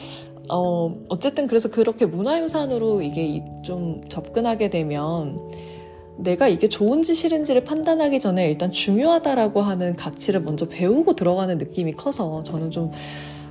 어, 0.50 0.94
어쨌든 1.09 1.46
그래서 1.46 1.70
그렇게 1.70 2.05
문화유산으로 2.05 3.00
이게 3.00 3.42
좀 3.64 4.03
접근하게 4.09 4.68
되면, 4.68 5.38
내가 6.18 6.46
이게 6.46 6.68
좋은지 6.68 7.14
싫은지를 7.14 7.64
판단하기 7.64 8.20
전에 8.20 8.50
일단 8.50 8.70
중요하다라고 8.70 9.62
하는 9.62 9.96
가치를 9.96 10.42
먼저 10.42 10.68
배우고 10.68 11.16
들어가는 11.16 11.57
느낌이 11.57 11.92
커서 11.92 12.42
저는 12.42 12.70
좀 12.70 12.90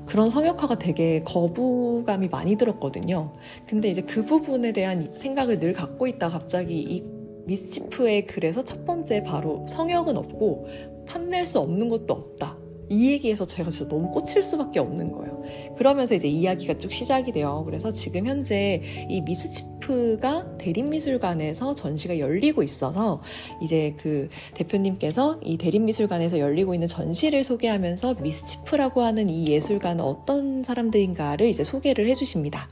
그런 0.09 0.31
성역화가 0.31 0.79
되게 0.79 1.19
거부감이 1.19 2.29
많이 2.29 2.55
들었거든요. 2.55 3.31
근데 3.67 3.89
이제 3.89 4.01
그 4.01 4.25
부분에 4.25 4.71
대한 4.71 5.11
생각을 5.15 5.59
늘 5.59 5.71
갖고 5.71 6.07
있다 6.07 6.29
갑자기 6.29 6.79
이 6.81 7.03
미스치프의 7.45 8.25
글에서 8.25 8.63
첫 8.63 8.85
번째 8.85 9.21
바로 9.21 9.67
성역은 9.69 10.17
없고 10.17 10.67
판매할 11.07 11.45
수 11.45 11.59
없는 11.59 11.89
것도 11.89 12.13
없다. 12.15 12.57
이 12.89 13.11
얘기에서 13.11 13.45
제가 13.45 13.69
진짜 13.69 13.87
너무 13.87 14.09
꽂힐 14.09 14.43
수밖에 14.43 14.79
없는 14.79 15.11
거예요. 15.11 15.43
그러면서 15.77 16.15
이제 16.15 16.27
이야기가 16.27 16.79
쭉 16.79 16.91
시작이 16.91 17.31
돼요. 17.31 17.61
그래서 17.67 17.91
지금 17.91 18.25
현재 18.25 18.81
이 19.07 19.21
미스치 19.21 19.63
프가 19.89 20.45
대림미술관에서 20.59 21.73
전시가 21.73 22.19
열리고 22.19 22.61
있어서 22.61 23.23
이제 23.59 23.95
그 23.97 24.29
대표님께서 24.53 25.39
이 25.43 25.57
대림미술관에서 25.57 26.37
열리고 26.37 26.75
있는 26.75 26.87
전시를 26.87 27.43
소개하면서 27.43 28.17
미스치프라고 28.21 29.01
하는 29.01 29.31
이 29.31 29.47
예술가는 29.47 30.03
어떤 30.03 30.61
사람들인가를 30.61 31.47
이제 31.47 31.63
소개를 31.63 32.07
해주십니다. 32.07 32.69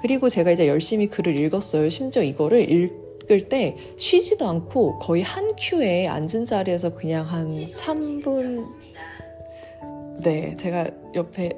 그리고 0.00 0.30
제가 0.30 0.50
이제 0.50 0.66
열심히 0.66 1.08
글을 1.08 1.38
읽었어요. 1.38 1.90
심지어 1.90 2.22
이거를 2.22 2.70
읽 2.70 3.08
읽을 3.28 3.50
때 3.50 3.76
쉬지도 3.98 4.48
않고 4.48 5.00
거의 5.00 5.22
한 5.22 5.50
큐에 5.58 6.06
앉은 6.06 6.46
자리에서 6.46 6.94
그냥 6.94 7.26
한 7.26 7.50
3분 7.50 8.64
네, 10.24 10.56
제가 10.56 10.88
옆에 11.14 11.50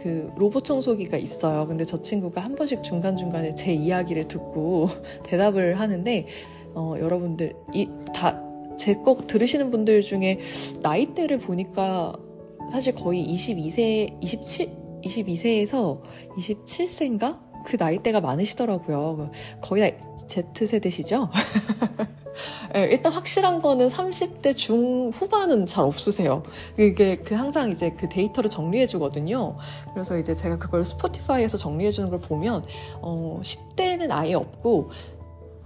그 0.00 0.32
로봇 0.36 0.64
청소기가 0.64 1.16
있어요. 1.16 1.66
근데 1.66 1.84
저 1.84 2.00
친구가 2.00 2.40
한 2.40 2.54
번씩 2.54 2.82
중간중간에 2.82 3.54
제 3.54 3.72
이야기를 3.72 4.28
듣고 4.28 4.88
대답을 5.24 5.78
하는데, 5.80 6.26
어, 6.74 6.94
여러분들, 6.98 7.54
이, 7.72 7.88
다, 8.14 8.42
제거 8.76 9.16
들으시는 9.26 9.70
분들 9.70 10.02
중에 10.02 10.38
나이대를 10.82 11.38
보니까 11.38 12.12
사실 12.70 12.94
거의 12.94 13.26
22세, 13.26 14.22
27, 14.22 14.68
22세에서 15.02 16.00
27세인가? 16.36 17.47
그 17.64 17.76
나이대가 17.78 18.20
많으시더라고요. 18.20 19.30
거의 19.60 19.98
다 19.98 20.42
Z세대시죠? 20.54 21.28
네, 22.72 22.84
일단 22.90 23.12
확실한 23.12 23.60
거는 23.60 23.88
30대 23.88 24.56
중후반은 24.56 25.66
잘 25.66 25.84
없으세요. 25.84 26.42
이게 26.78 27.16
그 27.16 27.34
항상 27.34 27.70
이제 27.70 27.90
그 27.90 28.08
데이터를 28.08 28.48
정리해 28.50 28.86
주거든요. 28.86 29.56
그래서 29.92 30.18
이제 30.18 30.34
제가 30.34 30.58
그걸 30.58 30.84
스포티파이에서 30.84 31.58
정리해 31.58 31.90
주는 31.90 32.10
걸 32.10 32.20
보면 32.20 32.62
어 33.00 33.40
10대는 33.42 34.10
아예 34.10 34.34
없고 34.34 34.90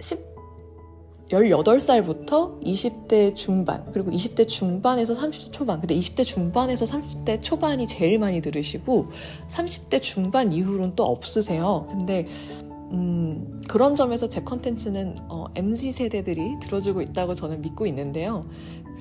10 0.00 0.31
18살부터 1.32 2.62
20대 2.62 3.34
중반, 3.34 3.84
그리고 3.92 4.10
20대 4.10 4.46
중반에서 4.46 5.14
30대 5.14 5.52
초반. 5.52 5.80
근데 5.80 5.94
20대 5.96 6.24
중반에서 6.24 6.84
30대 6.84 7.42
초반이 7.42 7.86
제일 7.86 8.18
많이 8.18 8.40
들으시고, 8.40 9.08
30대 9.48 10.02
중반 10.02 10.52
이후로는 10.52 10.94
또 10.94 11.04
없으세요. 11.04 11.86
근데 11.90 12.26
음, 12.92 13.62
그런 13.68 13.96
점에서 13.96 14.28
제 14.28 14.42
컨텐츠는 14.42 15.16
어, 15.30 15.46
MZ 15.54 15.92
세대들이 15.92 16.58
들어주고 16.60 17.00
있다고 17.00 17.34
저는 17.34 17.62
믿고 17.62 17.86
있는데요. 17.86 18.42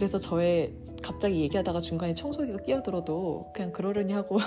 그래서 0.02 0.20
저의 0.20 0.74
갑자기 1.04 1.42
얘기하다가 1.42 1.80
중간에 1.80 2.16
청소기가 2.16 2.64
끼어들어도 2.64 3.52
그냥 3.54 3.72
그러려니 3.72 4.14
하고 4.14 4.40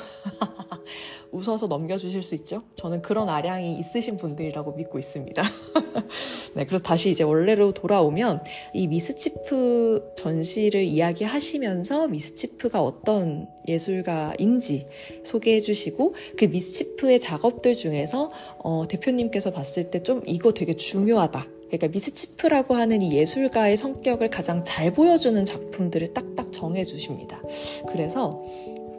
웃어서 1.31 1.69
넘겨주실 1.69 2.25
수 2.25 2.35
있죠? 2.35 2.61
저는 2.75 3.03
그런 3.03 3.29
아량이 3.29 3.79
있으신 3.79 4.17
분들이라고 4.17 4.73
믿고 4.73 4.99
있습니다. 4.99 5.45
네, 6.57 6.67
그래서 6.67 6.83
다시 6.83 7.12
이제 7.12 7.23
원래로 7.23 7.71
돌아오면 7.71 8.43
이 8.73 8.88
미스치프 8.88 10.14
전시를 10.17 10.83
이야기하시면서 10.83 12.09
미스치프가 12.09 12.83
어떤 12.83 13.47
예술가인지 13.69 14.88
소개해 15.23 15.61
주시고 15.61 16.17
그 16.37 16.47
미스치프의 16.47 17.21
작업들 17.21 17.75
중에서 17.75 18.29
어, 18.59 18.88
대표님께서 18.88 19.53
봤을 19.53 19.88
때 19.93 20.01
좀 20.01 20.21
이거 20.27 20.51
되게 20.51 20.75
중요하다. 20.75 21.54
그러니까 21.66 21.88
미스치프라고 21.88 22.74
하는 22.74 23.03
이 23.03 23.16
예술가의 23.16 23.77
성격을 23.77 24.31
가장 24.31 24.64
잘 24.64 24.92
보여주는 24.92 25.44
작품들을 25.44 26.14
딱딱 26.14 26.53
정해 26.53 26.85
주십니다. 26.85 27.42
그래서 27.88 28.42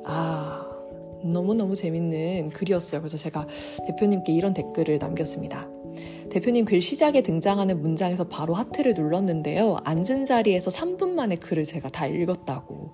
아 0.04 0.66
너무너무 1.24 1.76
재밌는 1.76 2.52
글이었어요. 2.52 3.02
그래서 3.02 3.18
제가 3.18 3.48
대표님께 3.88 4.34
이런 4.34 4.54
댓글을 4.54 5.00
남겼습니다. 5.00 5.68
대표님 6.36 6.66
글 6.66 6.82
시작에 6.82 7.22
등장하는 7.22 7.82
문장에서 7.82 8.26
바로 8.26 8.54
하트를 8.56 8.94
눌렀는데요. 8.94 9.78
앉은 9.86 10.26
자리에서 10.26 10.70
3분 10.70 11.12
만에 11.12 11.38
글을 11.38 11.64
제가 11.64 11.88
다 11.88 12.08
읽었다고. 12.08 12.90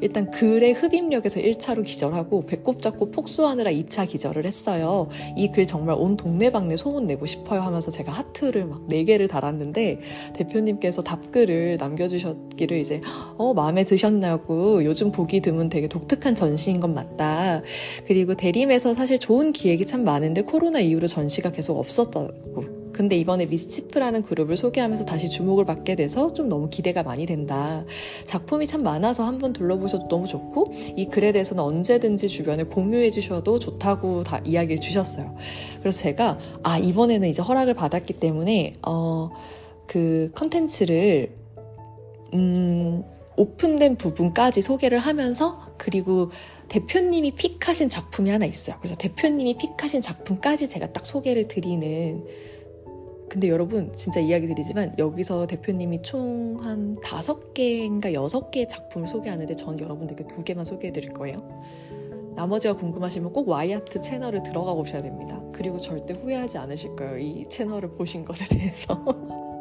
일단 0.00 0.30
글의 0.30 0.72
흡입력에서 0.72 1.40
1차로 1.40 1.84
기절하고 1.84 2.46
배꼽 2.46 2.80
잡고 2.80 3.10
폭소하느라 3.10 3.70
2차 3.70 4.08
기절을 4.08 4.46
했어요. 4.46 5.10
이 5.36 5.50
글 5.52 5.66
정말 5.66 5.96
온 5.98 6.16
동네방네 6.16 6.76
소문 6.78 7.06
내고 7.06 7.26
싶어요 7.26 7.60
하면서 7.60 7.90
제가 7.90 8.12
하트를 8.12 8.64
막 8.64 8.88
4개를 8.88 9.28
달았는데 9.28 10.00
대표님께서 10.34 11.02
답글을 11.02 11.76
남겨주셨기를 11.78 12.78
이제 12.78 13.02
어 13.36 13.52
마음에 13.52 13.84
드셨냐고 13.84 14.84
요즘 14.86 15.12
보기 15.12 15.40
드문 15.40 15.68
되게 15.68 15.86
독특한 15.86 16.34
전시인 16.34 16.80
건 16.80 16.94
맞다. 16.94 17.60
그리고 18.06 18.32
대림에서 18.32 18.94
사실 18.94 19.18
좋은 19.18 19.52
기획이 19.52 19.84
참 19.84 20.02
많은데 20.02 20.40
코로나 20.42 20.80
이후로 20.80 21.06
전시가 21.06 21.52
계속 21.52 21.78
없었다고 21.78 22.85
근데 22.96 23.16
이번에 23.16 23.46
미스치프라는 23.46 24.22
그룹을 24.22 24.56
소개하면서 24.56 25.04
다시 25.04 25.28
주목을 25.28 25.64
받게 25.64 25.94
돼서 25.96 26.28
좀 26.32 26.48
너무 26.48 26.68
기대가 26.70 27.02
많이 27.02 27.26
된다. 27.26 27.84
작품이 28.24 28.66
참 28.66 28.82
많아서 28.82 29.24
한번 29.24 29.52
둘러보셔도 29.52 30.08
너무 30.08 30.26
좋고 30.26 30.72
이 30.96 31.06
글에 31.06 31.32
대해서는 31.32 31.62
언제든지 31.62 32.28
주변에 32.28 32.64
공유해 32.64 33.10
주셔도 33.10 33.58
좋다고 33.58 34.24
다 34.24 34.40
이야기를 34.44 34.80
주셨어요. 34.80 35.36
그래서 35.80 36.00
제가 36.00 36.38
아 36.62 36.78
이번에는 36.78 37.28
이제 37.28 37.42
허락을 37.42 37.74
받았기 37.74 38.14
때문에 38.14 38.74
어 38.82 39.30
그 39.86 40.30
컨텐츠를 40.34 41.30
음 42.34 43.04
오픈된 43.36 43.96
부분까지 43.96 44.62
소개를 44.62 44.98
하면서 44.98 45.62
그리고 45.76 46.30
대표님이 46.68 47.32
픽하신 47.32 47.88
작품이 47.88 48.30
하나 48.30 48.46
있어요. 48.46 48.76
그래서 48.78 48.96
대표님이 48.96 49.56
픽하신 49.58 50.00
작품까지 50.02 50.68
제가 50.68 50.92
딱 50.92 51.04
소개를 51.04 51.46
드리는 51.46 52.24
근데 53.28 53.48
여러분 53.48 53.92
진짜 53.92 54.20
이야기 54.20 54.46
드리지만 54.46 54.94
여기서 54.98 55.46
대표님이 55.46 56.02
총 56.02 56.46
한 56.66 56.96
다섯 57.02 57.54
개인가 57.54 58.12
여섯 58.12 58.50
개의 58.50 58.68
작품을 58.68 59.08
소개하는데 59.08 59.54
전 59.56 59.78
여러분들께 59.78 60.26
두 60.26 60.44
개만 60.44 60.64
소개해 60.64 60.92
드릴 60.92 61.12
거예요. 61.12 61.38
나머지가 62.34 62.76
궁금하시면 62.76 63.32
꼭 63.32 63.48
와이아트 63.48 64.00
채널을 64.00 64.42
들어가 64.42 64.74
보셔야 64.74 65.02
됩니다. 65.02 65.40
그리고 65.52 65.78
절대 65.78 66.12
후회하지 66.12 66.58
않으실 66.58 66.96
거예요. 66.96 67.18
이 67.18 67.46
채널을 67.48 67.92
보신 67.92 68.24
것에 68.24 68.44
대해서. 68.46 69.04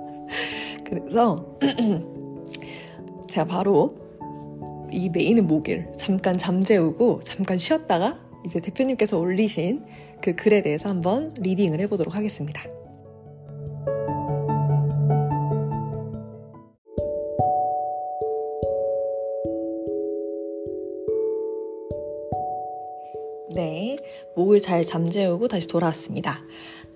그래서 0.83 1.57
제가 3.29 3.45
바로 3.45 3.95
이 4.91 5.09
메인은 5.09 5.47
목일 5.47 5.93
잠깐 5.97 6.37
잠재우고 6.37 7.21
잠깐 7.23 7.57
쉬었다가 7.57 8.19
이제 8.45 8.59
대표님께서 8.59 9.17
올리신 9.17 9.85
그 10.21 10.35
글에 10.35 10.61
대해서 10.61 10.89
한번 10.89 11.31
리딩을 11.39 11.79
해보도록 11.81 12.15
하겠습니다. 12.15 12.74
목을 24.35 24.59
잘 24.59 24.83
잠재우고 24.83 25.47
다시 25.47 25.67
돌아왔습니다. 25.67 26.43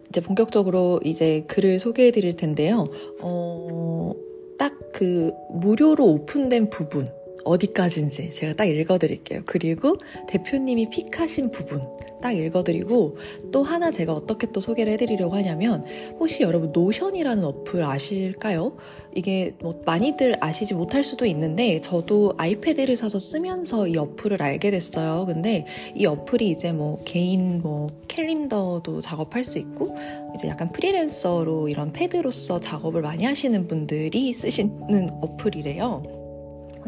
이제 0.09 0.21
본격적으로 0.21 0.99
이제 1.03 1.43
글을 1.47 1.79
소개해 1.79 2.11
드릴 2.11 2.35
텐데요. 2.35 2.85
어, 3.21 4.13
딱 4.57 4.79
그 4.91 5.31
무료로 5.49 6.05
오픈된 6.05 6.69
부분, 6.69 7.07
어디까지인지 7.43 8.31
제가 8.31 8.55
딱 8.55 8.65
읽어드릴게요. 8.65 9.41
그리고 9.45 9.97
대표님이 10.27 10.89
픽하신 10.89 11.51
부분 11.51 11.81
딱 12.21 12.31
읽어드리고 12.33 13.17
또 13.51 13.63
하나 13.63 13.91
제가 13.91 14.13
어떻게 14.13 14.51
또 14.51 14.59
소개를 14.59 14.93
해드리려고 14.93 15.35
하냐면 15.35 15.83
혹시 16.19 16.43
여러분 16.43 16.71
노션이라는 16.71 17.43
어플 17.43 17.83
아실까요? 17.83 18.75
이게 19.15 19.53
뭐 19.61 19.81
많이들 19.85 20.35
아시지 20.41 20.73
못할 20.73 21.03
수도 21.03 21.25
있는데 21.25 21.79
저도 21.79 22.33
아이패드를 22.37 22.95
사서 22.95 23.19
쓰면서 23.19 23.87
이 23.87 23.97
어플을 23.97 24.41
알게 24.41 24.71
됐어요. 24.71 25.25
근데 25.25 25.65
이 25.95 26.05
어플이 26.05 26.49
이제 26.49 26.71
뭐 26.71 27.01
개인 27.05 27.61
뭐 27.61 27.87
캘린더도 28.07 29.01
작업할 29.01 29.43
수 29.43 29.57
있고 29.59 29.95
이제 30.35 30.47
약간 30.47 30.71
프리랜서로 30.71 31.69
이런 31.69 31.93
패드로서 31.93 32.59
작업을 32.59 33.01
많이 33.01 33.23
하시는 33.25 33.67
분들이 33.67 34.33
쓰시는 34.33 35.09
어플이래요. 35.21 36.18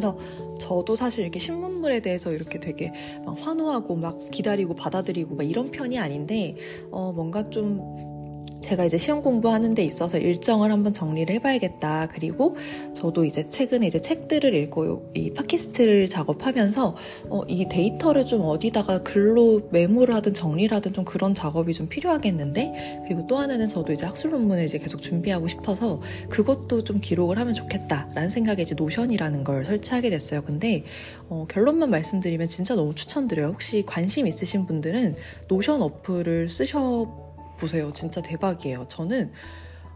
그래서 0.01 0.17
저도 0.59 0.95
사실 0.95 1.23
이렇게 1.23 1.37
신문물에 1.37 1.99
대해서 1.99 2.31
이렇게 2.31 2.59
되게 2.59 2.91
막 3.23 3.37
환호하고 3.39 3.95
막 3.97 4.17
기다리고 4.31 4.73
받아들이고 4.73 5.35
막 5.35 5.43
이런 5.43 5.69
편이 5.69 5.99
아닌데 5.99 6.55
어 6.89 7.11
뭔가 7.11 7.47
좀 7.51 8.20
제가 8.61 8.85
이제 8.85 8.97
시험 8.97 9.21
공부하는 9.21 9.73
데 9.73 9.83
있어서 9.83 10.17
일정을 10.17 10.71
한번 10.71 10.93
정리를 10.93 11.33
해봐야겠다. 11.35 12.07
그리고 12.11 12.55
저도 12.93 13.25
이제 13.25 13.47
최근에 13.47 13.87
이제 13.87 13.99
책들을 13.99 14.53
읽고 14.53 15.11
이 15.15 15.33
팟캐스트를 15.33 16.07
작업하면서 16.07 16.95
어, 17.29 17.41
이 17.47 17.67
데이터를 17.67 18.25
좀 18.25 18.41
어디다가 18.41 19.03
글로 19.03 19.67
메모를 19.71 20.13
하든 20.15 20.33
정리를 20.33 20.75
하든 20.77 20.93
좀 20.93 21.03
그런 21.03 21.33
작업이 21.33 21.73
좀 21.73 21.87
필요하겠는데 21.89 23.03
그리고 23.05 23.25
또 23.27 23.37
하나는 23.37 23.67
저도 23.67 23.93
이제 23.93 24.05
학술 24.05 24.31
논문을 24.31 24.65
이제 24.65 24.77
계속 24.77 25.01
준비하고 25.01 25.47
싶어서 25.47 25.99
그것도 26.29 26.83
좀 26.83 26.99
기록을 26.99 27.39
하면 27.39 27.53
좋겠다라는 27.53 28.29
생각에 28.29 28.61
이제 28.61 28.75
노션이라는 28.75 29.43
걸 29.43 29.65
설치하게 29.65 30.11
됐어요. 30.11 30.43
근데 30.43 30.83
어, 31.29 31.45
결론만 31.49 31.89
말씀드리면 31.89 32.47
진짜 32.47 32.75
너무 32.75 32.93
추천드려요. 32.93 33.47
혹시 33.47 33.83
관심 33.85 34.27
있으신 34.27 34.65
분들은 34.65 35.15
노션 35.47 35.81
어플을 35.81 36.47
쓰셔 36.47 37.30
보세요. 37.61 37.93
진짜 37.93 38.21
대박이에요. 38.21 38.87
저는 38.89 39.31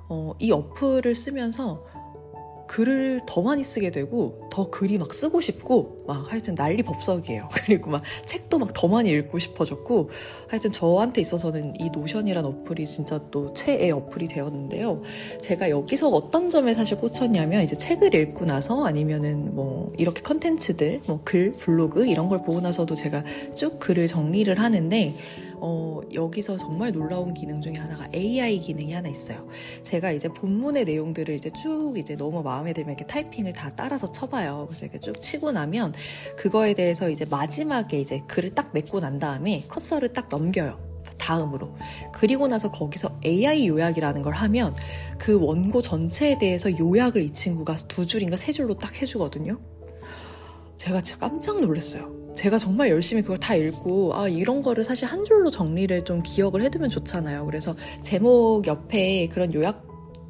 어, 0.07 0.33
이 0.39 0.51
어플을 0.51 1.15
쓰면서 1.15 1.83
글을 2.67 3.21
더 3.27 3.41
많이 3.41 3.63
쓰게 3.63 3.91
되고 3.91 4.49
더 4.51 4.69
글이 4.69 4.97
막 4.97 5.13
쓰고 5.13 5.39
싶고 5.41 5.97
막 6.07 6.31
하여튼 6.31 6.55
난리 6.55 6.81
법석이에요. 6.83 7.49
그리고 7.53 7.91
막 7.91 8.01
책도 8.25 8.57
막 8.59 8.65
더 8.73 8.87
많이 8.87 9.09
읽고 9.09 9.39
싶어졌고 9.39 10.09
하여튼 10.47 10.71
저한테 10.71 11.21
있어서는 11.21 11.73
이 11.79 11.89
노션이란 11.91 12.43
어플이 12.43 12.85
진짜 12.85 13.19
또 13.31 13.53
최애 13.53 13.91
어플이 13.91 14.27
되었는데요. 14.27 15.01
제가 15.41 15.69
여기서 15.69 16.09
어떤 16.09 16.49
점에 16.49 16.73
사실 16.73 16.97
꽂혔냐면 16.97 17.63
이제 17.63 17.77
책을 17.77 18.13
읽고 18.13 18.45
나서 18.45 18.83
아니면은 18.83 19.55
뭐 19.55 19.91
이렇게 19.97 20.21
컨텐츠들 20.21 21.01
뭐 21.07 21.21
글, 21.23 21.51
블로그 21.51 22.07
이런 22.07 22.27
걸 22.27 22.39
보고 22.39 22.59
나서도 22.59 22.95
제가 22.95 23.23
쭉 23.53 23.79
글을 23.79 24.07
정리를 24.07 24.59
하는데 24.59 25.13
어, 25.67 25.99
여기서 26.13 26.57
정말 26.57 26.91
놀라운 26.91 27.33
기능 27.33 27.59
중에 27.59 27.73
하나가 27.73 28.07
AI 28.13 28.59
기능이 28.59 28.93
하나 28.93 29.09
있어요. 29.09 29.47
제가 29.81 30.11
이제 30.11 30.27
본문의 30.27 30.85
내용들을 30.85 31.33
이제 31.33 31.49
쭉 31.49 31.95
이제 31.97 32.15
너무 32.15 32.43
마음에 32.43 32.71
들면 32.71 32.91
이렇게 32.91 33.07
타이핑을 33.07 33.53
다 33.53 33.71
따라서 33.75 34.11
쳐봐요. 34.11 34.67
그래서 34.67 34.85
이렇게 34.85 34.99
쭉 34.99 35.19
치고 35.19 35.53
나면 35.53 35.95
그거에 36.37 36.75
대해서 36.75 37.09
이제 37.09 37.25
마지막에 37.31 37.99
이제 37.99 38.21
글을 38.27 38.53
딱 38.53 38.69
맺고 38.73 38.99
난 38.99 39.17
다음에 39.17 39.63
커서를 39.67 40.13
딱 40.13 40.27
넘겨요. 40.29 40.77
다음으로. 41.17 41.73
그리고 42.13 42.47
나서 42.47 42.69
거기서 42.69 43.17
AI 43.25 43.67
요약이라는 43.67 44.21
걸 44.21 44.35
하면 44.35 44.75
그 45.17 45.39
원고 45.39 45.81
전체에 45.81 46.37
대해서 46.37 46.77
요약을 46.77 47.23
이 47.23 47.33
친구가 47.33 47.77
두 47.87 48.05
줄인가 48.05 48.37
세 48.37 48.51
줄로 48.51 48.75
딱 48.75 49.01
해주거든요. 49.01 49.57
제가 50.75 51.01
진짜 51.01 51.19
깜짝 51.19 51.59
놀랐어요. 51.59 52.24
제가 52.35 52.57
정말 52.57 52.89
열심히 52.89 53.21
그걸 53.21 53.37
다 53.37 53.55
읽고 53.55 54.15
아 54.15 54.27
이런 54.27 54.61
거를 54.61 54.83
사실 54.83 55.07
한 55.07 55.23
줄로 55.23 55.49
정리를 55.49 56.03
좀 56.03 56.21
기억을 56.23 56.61
해두면 56.63 56.89
좋잖아요. 56.89 57.45
그래서 57.45 57.75
제목 58.03 58.67
옆에 58.67 59.27
그런 59.31 59.53
요약 59.53 59.85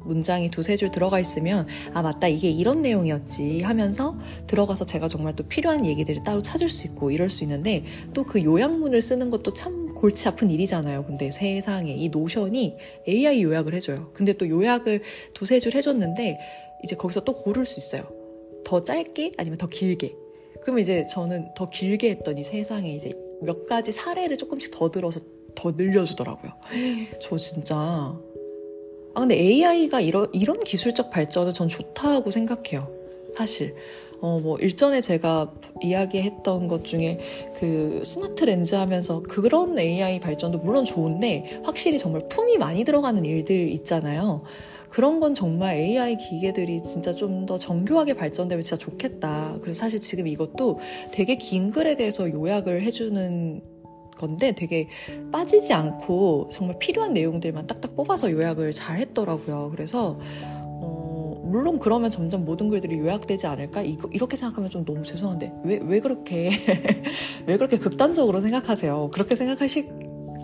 문장이 0.06 0.50
두세 0.50 0.76
줄 0.76 0.90
들어가 0.90 1.18
있으면 1.18 1.66
아 1.92 2.00
맞다 2.00 2.28
이게 2.28 2.48
이런 2.48 2.80
내용이었지 2.80 3.62
하면서 3.62 4.16
들어가서 4.46 4.86
제가 4.86 5.08
정말 5.08 5.34
또 5.34 5.42
필요한 5.44 5.84
얘기들을 5.84 6.22
따로 6.22 6.42
찾을 6.42 6.68
수 6.68 6.86
있고 6.86 7.10
이럴 7.10 7.28
수 7.28 7.42
있는데 7.44 7.84
또 8.14 8.24
그 8.26 8.42
요약문을 8.42 9.02
쓰는 9.02 9.30
것도 9.30 9.52
참 9.52 9.94
골치 9.94 10.28
아픈 10.28 10.50
일이잖아요. 10.50 11.04
근데 11.06 11.30
세상에 11.30 11.92
이 11.94 12.08
노션이 12.08 12.76
AI 13.08 13.42
요약을 13.42 13.74
해줘요. 13.74 14.10
근데 14.12 14.32
또 14.32 14.48
요약을 14.48 15.02
두세 15.32 15.58
줄 15.60 15.74
해줬는데 15.74 16.38
이제 16.84 16.96
거기서 16.96 17.24
또 17.24 17.32
고를 17.34 17.66
수 17.66 17.78
있어요. 17.78 18.04
더 18.64 18.82
짧게 18.82 19.32
아니면 19.38 19.58
더 19.58 19.66
길게 19.66 20.25
그러면 20.66 20.82
이제 20.82 21.04
저는 21.04 21.50
더 21.54 21.70
길게 21.70 22.10
했더니 22.10 22.42
세상에 22.42 22.92
이제 22.92 23.16
몇 23.40 23.66
가지 23.66 23.92
사례를 23.92 24.36
조금씩 24.36 24.72
더 24.72 24.90
들어서 24.90 25.20
더 25.54 25.70
늘려주더라고요. 25.70 26.50
저 27.20 27.36
진짜. 27.36 27.76
아, 27.76 28.20
근데 29.14 29.36
AI가 29.36 30.00
이런, 30.00 30.26
이런 30.32 30.58
기술적 30.58 31.10
발전은 31.10 31.52
전 31.52 31.68
좋다고 31.68 32.32
생각해요. 32.32 32.90
사실. 33.36 33.76
어, 34.20 34.40
뭐, 34.40 34.58
일전에 34.58 35.00
제가 35.00 35.54
이야기했던 35.84 36.66
것 36.66 36.84
중에 36.84 37.20
그 37.60 38.02
스마트 38.04 38.42
렌즈 38.42 38.74
하면서 38.74 39.22
그런 39.22 39.78
AI 39.78 40.18
발전도 40.18 40.58
물론 40.58 40.84
좋은데 40.84 41.60
확실히 41.62 41.96
정말 41.96 42.26
품이 42.28 42.58
많이 42.58 42.82
들어가는 42.82 43.24
일들 43.24 43.68
있잖아요. 43.68 44.42
그런 44.88 45.20
건 45.20 45.34
정말 45.34 45.74
AI 45.76 46.16
기계들이 46.16 46.82
진짜 46.82 47.12
좀 47.12 47.46
더 47.46 47.56
정교하게 47.58 48.14
발전되면 48.14 48.64
진짜 48.64 48.76
좋겠다. 48.76 49.56
그래서 49.62 49.78
사실 49.80 50.00
지금 50.00 50.26
이것도 50.26 50.80
되게 51.12 51.36
긴 51.36 51.70
글에 51.70 51.94
대해서 51.94 52.28
요약을 52.30 52.82
해주는 52.82 53.60
건데 54.16 54.52
되게 54.52 54.88
빠지지 55.30 55.72
않고 55.74 56.48
정말 56.52 56.78
필요한 56.78 57.12
내용들만 57.12 57.66
딱딱 57.66 57.94
뽑아서 57.94 58.32
요약을 58.32 58.72
잘 58.72 58.98
했더라고요. 58.98 59.70
그래서 59.70 60.18
어, 60.64 61.40
물론 61.44 61.78
그러면 61.78 62.10
점점 62.10 62.44
모든 62.44 62.68
글들이 62.68 62.98
요약되지 62.98 63.46
않을까? 63.46 63.82
이거, 63.82 64.08
이렇게 64.12 64.36
생각하면 64.36 64.70
좀 64.70 64.84
너무 64.84 65.02
죄송한데 65.04 65.52
왜, 65.64 65.80
왜 65.82 66.00
그렇게 66.00 66.50
왜 67.46 67.56
그렇게 67.56 67.78
극단적으로 67.78 68.40
생각하세요? 68.40 69.10
그렇게 69.12 69.36
생각하 69.36 69.66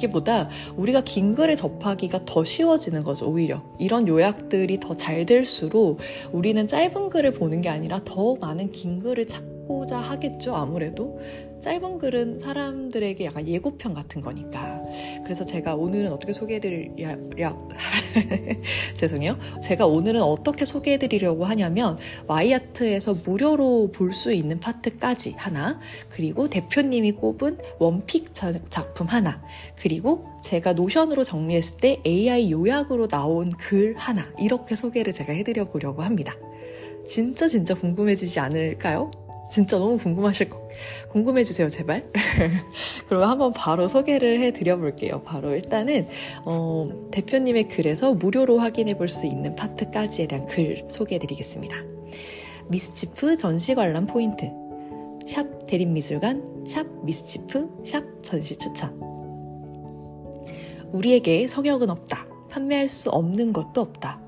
시기보다 0.02 0.48
우리가 0.76 1.02
긴 1.02 1.34
글을 1.34 1.56
접하기가 1.56 2.20
더 2.26 2.44
쉬워지는 2.44 3.02
거죠, 3.02 3.26
오히려. 3.28 3.62
이런 3.78 4.08
요약들이 4.08 4.80
더 4.80 4.92
잘 4.94 5.26
될수록 5.26 5.98
우리는 6.32 6.68
짧은 6.68 7.08
글을 7.08 7.32
보는 7.32 7.60
게 7.60 7.68
아니라 7.68 8.00
더 8.04 8.36
많은 8.36 8.70
긴 8.72 8.98
글을 9.00 9.26
찾고자 9.26 9.98
하겠죠, 9.98 10.54
아무래도. 10.54 11.18
짧은 11.62 11.98
글은 11.98 12.40
사람들에게 12.40 13.24
약간 13.24 13.46
예고편 13.46 13.94
같은 13.94 14.20
거니까. 14.20 14.82
그래서 15.22 15.46
제가 15.46 15.76
오늘은 15.76 16.12
어떻게 16.12 16.32
소개해드리려, 16.32 17.68
죄송해요. 18.94 19.38
제가 19.62 19.86
오늘은 19.86 20.20
어떻게 20.22 20.64
소개해드리려고 20.64 21.44
하냐면, 21.44 21.96
와이아트에서 22.26 23.14
무료로 23.24 23.92
볼 23.92 24.12
수 24.12 24.32
있는 24.32 24.60
파트까지 24.60 25.34
하나, 25.38 25.80
그리고 26.10 26.50
대표님이 26.50 27.12
꼽은 27.12 27.56
원픽 27.78 28.34
작품 28.34 29.06
하나, 29.06 29.42
그리고 29.76 30.26
제가 30.42 30.74
노션으로 30.74 31.24
정리했을 31.24 31.78
때 31.78 32.02
AI 32.04 32.50
요약으로 32.50 33.06
나온 33.06 33.48
글 33.48 33.94
하나, 33.96 34.30
이렇게 34.38 34.74
소개를 34.76 35.12
제가 35.12 35.32
해드려 35.32 35.66
보려고 35.68 36.02
합니다. 36.02 36.34
진짜 37.06 37.48
진짜 37.48 37.74
궁금해지지 37.74 38.38
않을까요? 38.40 39.10
진짜 39.52 39.76
너무 39.76 39.98
궁금하실 39.98 40.48
거 40.48 40.66
궁금해 41.10 41.44
주세요 41.44 41.68
제발. 41.68 42.06
그럼 43.06 43.22
한번 43.24 43.52
바로 43.52 43.86
소개를 43.86 44.40
해 44.40 44.50
드려 44.50 44.78
볼게요. 44.78 45.20
바로 45.26 45.54
일단은 45.54 46.08
어, 46.46 46.88
대표님의 47.10 47.68
글에서 47.68 48.14
무료로 48.14 48.58
확인해 48.58 48.94
볼 48.94 49.08
수 49.08 49.26
있는 49.26 49.54
파트까지에 49.54 50.26
대한 50.26 50.46
글 50.46 50.86
소개해 50.88 51.18
드리겠습니다. 51.18 51.76
미스치프 52.68 53.36
전시 53.36 53.74
관람 53.74 54.06
포인트. 54.06 54.50
샵 55.26 55.66
대림미술관 55.66 56.64
샵 56.66 56.86
미스치프 57.04 57.82
샵 57.84 58.02
전시 58.22 58.56
추천. 58.56 58.98
우리에게 60.92 61.46
성역은 61.46 61.90
없다. 61.90 62.26
판매할 62.50 62.88
수 62.88 63.10
없는 63.10 63.52
것도 63.52 63.82
없다. 63.82 64.18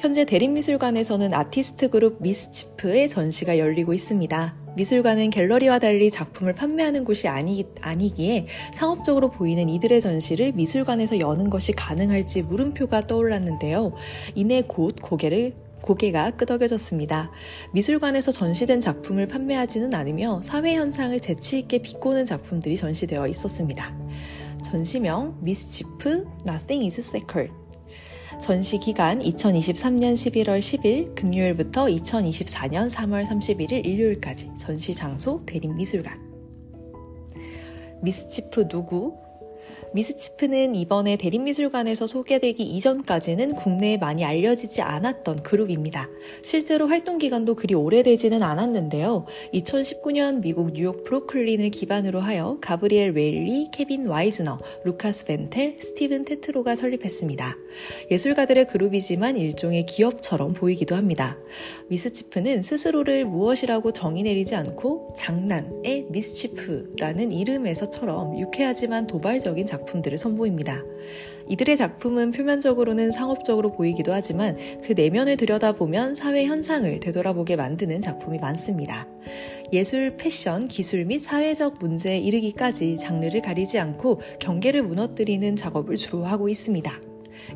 현재 0.00 0.24
대림미술관에서는 0.24 1.34
아티스트 1.34 1.90
그룹 1.90 2.22
미스치프의 2.22 3.08
전시가 3.08 3.58
열리고 3.58 3.92
있습니다. 3.92 4.59
미술관은 4.76 5.30
갤러리와 5.30 5.78
달리 5.78 6.10
작품을 6.10 6.54
판매하는 6.54 7.04
곳이 7.04 7.28
아니, 7.28 7.64
아니기에 7.80 8.46
상업적으로 8.74 9.30
보이는 9.30 9.68
이들의 9.68 10.00
전시를 10.00 10.52
미술관에서 10.52 11.18
여는 11.20 11.50
것이 11.50 11.72
가능할지 11.72 12.42
물음표가 12.42 13.02
떠올랐는데요. 13.02 13.92
이내 14.34 14.62
곧 14.62 14.96
고개를 15.02 15.54
고개가 15.82 16.32
끄덕여졌습니다. 16.32 17.30
미술관에서 17.72 18.32
전시된 18.32 18.80
작품을 18.80 19.26
판매하지는 19.26 19.94
않으며 19.94 20.40
사회 20.42 20.74
현상을 20.74 21.18
재치있게 21.18 21.78
비꼬는 21.78 22.26
작품들이 22.26 22.76
전시되어 22.76 23.26
있었습니다. 23.28 23.94
전시명 24.62 25.38
미스치프 25.40 26.26
Nothing 26.46 26.84
is 26.84 27.00
Sacred 27.00 27.59
전시 28.40 28.78
기간 28.78 29.18
2023년 29.18 30.14
11월 30.14 30.60
10일 30.60 31.14
금요일부터 31.14 31.84
2024년 31.84 32.90
3월 32.90 33.26
31일 33.26 33.84
일요일까지 33.84 34.50
전시 34.58 34.94
장소 34.94 35.44
대림미술관 35.44 36.18
미스치프 38.02 38.68
누구? 38.68 39.18
미스치프는 39.92 40.76
이번에 40.76 41.16
대림미술관에서 41.16 42.06
소개되기 42.06 42.62
이전까지는 42.62 43.54
국내에 43.56 43.96
많이 43.96 44.24
알려지지 44.24 44.82
않았던 44.82 45.42
그룹입니다. 45.42 46.08
실제로 46.42 46.86
활동 46.86 47.18
기간도 47.18 47.56
그리 47.56 47.74
오래되지는 47.74 48.42
않았는데요. 48.42 49.26
2019년 49.52 50.42
미국 50.42 50.72
뉴욕 50.74 51.02
브루클린을 51.02 51.70
기반으로 51.70 52.20
하여 52.20 52.58
가브리엘 52.60 53.12
웨일리, 53.12 53.68
케빈 53.72 54.06
와이즈너, 54.06 54.58
루카스 54.84 55.26
벤텔, 55.26 55.76
스티븐 55.80 56.24
테트로가 56.24 56.76
설립했습니다. 56.76 57.56
예술가들의 58.12 58.66
그룹이지만 58.66 59.36
일종의 59.36 59.86
기업처럼 59.86 60.54
보이기도 60.54 60.94
합니다. 60.94 61.36
미스치프는 61.88 62.62
스스로를 62.62 63.24
무엇이라고 63.24 63.90
정의 63.92 64.22
내리지 64.22 64.54
않고 64.54 65.14
장난의 65.16 66.06
미스치프라는 66.10 67.32
이름에서처럼 67.32 68.38
유쾌하지만 68.38 69.08
도발적인 69.08 69.66
작품 69.66 69.79
작품들을 69.80 70.18
선보입니다. 70.18 70.82
이들의 71.48 71.76
작품은 71.76 72.30
표면적으로는 72.30 73.10
상업적으로 73.10 73.72
보이기도 73.72 74.12
하지만 74.12 74.56
그 74.84 74.92
내면을 74.92 75.36
들여다보면 75.36 76.14
사회 76.14 76.44
현상을 76.44 77.00
되돌아보게 77.00 77.56
만드는 77.56 78.00
작품이 78.00 78.38
많습니다. 78.38 79.08
예술, 79.72 80.16
패션, 80.16 80.68
기술 80.68 81.04
및 81.04 81.18
사회적 81.20 81.78
문제에 81.78 82.18
이르기까지 82.18 82.96
장르를 82.96 83.42
가리지 83.42 83.78
않고 83.78 84.20
경계를 84.38 84.82
무너뜨리는 84.82 85.56
작업을 85.56 85.96
주로 85.96 86.24
하고 86.24 86.48
있습니다. 86.48 87.00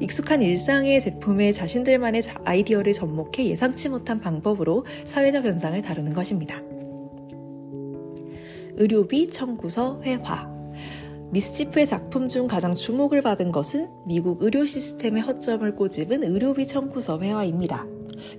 익숙한 0.00 0.42
일상의 0.42 1.00
제품에 1.00 1.52
자신들만의 1.52 2.22
아이디어를 2.44 2.92
접목해 2.92 3.46
예상치 3.46 3.90
못한 3.90 4.20
방법으로 4.20 4.84
사회적 5.04 5.44
현상을 5.44 5.80
다루는 5.82 6.14
것입니다. 6.14 6.60
의료비 8.76 9.30
청구서 9.30 10.02
회화 10.02 10.53
미스치프의 11.34 11.84
작품 11.88 12.28
중 12.28 12.46
가장 12.46 12.72
주목을 12.72 13.20
받은 13.20 13.50
것은 13.50 13.88
미국 14.06 14.40
의료 14.44 14.64
시스템의 14.64 15.20
허점을 15.24 15.74
꼬집은 15.74 16.22
의료비 16.22 16.64
청구서 16.68 17.18
회화입니다. 17.18 17.84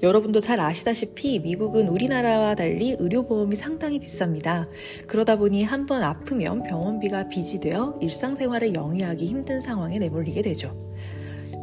여러분도 0.02 0.40
잘 0.40 0.62
아시다시피 0.62 1.40
미국은 1.40 1.90
우리나라와 1.90 2.56
달리 2.56 2.96
의료보험이 2.98 3.58
상당히 3.58 4.00
비쌉니다. 4.00 4.70
그러다 5.08 5.36
보니 5.36 5.66
한 5.66 5.86
번 5.86 6.04
아프면 6.04 6.64
병원비가 6.64 7.28
빚이 7.28 7.60
되어 7.60 8.00
일상생활을 8.02 8.74
영위하기 8.74 9.26
힘든 9.26 9.60
상황에 9.60 10.00
내몰리게 10.00 10.42
되죠. 10.42 10.74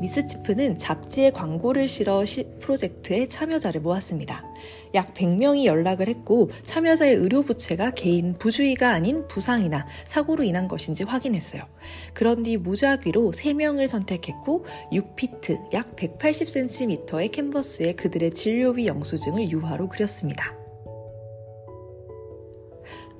미스치프는 0.02 0.80
잡지에 0.80 1.30
광고를 1.30 1.86
실어 1.86 2.24
시, 2.24 2.48
프로젝트에 2.60 3.28
참여자를 3.28 3.80
모았습니다. 3.80 4.44
약 4.94 5.14
100명이 5.14 5.64
연락을 5.64 6.08
했고 6.08 6.50
참여자의 6.64 7.14
의료 7.14 7.42
부채가 7.42 7.92
개인 7.92 8.34
부주의가 8.34 8.90
아닌 8.90 9.28
부상이나 9.28 9.86
사고로 10.04 10.42
인한 10.42 10.66
것인지 10.66 11.04
확인했어요. 11.04 11.62
그런 12.14 12.42
뒤 12.42 12.56
무작위로 12.56 13.30
3명을 13.30 13.86
선택했고 13.86 14.64
6피트 14.92 15.72
약 15.72 15.94
180cm의 15.94 17.30
캔버스에 17.30 17.92
그들의 17.92 18.32
진료비 18.32 18.86
영수증을 18.86 19.50
유화로 19.50 19.88
그렸습니다. 19.88 20.56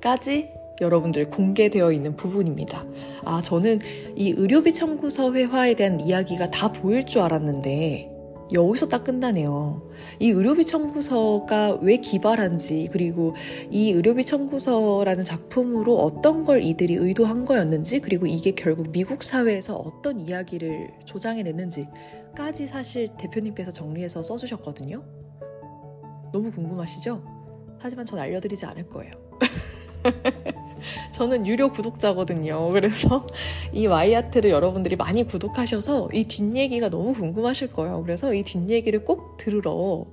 까지 0.01 0.49
여러분들 0.81 1.29
공개되어 1.29 1.91
있는 1.91 2.15
부분입니다. 2.15 2.85
아, 3.25 3.41
저는 3.41 3.79
이 4.15 4.33
의료비 4.35 4.73
청구서 4.73 5.33
회화에 5.33 5.75
대한 5.75 5.99
이야기가 5.99 6.51
다 6.51 6.71
보일 6.71 7.05
줄 7.05 7.21
알았는데, 7.21 8.09
여기서 8.51 8.87
딱 8.87 9.03
끝나네요. 9.03 9.81
이 10.19 10.29
의료비 10.29 10.65
청구서가 10.65 11.79
왜 11.81 11.97
기발한지, 11.97 12.89
그리고 12.91 13.33
이 13.71 13.91
의료비 13.91 14.25
청구서라는 14.25 15.23
작품으로 15.23 15.97
어떤 15.97 16.43
걸 16.43 16.63
이들이 16.63 16.95
의도한 16.95 17.45
거였는지, 17.45 17.99
그리고 17.99 18.27
이게 18.27 18.51
결국 18.51 18.91
미국 18.91 19.23
사회에서 19.23 19.75
어떤 19.75 20.19
이야기를 20.19 20.91
조장해냈는지까지 21.05 22.67
사실 22.67 23.07
대표님께서 23.17 23.71
정리해서 23.71 24.21
써주셨거든요. 24.21 25.03
너무 26.31 26.51
궁금하시죠? 26.51 27.23
하지만 27.79 28.05
전 28.05 28.19
알려드리지 28.19 28.65
않을 28.65 28.87
거예요. 28.87 29.11
저는 31.11 31.47
유료 31.47 31.71
구독자거든요. 31.71 32.69
그래서 32.69 33.25
이 33.73 33.87
와이아트를 33.87 34.49
여러분들이 34.49 34.95
많이 34.95 35.23
구독하셔서 35.23 36.09
이 36.13 36.25
뒷얘기가 36.25 36.89
너무 36.89 37.13
궁금하실 37.13 37.71
거예요. 37.71 38.01
그래서 38.03 38.33
이 38.33 38.43
뒷얘기를 38.43 39.03
꼭 39.05 39.37
들으러, 39.37 40.05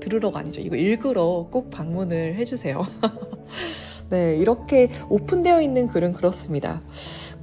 들으러가 0.00 0.40
아니죠. 0.40 0.60
이거 0.60 0.76
읽으러 0.76 1.48
꼭 1.50 1.70
방문을 1.70 2.36
해주세요. 2.36 2.82
네, 4.10 4.36
이렇게 4.36 4.88
오픈되어 5.10 5.60
있는 5.60 5.86
글은 5.86 6.14
그렇습니다. 6.14 6.80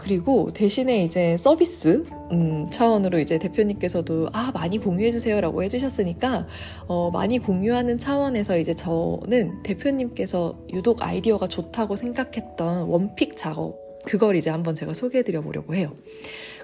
그리고 0.06 0.52
대신에 0.54 1.04
이제 1.04 1.36
서비스 1.36 2.04
음, 2.32 2.68
차원으로 2.70 3.18
이제 3.18 3.40
대표님께서도 3.40 4.30
아 4.34 4.52
많이 4.54 4.78
공유해 4.78 5.10
주세요라고 5.10 5.64
해주셨으니까 5.64 6.46
어, 6.86 7.10
많이 7.10 7.40
공유하는 7.40 7.98
차원에서 7.98 8.60
이제 8.60 8.76
저는 8.76 9.64
대표님께서 9.64 10.60
유독 10.74 11.02
아이디어가 11.02 11.48
좋다고 11.48 11.96
생각했던 11.96 12.88
원픽 12.88 13.36
작업 13.36 13.84
그걸 14.06 14.36
이제 14.36 14.52
한번 14.52 14.76
제가 14.76 14.94
소개해드려 14.94 15.42
보려고 15.42 15.74
해요. 15.74 15.96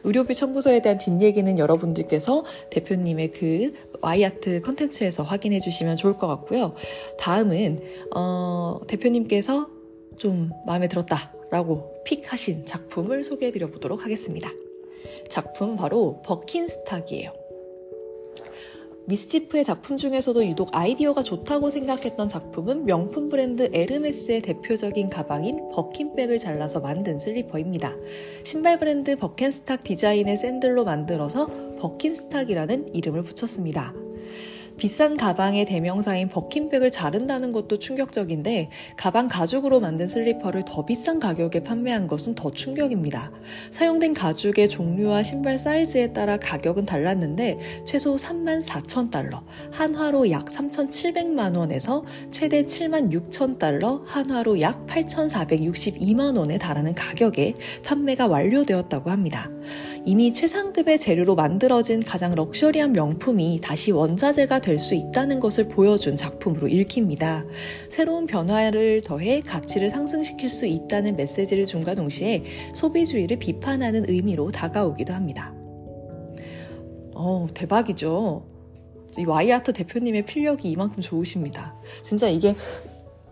의료비 0.03 0.35
청구서에 0.35 0.83
대한 0.83 0.99
뒷얘기는 0.99 1.57
여러분들께서 1.57 2.45
대표님의 2.69 3.31
그 3.31 3.73
와이아트 4.01 4.61
컨텐츠에서 4.61 5.23
확인해 5.23 5.59
주시면 5.59 5.95
좋을 5.95 6.19
것 6.19 6.27
같고요. 6.27 6.75
다음은 7.17 7.79
어, 8.15 8.81
대표님께서 8.87 9.67
좀 10.19 10.51
마음에 10.67 10.87
들었다. 10.87 11.40
라고 11.51 12.01
픽하신 12.05 12.65
작품을 12.65 13.23
소개해 13.23 13.51
드려 13.51 13.67
보도록 13.67 14.03
하겠습니다. 14.05 14.49
작품 15.29 15.75
바로 15.75 16.21
버킨스탁이에요. 16.25 17.33
미스치프의 19.05 19.63
작품 19.63 19.97
중에서도 19.97 20.45
유독 20.45 20.69
아이디어가 20.71 21.23
좋다고 21.23 21.69
생각했던 21.69 22.29
작품은 22.29 22.85
명품 22.85 23.29
브랜드 23.29 23.69
에르메스의 23.73 24.41
대표적인 24.41 25.09
가방인 25.09 25.69
버킨백을 25.73 26.37
잘라서 26.37 26.79
만든 26.79 27.19
슬리퍼입니다. 27.19 27.95
신발 28.43 28.77
브랜드 28.77 29.17
버켄스탁 29.17 29.83
디자인의 29.83 30.37
샌들로 30.37 30.85
만들어서 30.85 31.47
버킨스탁이라는 31.79 32.93
이름을 32.93 33.23
붙였습니다. 33.23 33.93
비싼 34.81 35.15
가방의 35.15 35.65
대명사인 35.65 36.27
버킨백을 36.27 36.89
자른다는 36.89 37.51
것도 37.51 37.77
충격적인데 37.77 38.71
가방 38.97 39.27
가죽으로 39.27 39.79
만든 39.79 40.07
슬리퍼를 40.07 40.63
더 40.65 40.83
비싼 40.85 41.19
가격에 41.19 41.61
판매한 41.61 42.07
것은 42.07 42.33
더 42.33 42.49
충격입니다. 42.49 43.31
사용된 43.69 44.15
가죽의 44.15 44.69
종류와 44.69 45.21
신발 45.21 45.59
사이즈에 45.59 46.13
따라 46.13 46.37
가격은 46.37 46.87
달랐는데 46.87 47.59
최소 47.85 48.15
3만 48.15 48.63
4천 48.63 49.11
달러, 49.11 49.43
한화로 49.71 50.31
약 50.31 50.45
3,700만 50.45 51.55
원에서 51.55 52.03
최대 52.31 52.63
7만 52.63 53.11
6천 53.11 53.59
달러, 53.59 54.01
한화로 54.07 54.61
약 54.61 54.87
8,462만 54.87 56.35
원에 56.39 56.57
달하는 56.57 56.95
가격에 56.95 57.53
판매가 57.85 58.25
완료되었다고 58.25 59.11
합니다. 59.11 59.47
이미 60.03 60.33
최상급의 60.33 60.97
재료로 60.97 61.35
만들어진 61.35 62.01
가장 62.01 62.33
럭셔리한 62.33 62.93
명품이 62.93 63.59
다시 63.61 63.91
원자재가 63.91 64.57
될 64.71 64.79
수 64.79 64.95
있다는 64.95 65.39
것을 65.41 65.67
보여준 65.67 66.15
작품으로 66.15 66.67
읽힙니다. 66.69 67.43
새로운 67.89 68.25
변화를 68.25 69.01
더해 69.01 69.41
가치를 69.41 69.89
상승시킬 69.89 70.47
수 70.47 70.65
있다는 70.65 71.17
메시지를 71.17 71.65
준과 71.65 71.95
동시에 71.95 72.43
소비주의를 72.73 73.37
비판하는 73.37 74.09
의미로 74.09 74.49
다가오기도 74.49 75.13
합니다. 75.13 75.53
어, 77.13 77.47
대박이죠. 77.53 78.47
이 79.19 79.25
와이아트 79.25 79.73
대표님의 79.73 80.23
필력이 80.25 80.71
이만큼 80.71 81.01
좋으십니다. 81.01 81.75
진짜 82.01 82.29
이게 82.29 82.55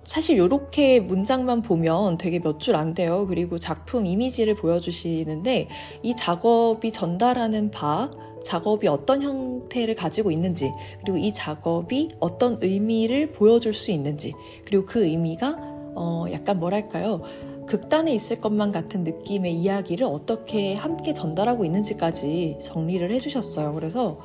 사실 0.04 0.38
이렇게 0.38 1.00
문장만 1.00 1.62
보면 1.62 2.18
되게 2.18 2.40
몇 2.40 2.60
줄 2.60 2.76
안 2.76 2.94
돼요. 2.94 3.26
그리고 3.28 3.58
작품 3.58 4.06
이미지를 4.06 4.56
보여주시는데 4.56 5.70
이 6.04 6.16
작업이 6.16 6.92
전달하는 6.92 7.72
바, 7.72 8.10
작업이 8.50 8.88
어떤 8.88 9.22
형태를 9.22 9.96
가지고 9.96 10.32
있는지, 10.32 10.74
그리고 11.02 11.20
이 11.20 11.32
작업이 11.32 12.08
어떤 12.20 12.58
의미를 12.62 13.32
보여줄 13.32 13.76
수 13.76 13.92
있는지, 13.92 14.34
그리고 14.66 14.88
그 14.88 15.06
의미가 15.06 15.56
어, 15.96 16.26
약간 16.32 16.60
뭐랄까요. 16.60 17.22
극단에 17.68 18.12
있을 18.16 18.42
것만 18.42 18.72
같은 18.72 19.04
느낌의 19.04 19.54
이야기를 19.54 20.08
어떻게 20.08 20.74
함께 20.74 21.14
전달하고 21.14 21.64
있는지까지 21.66 22.58
정리를 22.60 23.12
해주셨어요. 23.12 23.76
그래서 23.76 24.18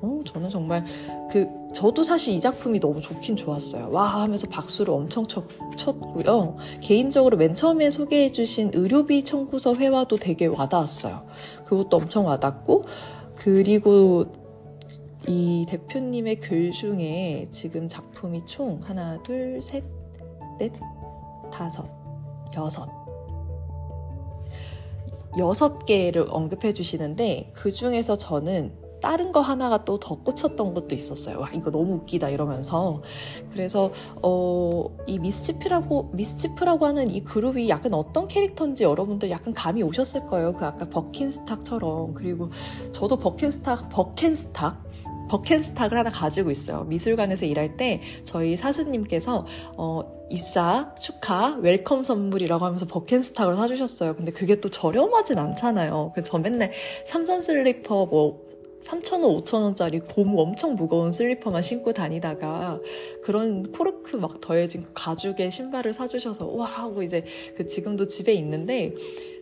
어, 0.00 0.20
저는 0.24 0.50
정말 0.50 0.84
그 1.28 1.48
저도 1.72 2.04
사실 2.04 2.34
이 2.34 2.40
작품이 2.40 2.78
너무 2.78 3.00
좋긴 3.00 3.34
좋았어요. 3.34 3.88
와 3.90 4.22
하면서 4.22 4.48
박수를 4.48 4.94
엄청 4.94 5.26
쳤, 5.26 5.44
쳤고요. 5.76 6.56
개인적으로 6.80 7.36
맨 7.36 7.56
처음에 7.56 7.90
소개해주신 7.90 8.70
의료비 8.74 9.24
청구서 9.24 9.74
회화도 9.74 10.18
되게 10.18 10.46
와닿았어요. 10.46 11.22
그것도 11.64 11.96
엄청 11.96 12.26
와닿고 12.26 12.84
그리고 13.36 14.26
이 15.26 15.64
대표님의 15.68 16.36
글 16.36 16.70
중에 16.70 17.46
지금 17.50 17.88
작품이 17.88 18.44
총 18.46 18.80
하나, 18.84 19.22
둘, 19.22 19.60
셋, 19.62 19.82
넷, 20.58 20.72
다섯, 21.52 21.88
여섯. 22.56 22.88
여섯 25.36 25.84
개를 25.84 26.26
언급해 26.28 26.72
주시는데 26.72 27.50
그 27.54 27.72
중에서 27.72 28.16
저는 28.16 28.83
다른 29.04 29.32
거 29.32 29.40
하나가 29.40 29.84
또 29.84 29.98
더 29.98 30.16
꽂혔던 30.16 30.74
것도 30.74 30.94
있었어요. 30.94 31.40
와, 31.40 31.50
이거 31.54 31.70
너무 31.70 31.94
웃기다 31.96 32.30
이러면서. 32.30 33.02
그래서, 33.50 33.90
어, 34.22 34.86
이 35.06 35.18
미스치프라고, 35.18 36.10
미스치프라고 36.12 36.86
하는 36.86 37.10
이 37.10 37.22
그룹이 37.22 37.68
약간 37.68 37.94
어떤 37.94 38.26
캐릭터인지 38.28 38.84
여러분들 38.84 39.30
약간 39.30 39.52
감이 39.54 39.82
오셨을 39.82 40.26
거예요. 40.26 40.54
그 40.54 40.64
아까 40.64 40.88
버킨스탁처럼. 40.88 42.14
그리고 42.14 42.50
저도 42.92 43.16
버킨스탁, 43.16 43.90
버켄스탁? 43.90 44.82
버켄스탁을 45.28 45.96
하나 45.96 46.10
가지고 46.10 46.50
있어요. 46.50 46.84
미술관에서 46.84 47.46
일할 47.46 47.76
때 47.76 48.02
저희 48.22 48.56
사수님께서 48.56 49.46
어, 49.78 50.02
입사 50.30 50.94
축하 50.96 51.56
welcome 51.60 52.04
선물이라고 52.04 52.64
하면서 52.64 52.86
버켄스탁을 52.86 53.56
사주셨어요. 53.56 54.16
근데 54.16 54.32
그게 54.32 54.60
또 54.60 54.68
저렴하진 54.68 55.38
않잖아요. 55.38 56.12
그래서 56.14 56.30
저 56.30 56.38
맨날 56.38 56.72
삼선 57.06 57.40
슬리퍼 57.40 58.06
뭐 58.06 58.44
3,000원, 58.84 59.44
5,000원짜리 59.44 60.02
고무 60.06 60.40
엄청 60.40 60.74
무거운 60.74 61.10
슬리퍼만 61.10 61.62
신고 61.62 61.92
다니다가 61.92 62.80
그런 63.22 63.72
코르크 63.72 64.16
막 64.16 64.40
더해진 64.40 64.84
가죽의 64.92 65.50
신발을 65.50 65.92
사주셔서 65.92 66.48
와 66.48 66.66
하고 66.66 67.02
이제 67.02 67.24
그 67.56 67.66
지금도 67.66 68.06
집에 68.06 68.34
있는데 68.34 68.94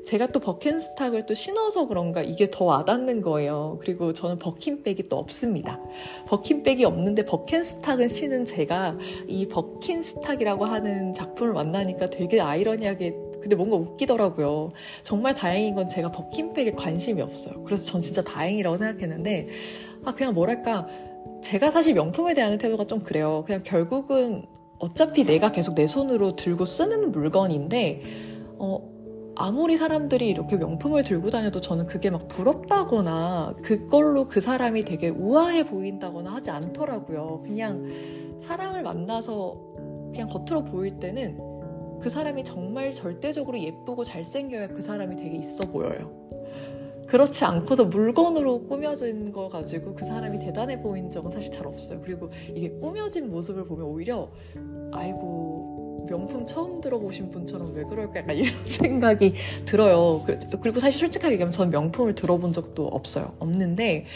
제가 0.05 0.29
또 0.29 0.41
버킨스탁을 0.41 1.27
또 1.27 1.35
신어서 1.35 1.87
그런가 1.87 2.23
이게 2.23 2.51
더 2.51 2.65
와닿는 2.65 3.23
거예요. 3.23 3.79
그리고 3.81 4.13
저는 4.13 4.39
버킨백이 4.39 5.05
또 5.05 5.17
없습니다. 5.17 5.81
버킨백이 6.27 6.85
없는데 6.85 7.25
버킨스탁은 7.25 8.09
신은 8.09 8.45
제가 8.45 8.99
이 9.29 9.47
버킨스탁이라고 9.47 10.65
하는 10.65 11.13
작품을 11.13 11.53
만나니까 11.53 12.11
되게 12.11 12.41
아이러니하게 12.41 13.15
근데 13.43 13.57
뭔가 13.57 13.77
웃기더라고요. 13.77 14.71
정말 15.03 15.35
다행인 15.35 15.75
건 15.75 15.89
제가 15.89 16.13
버킨백에 16.13 16.73
관심이 16.73 17.21
없어요. 17.21 17.63
그래서 17.65 17.85
전 17.85 18.01
진짜 18.01 18.23
다행이라고 18.23 18.77
생각했는데, 18.77 19.49
아, 20.05 20.15
그냥 20.15 20.33
뭐랄까. 20.35 20.87
제가 21.43 21.73
사실 21.73 21.95
명품에 21.95 22.35
대한 22.35 22.57
태도가 22.57 22.85
좀 22.85 23.01
그래요. 23.01 23.43
그냥 23.45 23.63
결국은 23.65 24.45
어차피 24.79 25.25
내가 25.25 25.51
계속 25.51 25.75
내 25.75 25.89
손으로 25.89 26.37
들고 26.37 26.65
쓰는 26.65 27.11
물건인데, 27.11 28.03
어, 28.59 28.93
아무리 29.35 29.77
사람들이 29.77 30.29
이렇게 30.29 30.57
명품을 30.57 31.03
들고 31.05 31.31
다녀도 31.31 31.61
저는 31.61 31.87
그게 31.87 32.11
막 32.11 32.29
부럽다거나 32.29 33.57
그걸로 33.63 34.29
그 34.29 34.41
사람이 34.41 34.85
되게 34.85 35.09
우아해 35.09 35.65
보인다거나 35.65 36.31
하지 36.31 36.51
않더라고요. 36.51 37.41
그냥 37.43 37.89
사람을 38.39 38.83
만나서 38.83 39.59
그냥 40.13 40.29
겉으로 40.29 40.65
보일 40.65 41.01
때는 41.01 41.52
그 42.03 42.11
사람이 42.11 42.43
정말 42.43 42.93
절대적으로 42.93 43.59
예쁘고 43.59 44.03
잘생겨야 44.03 44.69
그 44.69 44.83
사람이 44.83 45.17
되게 45.17 45.37
있어 45.37 45.71
보여요. 45.71 46.11
그렇지 47.07 47.45
않고서 47.45 47.85
물건으로 47.85 48.67
꾸며진 48.67 49.33
거 49.33 49.49
가지고 49.49 49.95
그 49.95 50.05
사람이 50.05 50.39
대단해 50.41 50.81
보인 50.81 51.11
적은 51.11 51.31
사실 51.31 51.53
잘 51.53 51.67
없어요. 51.67 52.01
그리고 52.03 52.31
이게 52.55 52.71
꾸며진 52.71 53.31
모습을 53.31 53.65
보면 53.65 53.85
오히려 53.87 54.29
아이고 54.93 56.07
명품 56.09 56.45
처음 56.45 56.81
들어보신 56.81 57.31
분처럼 57.31 57.75
왜 57.75 57.85
그럴까 57.85 58.21
약간 58.21 58.37
이런 58.37 58.53
생각이 58.67 59.35
들어요. 59.65 60.25
그리고 60.61 60.81
사실 60.81 60.99
솔직하게 61.01 61.35
얘기하면 61.35 61.53
전 61.53 61.71
명품을 61.71 62.15
들어본 62.15 62.53
적도 62.53 62.89
없어요. 62.89 63.33
없는데 63.39 64.07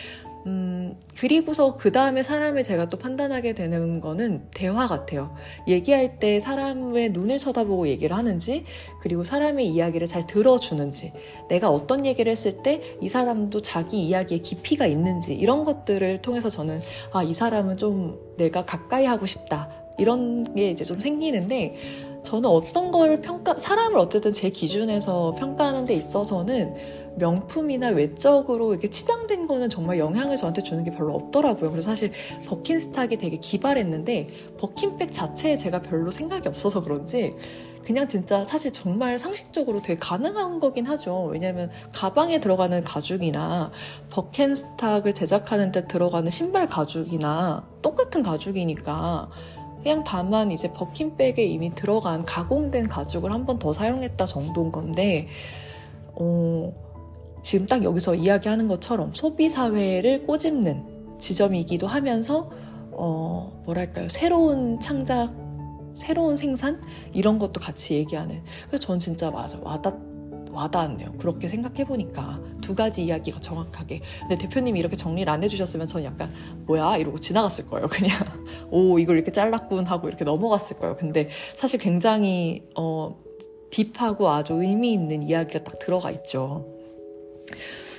음, 0.46 0.96
그리고서 1.18 1.76
그 1.76 1.90
다음에 1.90 2.22
사람을 2.22 2.62
제가 2.62 2.88
또 2.88 2.98
판단하게 2.98 3.54
되는 3.54 4.00
거는 4.00 4.44
대화 4.54 4.86
같아요. 4.86 5.34
얘기할 5.66 6.20
때 6.20 6.38
사람의 6.38 7.10
눈을 7.10 7.38
쳐다보고 7.38 7.88
얘기를 7.88 8.16
하는지, 8.16 8.64
그리고 9.00 9.24
사람의 9.24 9.66
이야기를 9.66 10.06
잘 10.06 10.26
들어주는지, 10.26 11.12
내가 11.48 11.70
어떤 11.70 12.06
얘기를 12.06 12.30
했을 12.30 12.62
때 12.62 12.80
이 13.02 13.08
사람도 13.08 13.60
자기 13.62 14.06
이야기에 14.06 14.38
깊이가 14.38 14.86
있는지, 14.86 15.34
이런 15.34 15.64
것들을 15.64 16.22
통해서 16.22 16.48
저는, 16.48 16.80
아, 17.12 17.22
이 17.22 17.34
사람은 17.34 17.76
좀 17.76 18.18
내가 18.36 18.64
가까이 18.64 19.04
하고 19.04 19.26
싶다. 19.26 19.70
이런 19.98 20.44
게 20.54 20.70
이제 20.70 20.84
좀 20.84 21.00
생기는데, 21.00 21.74
저는 22.22 22.48
어떤 22.48 22.90
걸 22.90 23.20
평가, 23.20 23.56
사람을 23.58 23.98
어쨌든 23.98 24.32
제 24.32 24.50
기준에서 24.50 25.36
평가하는 25.38 25.84
데 25.86 25.94
있어서는 25.94 26.74
명품이나 27.18 27.88
외적으로 27.88 28.72
이렇게 28.72 28.88
치장된 28.90 29.46
거는 29.46 29.68
정말 29.70 29.98
영향을 29.98 30.36
저한테 30.36 30.62
주는 30.62 30.84
게 30.84 30.90
별로 30.90 31.14
없더라고요. 31.14 31.70
그래서 31.70 31.90
사실 31.90 32.12
버킨스탁이 32.48 33.16
되게 33.18 33.36
기발했는데 33.38 34.26
버킨백 34.58 35.12
자체에 35.12 35.56
제가 35.56 35.80
별로 35.80 36.10
생각이 36.10 36.48
없어서 36.48 36.82
그런지 36.84 37.34
그냥 37.84 38.08
진짜 38.08 38.42
사실 38.42 38.72
정말 38.72 39.18
상식적으로 39.18 39.78
되게 39.80 39.96
가능한 39.98 40.58
거긴 40.58 40.86
하죠. 40.86 41.30
왜냐하면 41.32 41.70
가방에 41.92 42.40
들어가는 42.40 42.82
가죽이나 42.82 43.70
버켄스탁을 44.10 45.12
제작하는 45.14 45.70
데 45.70 45.86
들어가는 45.86 46.28
신발 46.30 46.66
가죽이나 46.66 47.64
똑같은 47.82 48.24
가죽이니까 48.24 49.30
그냥 49.84 50.02
다만 50.04 50.50
이제 50.50 50.72
버킨백에 50.72 51.44
이미 51.44 51.72
들어간 51.76 52.24
가공된 52.24 52.88
가죽을 52.88 53.30
한 53.32 53.46
번 53.46 53.60
더 53.60 53.72
사용했다 53.72 54.26
정도인 54.26 54.72
건데 54.72 55.28
어, 56.14 56.72
지금 57.46 57.64
딱 57.64 57.84
여기서 57.84 58.16
이야기하는 58.16 58.66
것처럼 58.66 59.14
소비 59.14 59.48
사회를 59.48 60.26
꼬집는 60.26 61.16
지점이기도 61.20 61.86
하면서 61.86 62.50
어, 62.90 63.62
뭐랄까요 63.64 64.08
새로운 64.08 64.80
창작 64.80 65.32
새로운 65.94 66.36
생산 66.36 66.82
이런 67.12 67.38
것도 67.38 67.60
같이 67.60 67.94
얘기하는. 67.94 68.42
그래서 68.66 68.84
전 68.84 68.98
진짜 68.98 69.30
맞아 69.30 69.60
와닿 69.62 69.94
와닿았네요. 70.50 71.12
그렇게 71.18 71.46
생각해 71.46 71.84
보니까 71.84 72.40
두 72.60 72.74
가지 72.74 73.04
이야기가 73.04 73.38
정확하게. 73.38 74.00
근데 74.22 74.38
대표님이 74.38 74.80
이렇게 74.80 74.96
정리를 74.96 75.32
안 75.32 75.44
해주셨으면 75.44 75.86
전 75.86 76.02
약간 76.02 76.34
뭐야 76.66 76.96
이러고 76.96 77.18
지나갔을 77.18 77.68
거예요. 77.68 77.86
그냥 77.86 78.18
오 78.72 78.98
이걸 78.98 79.18
이렇게 79.18 79.30
잘랐군 79.30 79.84
하고 79.86 80.08
이렇게 80.08 80.24
넘어갔을 80.24 80.80
거예요. 80.80 80.96
근데 80.96 81.28
사실 81.54 81.78
굉장히 81.78 82.64
어 82.74 83.16
딥하고 83.70 84.30
아주 84.30 84.54
의미 84.54 84.92
있는 84.92 85.22
이야기가 85.22 85.62
딱 85.62 85.78
들어가 85.78 86.10
있죠. 86.10 86.75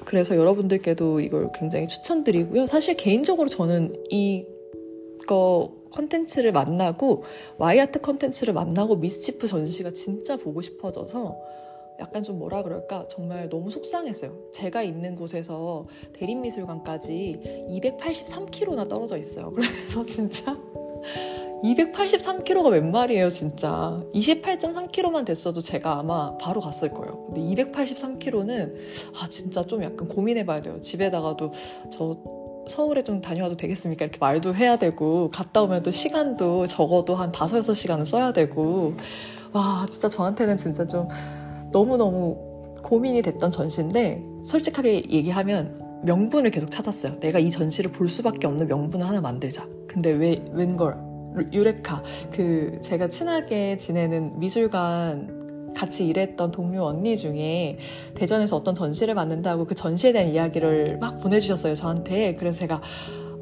그래서 0.05 0.35
여러분들께도 0.35 1.19
이걸 1.19 1.51
굉장히 1.53 1.87
추천드리고요. 1.87 2.65
사실 2.67 2.95
개인적으로 2.95 3.49
저는 3.49 3.93
이거 4.09 5.73
컨텐츠를 5.91 6.51
만나고 6.51 7.23
와이아트 7.57 8.01
컨텐츠를 8.01 8.53
만나고 8.53 8.97
미스치프 8.97 9.47
전시가 9.47 9.91
진짜 9.91 10.37
보고 10.37 10.61
싶어져서 10.61 11.37
약간 11.99 12.21
좀 12.21 12.37
뭐라 12.37 12.61
그럴까 12.63 13.07
정말 13.07 13.49
너무 13.49 13.71
속상했어요. 13.71 14.51
제가 14.53 14.83
있는 14.83 15.15
곳에서 15.15 15.87
대림미술관까지 16.13 17.67
283km나 17.71 18.87
떨어져 18.87 19.17
있어요. 19.17 19.51
그래서 19.55 20.05
진짜 20.05 20.55
283km가 21.63 22.71
웬 22.71 22.91
말이에요, 22.91 23.29
진짜. 23.29 23.97
28.3km만 24.13 25.25
됐어도 25.25 25.61
제가 25.61 25.99
아마 25.99 26.37
바로 26.37 26.61
갔을 26.61 26.89
거예요. 26.89 27.25
근데 27.27 27.41
283km는, 27.41 28.75
아, 29.19 29.27
진짜 29.27 29.63
좀 29.63 29.83
약간 29.83 30.07
고민해봐야 30.07 30.61
돼요. 30.61 30.79
집에다가도 30.79 31.51
저 31.91 32.17
서울에 32.67 33.01
좀 33.03 33.21
다녀와도 33.21 33.55
되겠습니까? 33.57 34.05
이렇게 34.05 34.17
말도 34.19 34.53
해야 34.53 34.77
되고, 34.77 35.29
갔다 35.31 35.61
오면 35.63 35.83
또 35.83 35.91
시간도 35.91 36.67
적어도 36.67 37.15
한 37.15 37.29
5, 37.29 37.31
6시간은 37.31 38.05
써야 38.05 38.33
되고, 38.33 38.93
와, 39.53 39.87
진짜 39.89 40.09
저한테는 40.09 40.57
진짜 40.57 40.85
좀 40.85 41.05
너무너무 41.71 42.37
고민이 42.83 43.21
됐던 43.21 43.51
전시인데, 43.51 44.23
솔직하게 44.43 45.09
얘기하면 45.09 45.81
명분을 46.03 46.51
계속 46.51 46.69
찾았어요. 46.69 47.19
내가 47.19 47.39
이 47.39 47.49
전시를 47.49 47.91
볼 47.91 48.07
수밖에 48.07 48.45
없는 48.47 48.67
명분을 48.67 49.07
하나 49.07 49.21
만들자. 49.21 49.65
근데 49.87 50.11
왜, 50.11 50.43
웬걸, 50.51 51.06
유레카 51.51 52.03
그 52.31 52.79
제가 52.81 53.07
친하게 53.07 53.77
지내는 53.77 54.39
미술관 54.39 55.73
같이 55.75 56.07
일했던 56.07 56.51
동료 56.51 56.83
언니 56.85 57.15
중에 57.17 57.77
대전에서 58.15 58.55
어떤 58.55 58.73
전시를 58.73 59.13
봤는다고 59.15 59.65
그 59.65 59.75
전시에 59.75 60.11
대한 60.11 60.29
이야기를 60.29 60.97
막 60.99 61.19
보내주셨어요 61.19 61.75
저한테 61.75 62.35
그래서 62.35 62.59
제가 62.59 62.81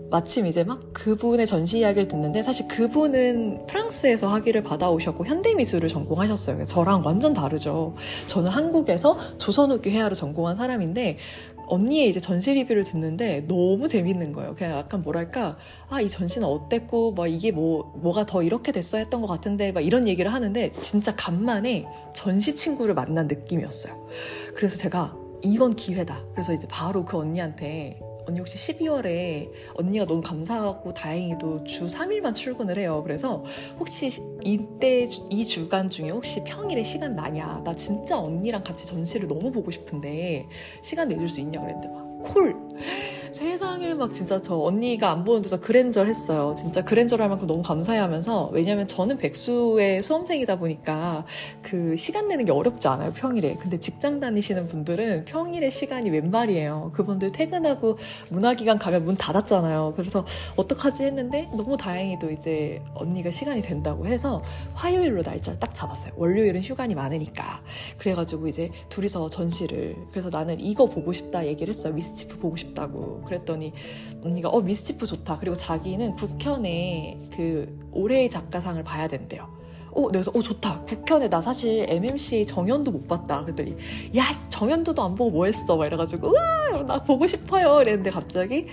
마침 0.10 0.46
이제 0.46 0.64
막 0.64 0.80
그분의 0.94 1.48
전시 1.48 1.80
이야기를 1.80 2.08
듣는데 2.08 2.44
사실 2.44 2.68
그분은 2.68 3.66
프랑스에서 3.66 4.28
학위를 4.30 4.64
받아오셨고 4.64 5.26
현대미술을 5.26 5.90
전공하셨어요. 5.90 6.68
저랑 6.68 7.02
완전 7.04 7.34
다르죠. 7.34 7.96
저는 8.28 8.50
한국에서 8.50 9.18
조선후기 9.38 9.90
회화를 9.90 10.16
전공한 10.16 10.56
사람인데 10.56 11.18
언니의 11.68 12.10
이제 12.10 12.20
전시 12.20 12.54
리뷰를 12.54 12.84
듣는데 12.84 13.46
너무 13.48 13.88
재밌는 13.88 14.34
거예요. 14.34 14.56
그냥 14.56 14.78
약간 14.78 15.02
뭐랄까, 15.02 15.58
아, 15.90 16.02
이 16.02 16.10
전시는 16.10 16.48
어땠고, 16.48 17.14
뭐 17.14 17.28
이게 17.28 17.52
뭐, 17.52 17.94
뭐가 17.98 18.26
더 18.26 18.44
이렇게 18.44 18.72
됐어야 18.72 19.02
했던 19.02 19.22
것 19.22 19.28
같은데, 19.28 19.72
막 19.72 19.82
이런 19.82 20.08
얘기를 20.08 20.34
하는데, 20.34 20.72
진짜 20.72 21.16
간만에 21.16 21.86
전시 22.14 22.56
친구를 22.56 22.94
만난 22.94 23.28
느낌이었어요. 23.28 24.08
그래서 24.56 24.78
제가, 24.78 25.16
이건 25.44 25.76
기회다. 25.76 26.24
그래서 26.32 26.54
이제 26.54 26.68
바로 26.70 27.06
그 27.06 27.18
언니한테 27.18 28.00
언니 28.28 28.40
혹시 28.40 28.58
12월에 28.58 29.50
언니가 29.76 30.06
너무 30.06 30.22
감사하고 30.22 30.94
다행히도 30.94 31.64
주 31.64 31.86
3일만 31.86 32.34
출근을 32.34 32.78
해요. 32.78 33.02
그래서 33.04 33.44
혹시 33.80 34.10
이때 34.44 35.08
이 35.30 35.46
주간 35.46 35.90
중에 35.90 36.10
혹시 36.10 36.44
평일에 36.44 36.84
시간 36.84 37.16
나냐? 37.16 37.62
나 37.64 37.76
진짜 37.76 38.20
언니랑 38.20 38.64
같이 38.64 38.86
전시를 38.88 39.28
너무 39.28 39.52
보고 39.52 39.72
싶은데 39.72 40.48
시간 40.82 41.08
내줄 41.08 41.30
수 41.30 41.42
있냐 41.42 41.60
그랬는데 41.62 41.88
막 41.90 42.06
콜. 42.26 42.56
세상에 43.36 43.94
막 43.96 44.14
진짜 44.14 44.42
저 44.42 44.58
언니가 44.58 45.12
안 45.12 45.26
보는 45.26 45.42
데서 45.42 45.60
그랜저를 45.60 46.10
했어요. 46.10 46.54
진짜 46.56 46.82
그랜저를 46.82 47.22
할 47.22 47.28
만큼 47.28 47.48
너무 47.48 47.62
감사해 47.62 48.00
하면서 48.00 48.50
왜냐면 48.54 48.88
저는 48.88 49.18
백수의 49.18 50.02
수험생이다 50.04 50.58
보니까 50.58 51.26
그 51.62 51.98
시간 51.98 52.30
내는 52.30 52.46
게 52.46 52.54
어렵지 52.54 52.88
않아요, 52.88 53.12
평일에. 53.12 53.58
근데 53.60 53.78
직장 53.78 54.22
다니시는 54.22 54.70
분들은 54.70 55.26
평일에 55.26 55.70
시간이 55.70 56.12
웬 56.12 56.32
말이에요. 56.32 56.92
그분들 56.94 57.34
퇴근하고 57.34 57.98
문화기관 58.30 58.80
가면 58.80 59.04
문 59.04 59.16
닫았잖아요. 59.16 59.96
그래서 59.98 60.26
어떡하지 60.56 61.04
했는데 61.04 61.50
너무 61.58 61.76
다행히도 61.76 62.32
이제 62.32 62.82
언니가 62.94 63.32
시간이 63.32 63.62
된다고 63.62 64.08
해서 64.08 64.42
화요일로 64.76 65.24
날짜를 65.24 65.60
딱 65.60 65.76
잡았어요. 65.76 66.14
월요일은 66.16 66.62
휴관이 66.62 66.96
많으니까. 66.96 67.62
그래가지고 67.98 68.48
이제 68.48 68.72
둘이서 68.88 69.28
전시를. 69.28 69.98
그래서 70.12 70.30
나는 70.30 70.58
이거 70.58 70.86
보고 70.86 71.12
싶다 71.12 71.46
얘기를 71.46 71.74
했어요. 71.74 71.92
미스치프 71.92 72.38
보고 72.38 72.56
싶다고. 72.56 73.25
그랬더니 73.26 73.74
언니가 74.24 74.50
어 74.50 74.62
미스치프 74.62 75.06
좋다. 75.06 75.40
그리고 75.40 75.56
자기는 75.56 76.16
국현의 76.16 77.18
그 77.36 77.78
올해의 77.92 78.30
작가상을 78.30 78.82
봐야 78.84 79.08
된대요. 79.08 79.48
어, 79.92 80.08
그래서 80.08 80.32
어 80.36 80.42
좋다. 80.42 80.82
국현에 80.82 81.30
나 81.30 81.42
사실 81.42 81.86
MMC 81.90 82.46
정연도 82.46 82.92
못 82.92 83.08
봤다. 83.08 83.44
그랬더니 83.44 83.76
야 84.18 84.24
정연도도 84.50 85.02
안 85.02 85.16
보고 85.16 85.32
뭐 85.32 85.46
했어? 85.46 85.78
막 85.78 85.86
이래가지고 85.86 86.32
우와 86.32 86.84
나 86.84 87.04
보고 87.04 87.26
싶어요. 87.28 87.82
이랬는데 87.82 88.10
갑자기 88.10 88.68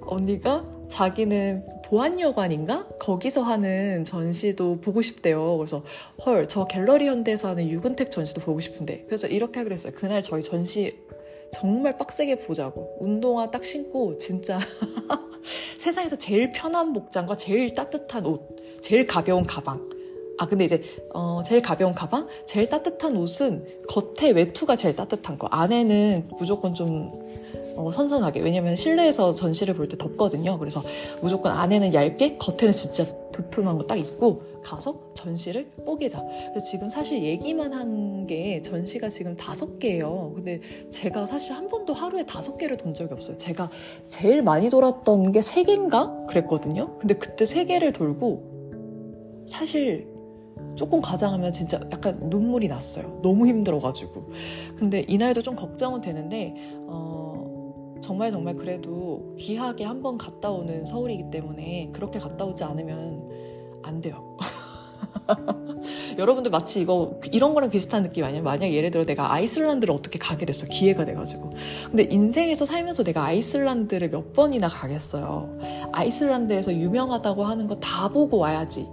언니가 0.00 0.64
자기는 0.92 1.64
보안여관인가? 1.86 2.86
거기서 3.00 3.42
하는 3.42 4.04
전시도 4.04 4.80
보고 4.80 5.00
싶대요. 5.00 5.56
그래서 5.56 5.82
헐, 6.24 6.46
저 6.48 6.66
갤러리 6.66 7.06
현대에서 7.06 7.48
하는 7.48 7.68
유근택 7.68 8.10
전시도 8.10 8.42
보고 8.42 8.60
싶은데. 8.60 9.04
그래서 9.06 9.26
이렇게 9.26 9.60
하기로 9.60 9.72
했어요. 9.72 9.94
그날 9.96 10.20
저희 10.20 10.42
전시 10.42 10.98
정말 11.52 11.96
빡세게 11.96 12.40
보자고. 12.40 12.96
운동화 13.00 13.50
딱 13.50 13.64
신고 13.64 14.16
진짜 14.16 14.58
세상에서 15.78 16.16
제일 16.16 16.52
편한 16.52 16.92
복장과 16.92 17.36
제일 17.36 17.74
따뜻한 17.74 18.26
옷, 18.26 18.56
제일 18.80 19.06
가벼운 19.06 19.44
가방. 19.44 19.90
아 20.38 20.46
근데 20.46 20.64
이제 20.64 20.82
어 21.14 21.42
제일 21.44 21.60
가벼운 21.62 21.92
가방, 21.92 22.26
제일 22.46 22.68
따뜻한 22.68 23.16
옷은 23.16 23.66
겉에 23.88 24.30
외투가 24.30 24.76
제일 24.76 24.96
따뜻한 24.96 25.38
거. 25.38 25.46
안에는 25.48 26.24
무조건 26.38 26.74
좀 26.74 27.10
어, 27.76 27.90
선선하게. 27.90 28.40
왜냐면 28.40 28.76
실내에서 28.76 29.34
전시를 29.34 29.74
볼 29.74 29.88
때 29.88 29.96
덥거든요. 29.96 30.58
그래서 30.58 30.80
무조건 31.22 31.52
안에는 31.52 31.94
얇게, 31.94 32.36
겉에는 32.38 32.72
진짜 32.72 33.04
두툼한 33.32 33.78
거 33.78 33.86
딱 33.86 33.96
입고 33.98 34.42
가서 34.62 35.12
전시를 35.14 35.66
뽀개자. 35.84 36.22
그래서 36.22 36.66
지금 36.66 36.88
사실 36.90 37.22
얘기만 37.22 37.72
한 37.72 38.12
게 38.26 38.62
전시가 38.62 39.08
지금 39.08 39.34
다섯 39.34 39.78
개예요. 39.80 40.32
근데 40.36 40.60
제가 40.90 41.26
사실 41.26 41.54
한 41.54 41.66
번도 41.66 41.92
하루에 41.92 42.24
다섯 42.24 42.56
개를 42.56 42.76
돈 42.76 42.94
적이 42.94 43.14
없어요. 43.14 43.36
제가 43.36 43.68
제일 44.06 44.42
많이 44.42 44.70
돌았던 44.70 45.32
게 45.32 45.42
세 45.42 45.64
개인가 45.64 46.24
그랬거든요. 46.26 46.96
근데 46.98 47.14
그때 47.14 47.44
세 47.44 47.64
개를 47.64 47.92
돌고 47.92 49.44
사실 49.48 50.06
조금 50.76 51.00
가장하면 51.00 51.52
진짜 51.52 51.80
약간 51.90 52.18
눈물이 52.30 52.68
났어요. 52.68 53.18
너무 53.22 53.46
힘들어가지고. 53.48 54.30
근데 54.76 55.04
이날도 55.08 55.42
좀 55.42 55.54
걱정은 55.56 56.00
되는데, 56.00 56.54
어, 56.86 57.94
정말 58.00 58.30
정말 58.30 58.54
그래도 58.56 59.34
귀하게 59.38 59.84
한번 59.84 60.16
갔다 60.16 60.50
오는 60.50 60.86
서울이기 60.86 61.30
때문에 61.30 61.90
그렇게 61.92 62.18
갔다 62.18 62.44
오지 62.44 62.64
않으면 62.64 63.28
안 63.82 64.00
돼요. 64.00 64.36
여러분들 66.18 66.50
마치 66.50 66.80
이거 66.80 67.20
이런 67.32 67.54
거랑 67.54 67.70
비슷한 67.70 68.02
느낌 68.02 68.24
아니에요? 68.24 68.42
만약 68.42 68.70
예를 68.72 68.90
들어 68.90 69.04
내가 69.04 69.32
아이슬란드를 69.32 69.92
어떻게 69.94 70.18
가게 70.18 70.46
됐어 70.46 70.66
기회가 70.66 71.04
돼가지고 71.04 71.50
근데 71.86 72.04
인생에서 72.04 72.66
살면서 72.66 73.02
내가 73.04 73.24
아이슬란드를 73.24 74.10
몇 74.10 74.32
번이나 74.32 74.68
가겠어요 74.68 75.58
아이슬란드에서 75.92 76.74
유명하다고 76.74 77.44
하는 77.44 77.66
거 77.66 77.76
다 77.80 78.08
보고 78.08 78.38
와야지 78.38 78.86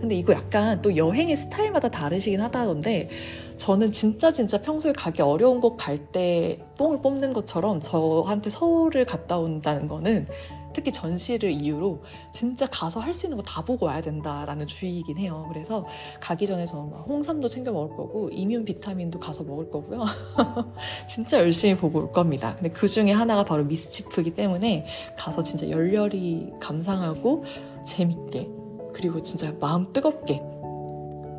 근데 0.00 0.14
이거 0.14 0.32
약간 0.32 0.80
또 0.82 0.96
여행의 0.96 1.36
스타일마다 1.36 1.88
다르시긴 1.90 2.40
하다던데 2.40 3.08
저는 3.56 3.90
진짜 3.92 4.32
진짜 4.32 4.60
평소에 4.60 4.92
가기 4.92 5.20
어려운 5.22 5.60
곳 5.60 5.76
갈 5.76 5.98
때 6.12 6.58
뽕을 6.78 7.02
뽑는 7.02 7.32
것처럼 7.32 7.80
저한테 7.80 8.50
서울을 8.50 9.04
갔다 9.04 9.38
온다는 9.38 9.88
거는 9.88 10.26
특히 10.72 10.92
전시를 10.92 11.50
이유로 11.52 12.02
진짜 12.32 12.66
가서 12.66 13.00
할 13.00 13.12
수 13.12 13.26
있는 13.26 13.36
거 13.38 13.42
다 13.46 13.62
보고 13.64 13.86
와야 13.86 14.00
된다라는 14.00 14.66
주의이긴 14.66 15.18
해요. 15.18 15.46
그래서 15.52 15.84
가기 16.20 16.46
전에 16.46 16.64
저는 16.66 16.90
막 16.90 17.06
홍삼도 17.08 17.48
챙겨 17.48 17.72
먹을 17.72 17.96
거고 17.96 18.30
이뮨 18.32 18.64
비타민도 18.64 19.18
가서 19.18 19.42
먹을 19.44 19.70
거고요. 19.70 20.04
진짜 21.08 21.38
열심히 21.38 21.74
보고 21.76 21.98
올 21.98 22.12
겁니다. 22.12 22.54
근데 22.54 22.70
그 22.70 22.86
중에 22.86 23.10
하나가 23.12 23.44
바로 23.44 23.64
미스치프이기 23.64 24.34
때문에 24.34 24.86
가서 25.16 25.42
진짜 25.42 25.68
열렬히 25.68 26.52
감상하고 26.60 27.44
재밌게 27.84 28.48
그리고 28.94 29.22
진짜 29.22 29.52
마음 29.58 29.92
뜨겁게 29.92 30.40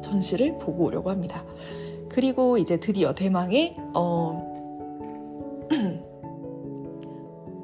전시를 0.04 0.58
보고 0.58 0.86
오려고 0.86 1.10
합니다. 1.10 1.46
그리고 2.10 2.58
이제 2.58 2.78
드디어 2.78 3.14
대망의 3.14 3.76
어 3.94 4.52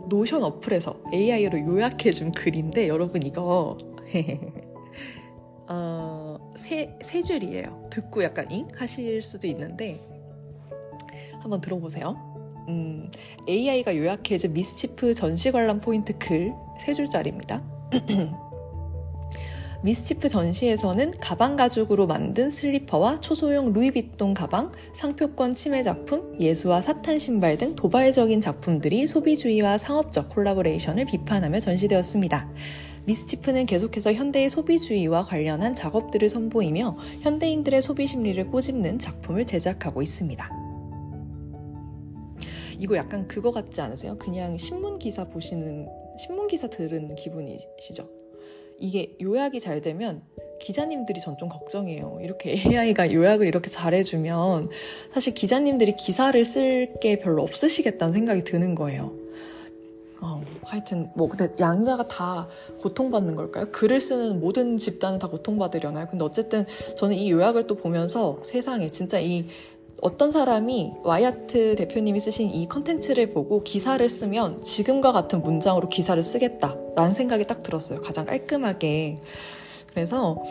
노션 0.08 0.44
어플에서 0.44 1.02
AI로 1.14 1.60
요약해준 1.60 2.32
글인데 2.32 2.88
여러분 2.88 3.24
이거 3.24 3.78
어, 5.70 6.54
세, 6.56 6.98
세 7.02 7.22
줄이에요. 7.22 7.88
듣고 7.90 8.24
약간 8.24 8.50
잉? 8.52 8.66
하실 8.76 9.22
수도 9.22 9.48
있는데 9.48 10.00
한번 11.42 11.60
들어보세요. 11.62 12.16
음, 12.70 13.10
AI가 13.48 13.96
요약해준 13.96 14.54
미스치프 14.54 15.14
전시 15.14 15.52
관람 15.52 15.80
포인트 15.80 16.18
글 16.18 16.54
세 16.80 16.94
줄짜리입니다. 16.94 17.62
미스치프 19.84 20.28
전시에서는 20.28 21.12
가방 21.22 21.56
가죽으로 21.56 22.08
만든 22.08 22.50
슬리퍼와 22.50 23.20
초소형 23.20 23.74
루이비통 23.74 24.34
가방, 24.34 24.72
상표권 24.94 25.56
침해 25.56 25.84
작품, 25.84 26.36
예수와 26.40 26.82
사탄 26.82 27.20
신발 27.20 27.58
등 27.58 27.76
도발적인 27.76 28.42
작품들이 28.42 29.06
소비주의와 29.06 29.78
상업적 29.78 30.30
collaboration을 30.30 31.06
비판하며 31.06 31.60
전시되었습니다. 31.60 32.50
미스치프는 33.06 33.68
계속해서 33.68 34.14
현대의 34.14 34.50
소비주의와 34.50 35.24
관련한 35.24 35.76
작업들을 35.76 36.28
선보이며 36.28 36.98
현대인들의 37.22 37.82
소비 37.82 38.08
심리를 38.08 38.46
꼬집는 38.48 39.00
작품을 39.00 39.46
제작하고 39.46 40.02
있습니다. 40.02 40.52
이거 42.80 42.98
약간 42.98 43.28
그거 43.28 43.52
같지 43.52 43.80
않으세요? 43.80 44.18
그냥 44.18 44.58
신문 44.58 45.00
기사 45.00 45.24
보시는 45.24 45.88
신문 46.20 46.48
기사 46.48 46.68
들은 46.68 47.16
기분이시죠? 47.16 48.27
이게 48.80 49.16
요약이 49.22 49.60
잘 49.60 49.82
되면 49.82 50.22
기자님들이 50.60 51.20
전 51.22 51.38
좀 51.38 51.50
걱정이에요. 51.50 52.20
이렇게 52.22 52.54
AI가 52.58 53.14
요약을 53.14 53.48
이렇게 53.48 53.70
잘해주면 53.70 54.70
사실 55.14 55.34
기자님들이 55.34 55.96
기사를 55.96 56.44
쓸 56.46 56.94
게 57.00 57.20
별로 57.20 57.44
없으시겠다는 57.44 58.14
생각이 58.14 58.44
드는 58.44 58.74
거예요. 58.76 59.14
어, 60.20 60.42
하여튼 60.64 61.12
뭐 61.16 61.28
근데 61.30 61.54
양자가 61.60 62.08
다 62.08 62.48
고통받는 62.82 63.36
걸까요? 63.36 63.68
글을 63.72 64.02
쓰는 64.02 64.40
모든 64.40 64.78
집단은 64.78 65.20
다 65.20 65.28
고통받으려나요? 65.28 66.08
근데 66.10 66.26
어쨌든 66.26 66.66
저는 66.96 67.16
이 67.16 67.30
요약을 67.30 67.68
또 67.68 67.76
보면서 67.76 68.40
세상에 68.44 68.90
진짜 68.90 69.20
이 69.20 69.46
어떤 70.02 70.32
사람이 70.32 70.94
와이아트 71.04 71.76
대표님이 71.76 72.20
쓰신 72.20 72.54
이 72.54 72.68
컨텐츠를 72.68 73.34
보고 73.34 73.62
기사를 73.62 74.08
쓰면 74.08 74.62
지금과 74.62 75.12
같은 75.12 75.42
문장으로 75.42 75.90
기사를 75.90 76.22
쓰겠다라는 76.22 77.14
생각이 77.14 77.48
딱 77.48 77.64
들었어요. 77.64 78.02
가장 78.02 78.26
깔끔하게. 78.26 79.18
그래서 79.90 80.44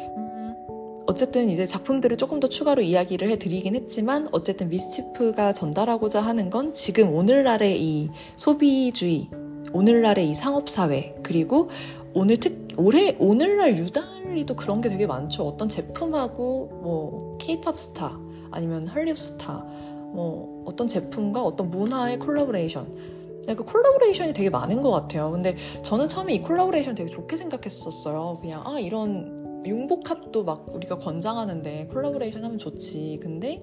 어쨌든 1.07 1.49
이제 1.49 1.65
작품들을 1.67 2.17
조금 2.17 2.41
더 2.41 2.49
추가로 2.49 2.83
이야기를 2.83 3.31
해드리긴 3.31 3.77
했지만 3.77 4.27
어쨌든 4.33 4.69
미스치프가 4.69 5.53
전달하고자 5.53 6.21
하는 6.21 6.51
건 6.51 6.75
지금 6.75 7.15
오늘날의 7.15 7.81
이 7.81 8.11
소비주의, 8.35 9.31
오늘날의 9.73 10.29
이 10.29 10.35
상업사회 10.35 11.15
그리고 11.23 11.71
오늘 12.13 12.37
특 12.39 12.67
올해 12.77 13.17
오늘날 13.21 13.79
유달리도 13.79 14.57
그런 14.57 14.81
게 14.81 14.89
되게 14.89 15.07
많죠. 15.07 15.47
어떤 15.47 15.69
제품하고 15.69 16.81
뭐 16.83 17.39
케이팝 17.39 17.79
스타 17.79 18.26
아니면 18.51 18.89
헐리우드 18.89 19.21
스타, 19.21 19.65
뭐 20.13 20.65
어떤 20.67 20.89
제품과 20.89 21.43
어떤 21.43 21.71
문화의 21.71 22.19
콜라보레이션. 22.19 23.17
그 23.47 23.65
collaboration이 23.65 24.33
되게 24.33 24.51
많은 24.51 24.81
것 24.83 24.91
같아요. 24.91 25.31
근데 25.31 25.57
저는 25.83 26.09
처음에 26.09 26.35
이 26.35 26.43
콜라보레이션 26.43 26.95
되게 26.95 27.09
좋게 27.09 27.37
생각했었어요. 27.37 28.39
그냥 28.41 28.63
아 28.65 28.79
이런 28.81 29.63
융복합도 29.65 30.45
막 30.45 30.67
우리가 30.75 30.99
권장하는데 30.99 31.89
콜라보레이션 31.93 32.45
하면 32.45 32.59
좋지. 32.59 33.21
근데 33.23 33.61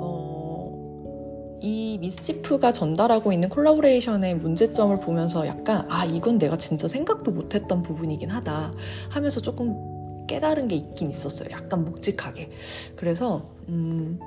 어, 0.00 1.58
이 1.60 1.98
미스치프가 2.00 2.72
전달하고 2.72 3.32
있는 3.32 3.48
collaboration의 3.48 4.36
문제점을 4.36 4.98
보면서 5.00 5.46
약간 5.46 5.86
아 5.90 6.04
이건 6.04 6.38
내가 6.38 6.56
진짜 6.56 6.88
생각도 6.88 7.30
못했던 7.30 7.82
부분이긴 7.82 8.30
하다 8.30 8.72
하면서 9.08 9.40
조금 9.40 9.99
깨달은 10.30 10.68
게 10.68 10.76
있긴 10.76 11.10
있었어요. 11.10 11.48
약간 11.50 11.84
묵직하게. 11.84 12.50
그래서 12.94 13.42
음, 13.68 14.20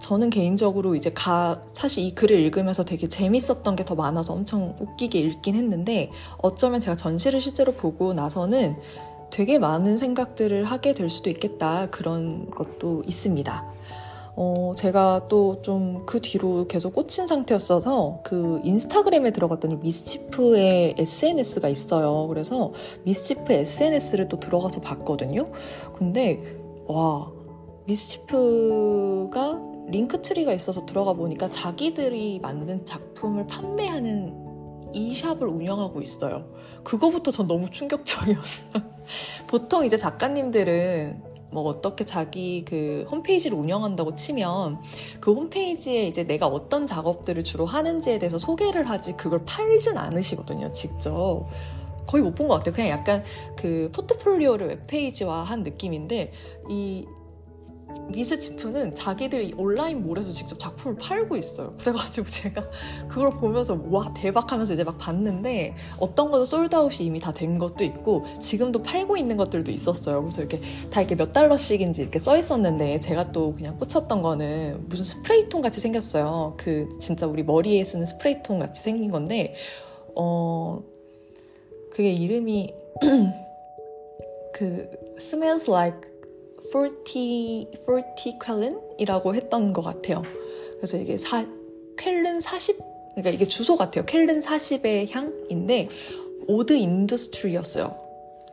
저는 0.00 0.30
개인적으로 0.30 0.94
이제 0.94 1.10
가 1.12 1.62
사실 1.74 2.02
이 2.04 2.14
글을 2.14 2.38
읽으면서 2.40 2.82
되게 2.84 3.06
재밌었던 3.06 3.76
게 3.76 3.84
더 3.84 3.94
많아서 3.94 4.32
엄청 4.32 4.74
웃기게 4.80 5.18
읽긴 5.20 5.54
했는데 5.56 6.10
어쩌면 6.38 6.80
제가 6.80 6.96
전시를 6.96 7.40
실제로 7.42 7.72
보고 7.72 8.14
나서는 8.14 8.76
되게 9.30 9.58
많은 9.58 9.98
생각들을 9.98 10.64
하게 10.64 10.92
될 10.94 11.10
수도 11.10 11.28
있겠다 11.28 11.86
그런 11.90 12.50
것도 12.50 13.02
있습니다. 13.06 13.64
어, 14.36 14.72
제가 14.76 15.28
또 15.28 15.60
좀 15.62 16.04
그 16.06 16.20
뒤로 16.20 16.66
계속 16.66 16.92
꽂힌 16.94 17.26
상태였어서 17.26 18.20
그 18.24 18.60
인스타그램에 18.64 19.30
들어갔더니 19.32 19.76
미스치프의 19.76 20.94
SNS가 20.98 21.68
있어요. 21.68 22.26
그래서 22.28 22.72
미스치프 23.04 23.52
SNS를 23.52 24.28
또 24.28 24.40
들어가서 24.40 24.80
봤거든요. 24.80 25.44
근데, 25.94 26.42
와, 26.86 27.30
미스치프가 27.86 29.60
링크트리가 29.88 30.52
있어서 30.52 30.86
들어가 30.86 31.12
보니까 31.12 31.50
자기들이 31.50 32.38
만든 32.40 32.84
작품을 32.86 33.46
판매하는 33.46 34.34
이 34.92 35.14
샵을 35.14 35.42
운영하고 35.46 36.00
있어요. 36.00 36.46
그거부터 36.84 37.30
전 37.30 37.46
너무 37.46 37.70
충격적이었어요. 37.70 38.72
보통 39.48 39.84
이제 39.84 39.96
작가님들은 39.96 41.29
뭐 41.52 41.64
어떻게 41.64 42.04
자기 42.04 42.64
그 42.64 43.06
홈페이지를 43.10 43.56
운영한다고 43.58 44.14
치면 44.14 44.78
그 45.20 45.32
홈페이지에 45.32 46.06
이제 46.06 46.24
내가 46.24 46.46
어떤 46.46 46.86
작업들을 46.86 47.42
주로 47.44 47.66
하는지에 47.66 48.18
대해서 48.18 48.38
소개를 48.38 48.88
하지 48.88 49.16
그걸 49.16 49.44
팔진 49.44 49.96
않으시거든요, 49.98 50.72
직접. 50.72 51.46
거의 52.06 52.22
못 52.24 52.34
본 52.34 52.48
것 52.48 52.54
같아요. 52.58 52.74
그냥 52.74 52.90
약간 52.90 53.22
그 53.56 53.90
포트폴리오를 53.94 54.66
웹페이지화 54.68 55.42
한 55.44 55.62
느낌인데 55.62 56.32
이 56.68 57.06
미스치프는 58.08 58.94
자기들이 58.94 59.54
온라인 59.56 60.02
몰에서 60.02 60.30
직접 60.32 60.58
작품을 60.58 60.98
팔고 60.98 61.36
있어요. 61.36 61.74
그래가지고 61.78 62.26
제가 62.30 62.64
그걸 63.08 63.30
보면서 63.30 63.80
와 63.88 64.12
대박 64.14 64.52
하면서 64.52 64.74
이제 64.74 64.84
막 64.84 64.98
봤는데 64.98 65.74
어떤 65.98 66.30
거는 66.30 66.44
솔드아웃이 66.44 67.06
이미 67.06 67.18
다 67.18 67.30
된 67.40 67.58
것도 67.58 67.84
있고 67.84 68.26
지금도 68.38 68.82
팔고 68.82 69.16
있는 69.16 69.36
것들도 69.36 69.70
있었어요. 69.70 70.20
그래서 70.20 70.42
이렇게 70.42 70.60
다 70.90 71.00
이렇게 71.00 71.16
몇 71.16 71.32
달러씩인지 71.32 72.02
이렇게 72.02 72.18
써 72.18 72.36
있었는데 72.36 73.00
제가 73.00 73.32
또 73.32 73.54
그냥 73.54 73.78
꽂혔던 73.78 74.20
거는 74.20 74.88
무슨 74.88 75.04
스프레이통 75.04 75.62
같이 75.62 75.80
생겼어요. 75.80 76.54
그 76.58 76.88
진짜 77.00 77.26
우리 77.26 77.42
머리에 77.42 77.82
쓰는 77.84 78.04
스프레이통 78.04 78.58
같이 78.58 78.82
생긴 78.82 79.10
건데 79.10 79.54
어 80.14 80.82
그게 81.90 82.12
이름이 82.12 82.74
그 84.52 84.90
smells 85.16 85.70
like 85.70 86.00
40, 86.72 87.68
40 87.84 88.38
쾰른이라고 88.38 89.34
했던 89.34 89.72
것 89.72 89.82
같아요. 89.82 90.22
그래서 90.76 90.96
이게 90.96 91.18
사, 91.18 91.44
쾰른 91.98 92.40
40, 92.40 92.78
그러니까 93.10 93.30
이게 93.30 93.44
주소 93.46 93.76
같아요. 93.76 94.04
쾰른 94.06 94.40
40의 94.40 95.10
향인데, 95.10 95.88
eau 96.46 96.62
de 96.62 96.72
industry였어요. 96.72 97.96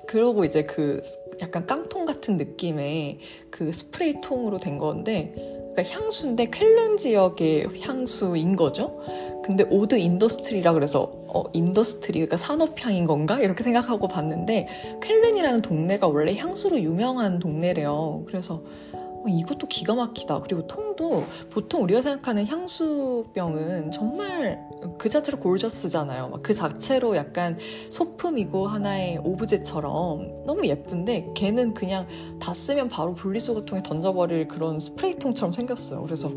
그러고 0.08 0.46
이제 0.46 0.64
그 0.64 1.02
약간 1.42 1.66
깡통 1.66 2.06
같은 2.06 2.38
느낌의 2.38 3.20
그 3.50 3.72
스프레이 3.72 4.22
통으로 4.22 4.60
된 4.60 4.78
건데, 4.78 5.34
그러니까 5.72 5.84
향수인데 5.84 6.50
쾰른 6.50 6.98
지역의 6.98 7.82
향수인 7.82 8.56
거죠. 8.56 9.00
근데 9.44 9.64
eau 9.70 9.85
de 9.85 9.96
industry라 9.96 10.74
그래서 10.74 11.14
어 11.38 11.44
industry 11.54 12.20
그러니까 12.20 12.38
산업향인 12.38 13.06
건가 13.06 13.40
이렇게 13.40 13.64
생각하고 13.64 14.08
봤는데 14.08 14.68
쾰른이라는 15.04 15.62
동네가 15.62 16.08
원래 16.08 16.36
향수로 16.36 16.80
유명한 16.82 17.38
동네래요. 17.38 18.24
그래서 18.26 18.64
어, 18.94 19.26
이것도 19.28 19.68
기가 19.68 19.94
막히다. 19.94 20.40
그리고 20.42 20.66
통도 20.66 21.24
보통 21.52 21.84
우리가 21.84 22.02
생각하는 22.02 22.48
향수병은 22.48 23.92
정말 23.92 24.60
그 24.98 25.10
자체로 25.10 25.38
gorgeous잖아요. 25.40 26.40
그 26.42 26.54
자체로 26.54 27.16
약간 27.16 27.58
소품이고 27.90 28.68
하나의 28.68 29.20
오브제처럼 29.24 30.46
너무 30.46 30.66
예쁜데 30.66 31.34
걔는 31.36 31.74
그냥 31.74 32.06
다 32.40 32.54
쓰면 32.54 32.90
바로 32.90 33.14
분리수거통에 33.14 33.84
던져버릴 33.84 34.48
그런 34.48 34.80
스프레이통처럼 34.80 35.54
생겼어요. 35.54 36.02
그래서 36.04 36.30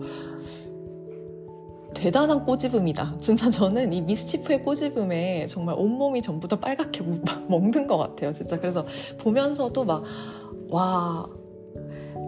대단한 2.01 2.47
꼬집음이다. 2.47 3.17
진짜 3.21 3.51
저는 3.51 3.93
이 3.93 4.01
미스치프의 4.01 4.63
꼬집음에 4.63 5.45
정말 5.45 5.75
온몸이 5.79 6.23
전부 6.23 6.49
다 6.49 6.57
빨갛게 6.59 7.05
먹는 7.47 7.87
것 7.87 7.99
같아요. 7.99 8.33
진짜. 8.33 8.59
그래서 8.59 8.87
보면서도 9.19 9.85
막, 9.85 10.03
와, 10.71 11.29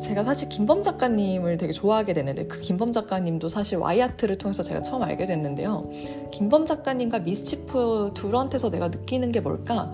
제가 0.02 0.24
사실 0.24 0.50
김범 0.50 0.82
작가님을 0.82 1.56
되게 1.56 1.72
좋아하게 1.72 2.12
됐는데 2.12 2.48
그 2.48 2.60
김범 2.60 2.92
작가님도 2.92 3.48
사실 3.48 3.78
와이아트를 3.78 4.36
통해서 4.36 4.62
제가 4.62 4.82
처음 4.82 5.04
알게 5.04 5.24
됐는데요. 5.24 5.88
김범 6.30 6.66
작가님과 6.66 7.20
미스치프 7.20 8.10
둘한테서 8.12 8.70
내가 8.70 8.88
느끼는 8.88 9.32
게 9.32 9.40
뭘까? 9.40 9.90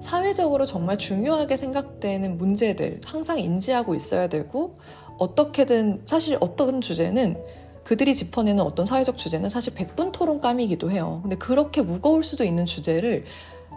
사회적으로 0.00 0.64
정말 0.66 0.98
중요하게 0.98 1.56
생각되는 1.56 2.36
문제들 2.36 3.00
항상 3.04 3.38
인지하고 3.38 3.94
있어야 3.94 4.26
되고 4.26 4.78
어떻게든 5.18 6.02
사실 6.06 6.36
어떤 6.40 6.80
주제는 6.80 7.59
그들이 7.84 8.14
짚어내는 8.14 8.62
어떤 8.62 8.86
사회적 8.86 9.16
주제는 9.16 9.50
사실 9.50 9.74
백분 9.74 10.12
토론감이기도 10.12 10.90
해요. 10.90 11.20
근데 11.22 11.36
그렇게 11.36 11.82
무거울 11.82 12.22
수도 12.22 12.44
있는 12.44 12.66
주제를 12.66 13.24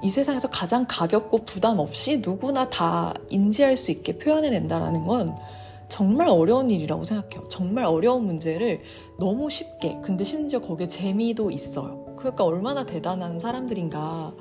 이 0.04 0.10
세상에서 0.10 0.50
가장 0.50 0.86
가볍고 0.88 1.46
부담 1.46 1.80
없이 1.80 2.22
누구나 2.24 2.70
다 2.70 3.14
인지할 3.30 3.78
수 3.78 3.92
있게 3.92 4.18
표현해낸다라는 4.18 5.06
건 5.06 5.36
정말 5.88 6.28
어려운 6.28 6.70
일이라고 6.72 7.04
생각해요. 7.04 7.48
정말 7.50 7.86
어려운 7.86 8.26
문제를 8.26 8.82
너무 9.20 9.50
쉽게, 9.50 10.00
근데 10.04 10.24
심지어 10.24 10.60
거기에 10.60 10.88
재미도 10.88 11.52
있어요. 11.52 12.16
그러니까 12.18 12.44
얼마나 12.44 12.86
대단한 12.86 13.40
사람들인가. 13.40 14.34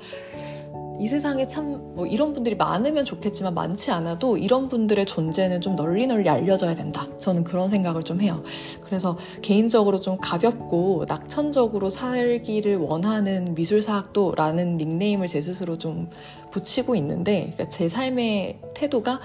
이 0.99 1.07
세상에 1.07 1.47
참 1.47 1.83
뭐 1.95 2.07
이런 2.07 2.33
분들이 2.33 2.55
많으면 2.55 3.05
좋겠지만 3.05 3.53
많지 3.53 3.91
않아도 3.91 4.37
이런 4.37 4.67
분들의 4.67 5.05
존재는 5.05 5.61
좀 5.61 5.75
널리 5.75 6.07
널리 6.07 6.27
알려져야 6.27 6.73
된다. 6.73 7.07
저는 7.17 7.43
그런 7.43 7.69
생각을 7.69 8.03
좀 8.03 8.19
해요. 8.21 8.43
그래서 8.83 9.17
개인적으로 9.41 10.01
좀 10.01 10.17
가볍고 10.19 11.05
낙천적으로 11.07 11.89
살기를 11.89 12.77
원하는 12.77 13.53
미술사학도라는 13.53 14.77
닉네임을 14.77 15.27
제 15.27 15.39
스스로 15.39 15.77
좀 15.77 16.09
붙이고 16.51 16.95
있는데 16.95 17.51
그러니까 17.53 17.69
제 17.69 17.89
삶의 17.89 18.59
태도가 18.73 19.19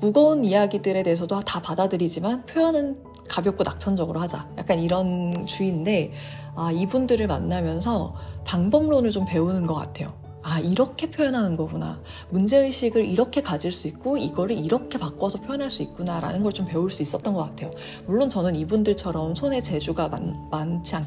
무거운 0.00 0.44
이야기들에 0.44 1.04
대해서도 1.04 1.38
다 1.40 1.62
받아들이지만 1.62 2.46
표현은 2.46 3.11
가볍고 3.28 3.62
낙천적으로 3.64 4.20
하자. 4.20 4.48
약간 4.58 4.78
이런 4.78 5.46
주의인데, 5.46 6.12
아, 6.54 6.70
이분들을 6.72 7.26
만나면서 7.26 8.14
방법론을 8.44 9.10
좀 9.10 9.24
배우는 9.24 9.66
것 9.66 9.74
같아요. 9.74 10.12
아, 10.44 10.58
이렇게 10.58 11.08
표현하는 11.08 11.56
거구나. 11.56 12.00
문제의식을 12.30 13.04
이렇게 13.06 13.42
가질 13.42 13.70
수 13.70 13.86
있고, 13.88 14.16
이거를 14.16 14.58
이렇게 14.58 14.98
바꿔서 14.98 15.40
표현할 15.40 15.70
수 15.70 15.82
있구나라는 15.82 16.42
걸 16.42 16.52
좀 16.52 16.66
배울 16.66 16.90
수 16.90 17.02
있었던 17.02 17.32
것 17.32 17.44
같아요. 17.44 17.70
물론 18.06 18.28
저는 18.28 18.56
이분들처럼 18.56 19.36
손에 19.36 19.60
재주가 19.60 20.08
많, 20.08 20.48
많지 20.50 20.96
않, 20.96 21.06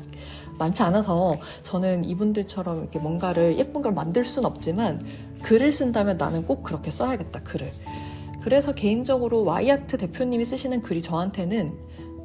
많지 0.58 0.84
않아서 0.84 1.36
저는 1.64 2.06
이분들처럼 2.06 2.80
이렇게 2.80 2.98
뭔가를 2.98 3.58
예쁜 3.58 3.82
걸 3.82 3.92
만들 3.92 4.24
순 4.24 4.46
없지만, 4.46 5.06
글을 5.44 5.72
쓴다면 5.72 6.16
나는 6.18 6.46
꼭 6.48 6.64
그렇게 6.64 6.90
써야겠다, 6.90 7.44
글을. 7.44 7.70
그래서 8.42 8.74
개인적으로 8.74 9.44
와이아트 9.44 9.98
대표님이 9.98 10.46
쓰시는 10.46 10.82
글이 10.82 11.02
저한테는 11.02 11.74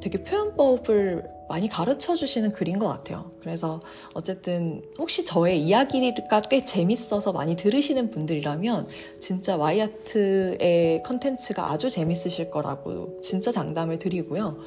되게 0.01 0.23
표현법을 0.23 1.23
많이 1.47 1.67
가르쳐 1.67 2.15
주시는 2.15 2.53
글인 2.53 2.79
것 2.79 2.87
같아요. 2.87 3.31
그래서 3.41 3.81
어쨌든 4.13 4.81
혹시 4.97 5.25
저의 5.25 5.61
이야기가 5.61 6.41
꽤 6.41 6.63
재밌어서 6.63 7.33
많이 7.33 7.55
들으시는 7.55 8.09
분들이라면 8.09 8.87
진짜 9.19 9.57
와이아트의 9.57 11.03
컨텐츠가 11.03 11.71
아주 11.71 11.89
재밌으실 11.89 12.51
거라고 12.51 13.19
진짜 13.21 13.51
장담을 13.51 13.99
드리고요. 13.99 14.59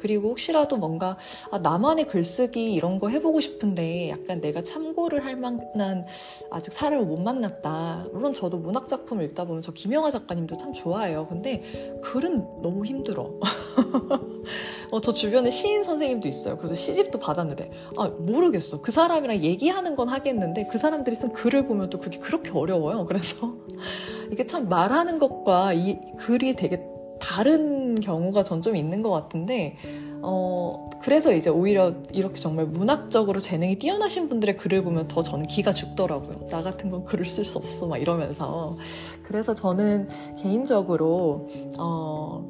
그리고 0.00 0.30
혹시라도 0.30 0.76
뭔가 0.76 1.16
아, 1.50 1.58
나만의 1.58 2.08
글쓰기 2.08 2.72
이런 2.72 2.98
거 2.98 3.08
해보고 3.08 3.40
싶은데 3.40 4.10
약간 4.10 4.40
내가 4.40 4.62
참고를 4.62 5.24
할 5.24 5.36
만한 5.36 6.04
아직 6.50 6.72
사람을 6.72 7.06
못 7.06 7.20
만났다. 7.20 8.06
물론 8.12 8.32
저도 8.32 8.58
문학 8.58 8.88
작품 8.88 9.22
읽다 9.22 9.44
보면 9.44 9.62
저 9.62 9.72
김영하 9.72 10.10
작가님도 10.10 10.56
참 10.56 10.72
좋아해요. 10.72 11.26
근데 11.28 11.98
글은 12.02 12.62
너무 12.62 12.84
힘들어. 12.84 13.30
어, 14.90 15.00
저 15.00 15.12
주변에 15.12 15.50
시인 15.50 15.82
선생님도 15.82 16.26
있어요. 16.26 16.56
그래서 16.56 16.74
시집도 16.74 17.18
받았는데 17.18 17.70
아 17.96 18.08
모르겠어. 18.08 18.80
그 18.80 18.90
사람이랑 18.90 19.42
얘기하는 19.42 19.94
건 19.94 20.08
하겠는데 20.08 20.64
그 20.70 20.78
사람들이 20.78 21.14
쓴 21.14 21.32
글을 21.32 21.66
보면 21.66 21.90
또 21.90 21.98
그게 21.98 22.18
그렇게 22.18 22.50
어려워요. 22.50 23.06
그래서 23.06 23.54
이게 24.32 24.46
참 24.46 24.68
말하는 24.68 25.18
것과 25.18 25.74
이 25.74 25.98
글이 26.18 26.54
되게 26.56 26.80
다른 27.20 27.94
경우가 28.00 28.42
전 28.42 28.60
좀 28.60 28.76
있는 28.76 29.02
것 29.02 29.10
같은데, 29.10 29.76
어, 30.22 30.90
그래서 31.02 31.32
이제 31.32 31.48
오히려 31.48 31.94
이렇게 32.12 32.34
정말 32.36 32.66
문학적으로 32.66 33.40
재능이 33.40 33.76
뛰어나신 33.78 34.28
분들의 34.28 34.56
글을 34.58 34.84
보면 34.84 35.08
더 35.08 35.22
저는 35.22 35.46
기가 35.46 35.72
죽더라고요. 35.72 36.48
나 36.48 36.62
같은 36.62 36.90
건 36.90 37.04
글을 37.04 37.26
쓸 37.26 37.44
수 37.44 37.58
없어, 37.58 37.86
막 37.86 37.96
이러면서. 37.98 38.76
그래서 39.22 39.54
저는 39.54 40.08
개인적으로, 40.42 41.48
어, 41.78 42.44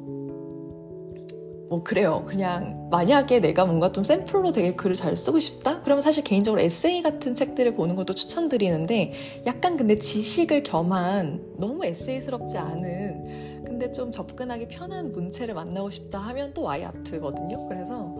뭐 1.69 1.81
그래요. 1.83 2.25
그냥 2.27 2.89
만약에 2.91 3.39
내가 3.39 3.65
뭔가 3.65 3.93
좀 3.93 4.03
샘플로 4.03 4.51
되게 4.51 4.75
글을 4.75 4.93
잘 4.93 5.15
쓰고 5.15 5.39
싶다? 5.39 5.81
그러면 5.83 6.01
사실 6.01 6.21
개인적으로 6.21 6.61
에세이 6.61 7.01
같은 7.01 7.33
책들을 7.33 7.75
보는 7.75 7.95
것도 7.95 8.13
추천드리는데 8.13 9.13
약간 9.45 9.77
근데 9.77 9.97
지식을 9.97 10.63
겸한 10.63 11.41
너무 11.57 11.85
에세이스럽지 11.85 12.57
않은 12.57 13.50
근데 13.81 13.93
좀 13.93 14.11
접근하기 14.11 14.67
편한 14.67 15.09
문체를 15.09 15.55
만나고 15.55 15.89
싶다 15.89 16.19
하면 16.19 16.53
또 16.53 16.61
와이아트거든요. 16.61 17.67
그래서 17.67 18.13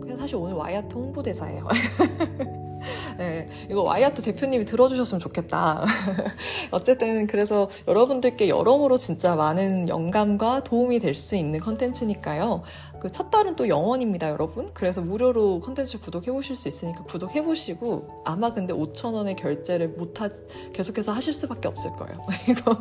그냥 0.00 0.16
사실 0.16 0.36
오늘 0.36 0.54
와이아트 0.54 0.94
홍보대사예요. 0.94 1.68
네, 3.18 3.46
이거 3.68 3.82
와이아트 3.82 4.22
대표님이 4.22 4.64
들어주셨으면 4.64 5.20
좋겠다. 5.20 5.84
어쨌든 6.72 7.26
그래서 7.26 7.68
여러분들께 7.86 8.48
여러모로 8.48 8.96
진짜 8.96 9.34
많은 9.34 9.90
영감과 9.90 10.64
도움이 10.64 10.98
될 10.98 11.14
수 11.14 11.36
있는 11.36 11.60
컨텐츠니까요. 11.60 12.62
그 13.00 13.08
첫 13.08 13.30
달은 13.30 13.56
또 13.56 13.68
영원입니다, 13.68 14.28
여러분. 14.30 14.70
그래서 14.74 15.00
무료로 15.00 15.60
컨텐츠 15.60 16.00
구독해 16.00 16.30
보실 16.32 16.56
수 16.56 16.68
있으니까 16.68 17.02
구독해 17.04 17.42
보시고 17.42 18.22
아마 18.24 18.52
근데 18.52 18.72
5천 18.74 19.14
원의 19.14 19.34
결제를 19.36 19.88
못 19.88 20.20
하, 20.20 20.28
계속해서 20.72 21.12
하실 21.12 21.32
수밖에 21.32 21.68
없을 21.68 21.92
거예요. 21.92 22.18
이거 22.48 22.76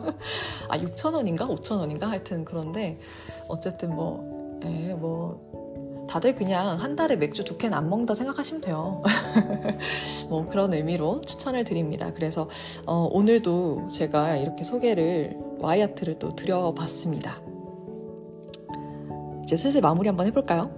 아 0.69 0.77
6천 0.77 1.13
원인가 1.13 1.47
5천 1.47 1.79
원인가 1.79 2.09
하여튼 2.09 2.45
그런데 2.45 2.99
어쨌든 3.47 3.95
뭐, 3.95 4.59
에, 4.63 4.89
예, 4.89 4.93
뭐 4.93 6.07
다들 6.09 6.35
그냥 6.35 6.79
한 6.79 6.95
달에 6.95 7.15
맥주 7.15 7.43
두 7.43 7.57
캔 7.57 7.73
안 7.73 7.89
먹는다 7.89 8.13
생각하시면 8.15 8.61
돼요. 8.61 9.03
뭐 10.29 10.47
그런 10.47 10.73
의미로 10.73 11.21
추천을 11.21 11.63
드립니다. 11.63 12.11
그래서 12.13 12.49
어, 12.85 13.07
오늘도 13.11 13.89
제가 13.89 14.37
이렇게 14.37 14.63
소개를 14.63 15.37
와이아트를 15.59 16.17
또 16.19 16.29
드려봤습니다. 16.29 17.48
이제 19.49 19.57
슬슬 19.57 19.81
마무리 19.81 20.07
한번 20.07 20.27
해볼까요? 20.27 20.69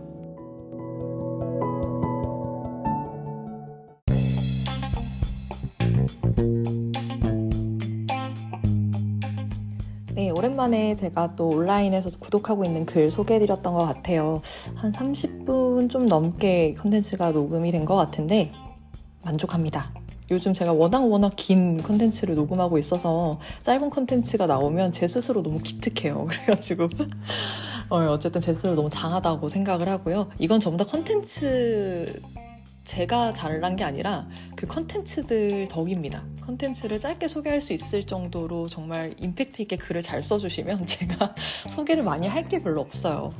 오랜만에 10.34 10.96
제가 10.96 11.34
또 11.34 11.50
온라인에서 11.50 12.12
구독하고 12.18 12.64
있는 12.64 12.86
글 12.86 13.12
소개해드렸던 13.12 13.74
것 13.74 13.86
같아요. 13.86 14.42
한 14.76 14.94
30분 14.94 15.90
좀 15.90 16.06
넘게 16.06 16.76
컨텐츠가 16.76 17.32
녹음이 17.32 17.74
된 17.74 17.84
것 17.84 17.96
같은데 17.96 18.54
만족합니다. 19.24 19.92
요즘 20.32 20.54
제가 20.54 20.72
워낙 20.72 21.02
워낙 21.02 21.34
긴 21.36 21.84
컨텐츠를 21.84 22.36
녹음하고 22.36 22.78
있어서 22.78 23.38
짧은 23.64 23.90
컨텐츠가 23.90 24.46
나오면 24.48 24.94
제 24.94 25.08
스스로 25.08 25.44
너무 25.44 25.60
기특해요. 25.60 26.26
그래가지고 26.32 26.88
어, 27.92 27.98
어쨌든 28.10 28.40
제 28.40 28.54
스스로 28.54 28.74
너무 28.74 28.90
장하다고 28.90 29.50
생각을 29.50 29.90
하고요. 29.90 30.30
이건 30.40 30.62
전부 30.62 30.82
다 30.84 30.90
컨텐츠 30.90 32.22
제가 32.86 33.34
잘난 33.34 33.76
게 33.76 33.84
아니라 33.84 34.28
그 34.56 34.66
컨텐츠들 34.66 35.68
덕입니다. 35.70 36.24
컨텐츠를 36.46 36.98
짧게 36.98 37.28
소개할 37.28 37.60
수 37.62 37.74
있을 37.74 38.06
정도로 38.06 38.68
정말 38.70 39.14
임팩트 39.20 39.62
있게 39.64 39.76
글을 39.76 40.02
잘 40.02 40.24
써주시면 40.24 40.86
제가 40.88 41.36
소개를 41.70 42.04
많이 42.04 42.28
할 42.28 42.48
게 42.48 42.62
별로 42.64 42.80
없어요. 42.80 43.34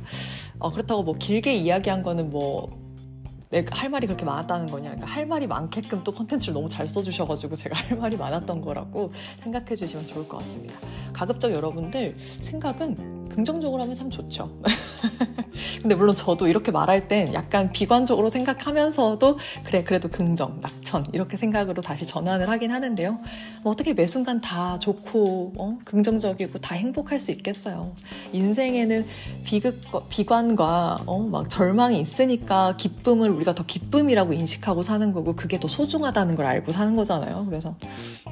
어, 0.58 0.70
그렇다고 0.70 1.02
뭐 1.02 1.14
길게 1.14 1.54
이야기한 1.54 2.02
거는 2.02 2.28
뭐 2.30 2.68
내가 3.50 3.76
할 3.78 3.90
말이 3.90 4.06
그렇게 4.06 4.24
많았다는 4.24 4.66
거냐. 4.66 4.90
그러니까 4.90 5.06
할 5.06 5.26
말이 5.26 5.46
많게끔 5.46 6.02
또 6.04 6.12
컨텐츠를 6.12 6.54
너무 6.54 6.68
잘 6.68 6.86
써주셔가지고 6.88 7.54
제가 7.56 7.76
할 7.78 7.98
말이 7.98 8.16
많았던 8.16 8.60
거라고 8.60 9.12
생각해 9.42 9.76
주시면 9.76 10.06
좋을 10.06 10.28
것 10.28 10.38
같습니다. 10.38 10.74
가급적 11.12 11.52
여러분들 11.52 12.16
생각은 12.42 13.21
긍정적으로 13.32 13.82
하면 13.82 13.94
참 13.94 14.10
좋죠. 14.10 14.50
근데 15.80 15.94
물론 15.94 16.16
저도 16.16 16.48
이렇게 16.48 16.72
말할 16.72 17.08
땐 17.08 17.32
약간 17.34 17.70
비관적으로 17.72 18.28
생각하면서도 18.28 19.38
그래 19.64 19.82
그래도 19.82 20.08
긍정, 20.08 20.60
낙천 20.60 21.06
이렇게 21.12 21.36
생각으로 21.36 21.82
다시 21.82 22.06
전환을 22.06 22.48
하긴 22.48 22.70
하는데요. 22.70 23.18
뭐 23.62 23.72
어떻게 23.72 23.92
매 23.94 24.06
순간 24.06 24.40
다 24.40 24.78
좋고 24.78 25.52
어? 25.58 25.78
긍정적이고 25.84 26.58
다 26.58 26.74
행복할 26.74 27.20
수 27.20 27.30
있겠어요. 27.30 27.92
인생에는 28.32 29.06
비극 29.44 29.80
비관과 30.08 31.04
어? 31.06 31.18
막 31.20 31.48
절망이 31.48 32.00
있으니까 32.00 32.76
기쁨을 32.76 33.30
우리가 33.30 33.54
더 33.54 33.64
기쁨이라고 33.64 34.32
인식하고 34.32 34.82
사는 34.82 35.12
거고 35.12 35.34
그게 35.34 35.60
더 35.60 35.68
소중하다는 35.68 36.34
걸 36.34 36.46
알고 36.46 36.72
사는 36.72 36.96
거잖아요. 36.96 37.46
그래서 37.46 37.74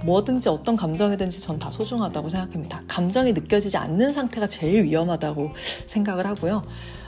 뭐든지 0.04 0.48
어떤 0.48 0.76
감정이든지 0.76 1.40
전 1.40 1.60
다 1.60 1.70
소중하다고 1.70 2.30
생각합니다. 2.30 2.82
감정이 2.88 3.34
느껴지지 3.34 3.76
않는 3.76 4.14
상태가 4.14 4.46
제일 4.46 4.89
위험하다고 4.90 5.50
생각을 5.86 6.26
하고요. 6.26 6.62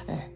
네. 0.06 0.30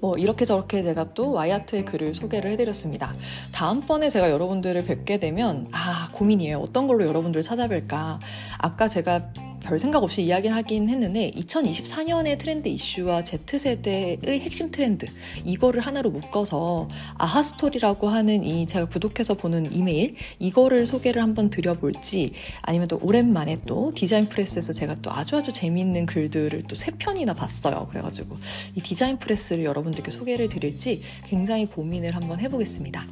뭐 0.00 0.14
이렇게 0.16 0.44
저렇게 0.44 0.82
제가 0.82 1.14
또 1.14 1.32
와이아트의 1.32 1.84
글을 1.84 2.14
소개를 2.14 2.50
해드렸습니다. 2.52 3.14
다음번에 3.52 4.10
제가 4.10 4.30
여러분들을 4.30 4.84
뵙게 4.84 5.18
되면 5.18 5.66
아 5.72 6.10
고민이에요. 6.12 6.58
어떤 6.58 6.86
걸로 6.86 7.06
여러분들을 7.06 7.42
찾아뵐까? 7.42 8.18
아까 8.58 8.88
제가 8.88 9.32
별 9.66 9.80
생각 9.80 10.04
없이 10.04 10.22
이야기하긴 10.22 10.88
했는데 10.88 11.32
2024년의 11.32 12.38
트렌드 12.38 12.68
이슈와 12.68 13.24
Z세대의 13.24 14.18
핵심 14.40 14.70
트렌드 14.70 15.06
이거를 15.44 15.80
하나로 15.80 16.10
묶어서 16.10 16.88
아하 17.14 17.42
스토리라고 17.42 18.08
하는 18.08 18.44
이 18.44 18.66
제가 18.66 18.86
구독해서 18.86 19.34
보는 19.34 19.72
이메일 19.72 20.14
이거를 20.38 20.86
소개를 20.86 21.20
한번 21.20 21.50
드려볼지 21.50 22.32
아니면 22.62 22.86
또 22.86 23.00
오랜만에 23.02 23.56
또 23.66 23.90
디자인 23.92 24.28
프레스에서 24.28 24.72
제가 24.72 24.94
또 25.02 25.10
아주 25.10 25.36
아주 25.36 25.52
재미있는 25.52 26.06
글들을 26.06 26.62
또 26.62 26.76
세 26.76 26.92
편이나 26.92 27.32
봤어요. 27.32 27.88
그래가지고 27.90 28.36
이 28.76 28.80
디자인 28.80 29.16
프레스를 29.16 29.64
여러분들께 29.64 30.10
소개를 30.10 30.48
드릴지 30.48 31.02
굉장히 31.24 31.66
고민을 31.66 32.14
한번 32.14 32.38
해보겠습니다. 32.38 33.06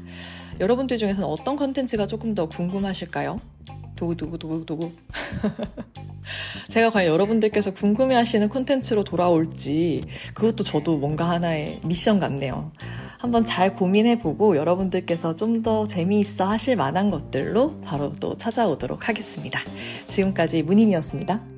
여러분들 0.61 0.99
중에서는 0.99 1.27
어떤 1.27 1.57
컨텐츠가 1.57 2.07
조금 2.07 2.35
더 2.35 2.47
궁금하실까요? 2.47 3.41
두구두구두구두구. 3.97 4.93
제가 6.71 6.91
과연 6.91 7.13
여러분들께서 7.13 7.75
궁금해하시는 7.75 8.49
콘텐츠로 8.49 9.05
돌아올지 9.05 10.01
그것도 10.35 10.65
저도 10.65 10.97
뭔가 10.97 11.29
하나의 11.29 11.81
미션 11.85 12.19
같네요. 12.19 12.73
한번 13.19 13.45
잘 13.45 13.75
고민해보고 13.75 14.57
여러분들께서 14.57 15.37
좀 15.37 15.55
더 15.65 15.87
재미있어 15.87 16.45
하실 16.45 16.77
만한 16.77 17.11
것들로 17.11 17.81
바로 17.81 18.13
또 18.21 18.37
찾아오도록 18.37 19.09
하겠습니다. 19.09 19.61
지금까지 20.09 20.63
문인이었습니다. 20.63 21.54